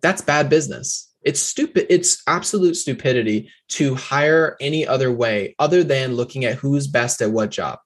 that's 0.02 0.22
bad 0.22 0.50
business 0.50 1.06
it's 1.22 1.42
stupid. 1.42 1.86
It's 1.90 2.24
absolute 2.28 2.76
stupidity 2.76 3.52
to 3.70 3.94
hire 3.94 4.56
any 4.62 4.88
other 4.88 5.12
way 5.12 5.54
other 5.60 5.84
than 5.84 6.14
looking 6.14 6.46
at 6.46 6.56
who's 6.56 6.88
best 6.88 7.22
at 7.22 7.32
what 7.32 7.52
job. 7.52 7.80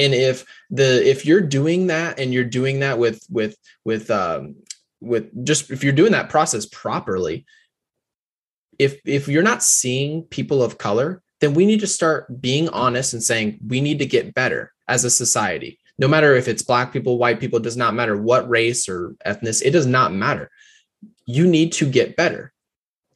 And 0.00 0.14
if 0.14 0.46
the 0.70 1.06
if 1.08 1.26
you're 1.26 1.42
doing 1.42 1.88
that 1.88 2.18
and 2.18 2.32
you're 2.32 2.44
doing 2.44 2.80
that 2.80 2.98
with 2.98 3.22
with 3.28 3.56
with 3.84 4.10
um 4.10 4.56
with 5.00 5.44
just 5.44 5.70
if 5.70 5.84
you're 5.84 5.92
doing 5.92 6.12
that 6.12 6.30
process 6.30 6.64
properly, 6.66 7.44
if 8.78 8.98
if 9.04 9.28
you're 9.28 9.42
not 9.42 9.62
seeing 9.62 10.22
people 10.24 10.62
of 10.62 10.78
color, 10.78 11.22
then 11.40 11.52
we 11.52 11.66
need 11.66 11.80
to 11.80 11.86
start 11.86 12.40
being 12.40 12.70
honest 12.70 13.12
and 13.12 13.22
saying 13.22 13.58
we 13.66 13.82
need 13.82 13.98
to 13.98 14.06
get 14.06 14.32
better 14.34 14.72
as 14.88 15.04
a 15.04 15.10
society. 15.10 15.78
No 15.98 16.08
matter 16.08 16.34
if 16.34 16.48
it's 16.48 16.62
black 16.62 16.94
people, 16.94 17.18
white 17.18 17.38
people, 17.38 17.58
it 17.58 17.62
does 17.62 17.76
not 17.76 17.94
matter 17.94 18.16
what 18.16 18.48
race 18.48 18.88
or 18.88 19.14
ethnicity, 19.26 19.66
it 19.66 19.72
does 19.72 19.86
not 19.86 20.14
matter. 20.14 20.50
You 21.26 21.46
need 21.46 21.72
to 21.72 21.84
get 21.84 22.16
better 22.16 22.54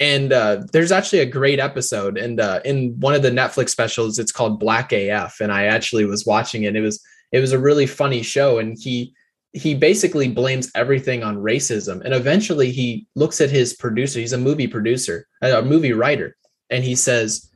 and 0.04 0.32
uh, 0.32 0.62
there's 0.72 0.92
actually 0.92 1.20
a 1.20 1.26
great 1.26 1.58
episode 1.58 2.18
and 2.18 2.40
uh, 2.40 2.60
in 2.64 2.98
one 3.00 3.14
of 3.14 3.22
the 3.22 3.30
netflix 3.30 3.70
specials 3.70 4.18
it's 4.18 4.32
called 4.32 4.60
black 4.60 4.92
af 4.92 5.40
and 5.40 5.52
i 5.52 5.64
actually 5.64 6.04
was 6.04 6.26
watching 6.26 6.64
it. 6.64 6.76
It 6.76 6.80
was 6.80 7.00
it 7.34 7.40
was 7.40 7.52
a 7.52 7.58
really 7.58 7.86
funny 7.86 8.22
show. 8.22 8.58
And 8.58 8.78
he 8.80 9.12
he 9.52 9.74
basically 9.74 10.28
blames 10.28 10.70
everything 10.74 11.22
on 11.22 11.36
racism. 11.36 12.00
And 12.04 12.14
eventually 12.14 12.70
he 12.70 13.06
looks 13.16 13.40
at 13.40 13.50
his 13.50 13.74
producer 13.74 14.20
he's 14.20 14.32
a 14.32 14.38
movie 14.38 14.68
producer 14.68 15.26
a 15.42 15.60
movie 15.60 15.92
writer. 15.92 16.36
And 16.70 16.84
he 16.84 16.94
says 16.94 17.50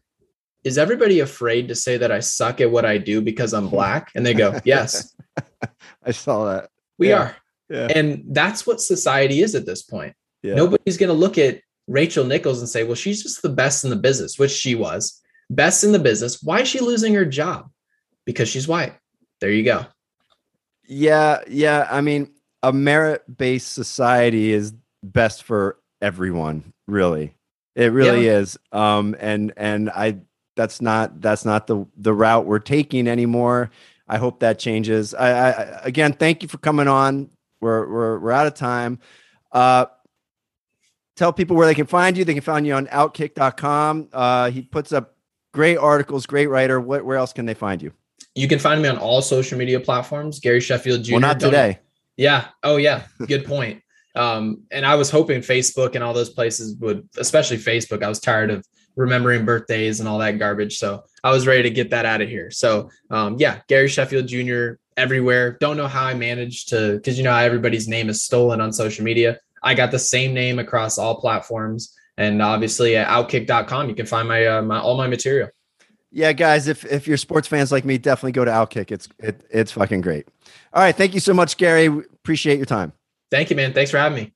is 0.64 0.76
everybody 0.76 1.20
afraid 1.20 1.68
to 1.68 1.74
say 1.74 1.96
that 1.96 2.10
i 2.10 2.18
suck 2.18 2.60
at 2.60 2.70
what 2.70 2.84
i 2.84 2.98
do 2.98 3.22
because 3.22 3.54
i'm 3.54 3.68
black? 3.68 4.10
And 4.16 4.26
they 4.26 4.34
go 4.34 4.58
yes. 4.64 5.14
I 6.04 6.10
saw 6.10 6.46
that. 6.46 6.70
We 6.98 7.10
yeah. 7.10 7.18
are. 7.18 7.36
Yeah. 7.70 7.88
and 7.94 8.24
that's 8.30 8.66
what 8.66 8.80
society 8.80 9.42
is 9.42 9.54
at 9.54 9.66
this 9.66 9.82
point. 9.82 10.14
Yeah. 10.42 10.54
nobody's 10.54 10.96
going 10.96 11.08
to 11.08 11.20
look 11.24 11.36
at 11.36 11.60
Rachel 11.88 12.24
Nichols 12.24 12.60
and 12.60 12.68
say, 12.68 12.84
well, 12.84 12.94
she's 12.94 13.22
just 13.22 13.42
the 13.42 13.48
best 13.48 13.82
in 13.82 13.90
the 13.90 13.96
business, 13.96 14.38
which 14.38 14.52
she 14.52 14.74
was 14.74 15.20
best 15.50 15.82
in 15.82 15.92
the 15.92 15.98
business. 15.98 16.42
Why 16.42 16.60
is 16.60 16.68
she 16.68 16.80
losing 16.80 17.14
her 17.14 17.24
job? 17.24 17.70
Because 18.26 18.48
she's 18.48 18.68
white. 18.68 18.92
There 19.40 19.50
you 19.50 19.64
go. 19.64 19.86
Yeah. 20.86 21.40
Yeah. 21.48 21.88
I 21.90 22.02
mean, 22.02 22.30
a 22.62 22.72
merit 22.72 23.24
based 23.34 23.72
society 23.72 24.52
is 24.52 24.74
best 25.02 25.42
for 25.44 25.78
everyone, 26.02 26.72
really. 26.86 27.34
It 27.74 27.92
really 27.92 28.26
yeah. 28.26 28.38
is. 28.38 28.58
Um, 28.72 29.16
and, 29.18 29.52
and 29.56 29.88
I, 29.90 30.18
that's 30.56 30.82
not, 30.82 31.20
that's 31.20 31.44
not 31.44 31.66
the, 31.66 31.86
the 31.96 32.12
route 32.12 32.44
we're 32.44 32.58
taking 32.58 33.08
anymore. 33.08 33.70
I 34.08 34.18
hope 34.18 34.40
that 34.40 34.58
changes. 34.58 35.14
I, 35.14 35.30
I 35.30 35.80
again, 35.84 36.12
thank 36.12 36.42
you 36.42 36.48
for 36.48 36.58
coming 36.58 36.88
on. 36.88 37.30
We're, 37.60 37.88
we're, 37.88 38.18
we're 38.18 38.32
out 38.32 38.46
of 38.46 38.54
time. 38.54 38.98
Uh, 39.52 39.86
tell 41.18 41.32
people 41.32 41.56
where 41.56 41.66
they 41.66 41.74
can 41.74 41.86
find 41.86 42.16
you. 42.16 42.24
They 42.24 42.34
can 42.34 42.42
find 42.42 42.66
you 42.66 42.74
on 42.74 42.86
outkick.com. 42.86 44.08
Uh, 44.12 44.50
he 44.50 44.62
puts 44.62 44.92
up 44.92 45.16
great 45.52 45.76
articles, 45.76 46.26
great 46.26 46.46
writer. 46.46 46.80
What, 46.80 47.04
where 47.04 47.16
else 47.16 47.32
can 47.32 47.44
they 47.44 47.54
find 47.54 47.82
you? 47.82 47.92
You 48.34 48.46
can 48.46 48.58
find 48.58 48.80
me 48.80 48.88
on 48.88 48.98
all 48.98 49.20
social 49.20 49.58
media 49.58 49.80
platforms. 49.80 50.38
Gary 50.38 50.60
Sheffield 50.60 51.02
Jr. 51.02 51.12
Well, 51.12 51.20
not 51.20 51.40
today. 51.40 51.80
Yeah. 52.16 52.46
Oh, 52.62 52.76
yeah. 52.76 53.02
Good 53.26 53.44
point. 53.44 53.82
um, 54.14 54.62
and 54.70 54.86
I 54.86 54.94
was 54.94 55.10
hoping 55.10 55.40
Facebook 55.40 55.94
and 55.94 56.04
all 56.04 56.14
those 56.14 56.30
places 56.30 56.76
would, 56.76 57.08
especially 57.18 57.58
Facebook. 57.58 58.02
I 58.02 58.08
was 58.08 58.20
tired 58.20 58.50
of 58.50 58.64
remembering 58.96 59.44
birthdays 59.44 60.00
and 60.00 60.08
all 60.08 60.18
that 60.18 60.38
garbage. 60.38 60.78
So 60.78 61.04
I 61.22 61.30
was 61.30 61.46
ready 61.46 61.62
to 61.64 61.70
get 61.70 61.90
that 61.90 62.04
out 62.04 62.20
of 62.20 62.28
here. 62.28 62.50
So 62.50 62.90
um, 63.10 63.36
yeah, 63.38 63.60
Gary 63.68 63.88
Sheffield 63.88 64.26
Jr. 64.26 64.80
everywhere. 64.96 65.56
Don't 65.60 65.76
know 65.76 65.86
how 65.86 66.04
I 66.04 66.14
managed 66.14 66.70
to, 66.70 66.96
because 66.96 67.16
you 67.16 67.24
know 67.24 67.34
everybody's 67.34 67.86
name 67.86 68.08
is 68.08 68.22
stolen 68.22 68.60
on 68.60 68.72
social 68.72 69.04
media. 69.04 69.38
I 69.62 69.74
got 69.74 69.90
the 69.90 69.98
same 69.98 70.34
name 70.34 70.58
across 70.58 70.98
all 70.98 71.20
platforms. 71.20 71.94
And 72.16 72.42
obviously 72.42 72.96
at 72.96 73.06
outkick.com, 73.08 73.88
you 73.88 73.94
can 73.94 74.06
find 74.06 74.28
my, 74.28 74.46
uh, 74.46 74.62
my 74.62 74.80
all 74.80 74.96
my 74.96 75.06
material. 75.06 75.50
Yeah, 76.10 76.32
guys, 76.32 76.68
if 76.68 76.84
if 76.86 77.06
you're 77.06 77.18
sports 77.18 77.46
fans 77.48 77.70
like 77.70 77.84
me, 77.84 77.98
definitely 77.98 78.32
go 78.32 78.44
to 78.44 78.50
Outkick. 78.50 78.90
It's 78.90 79.08
it, 79.18 79.44
it's 79.50 79.72
fucking 79.72 80.00
great. 80.00 80.26
All 80.72 80.82
right, 80.82 80.96
thank 80.96 81.12
you 81.12 81.20
so 81.20 81.34
much, 81.34 81.58
Gary. 81.58 81.86
Appreciate 81.86 82.56
your 82.56 82.66
time. 82.66 82.92
Thank 83.30 83.50
you, 83.50 83.56
man. 83.56 83.74
Thanks 83.74 83.90
for 83.90 83.98
having 83.98 84.16
me. 84.16 84.32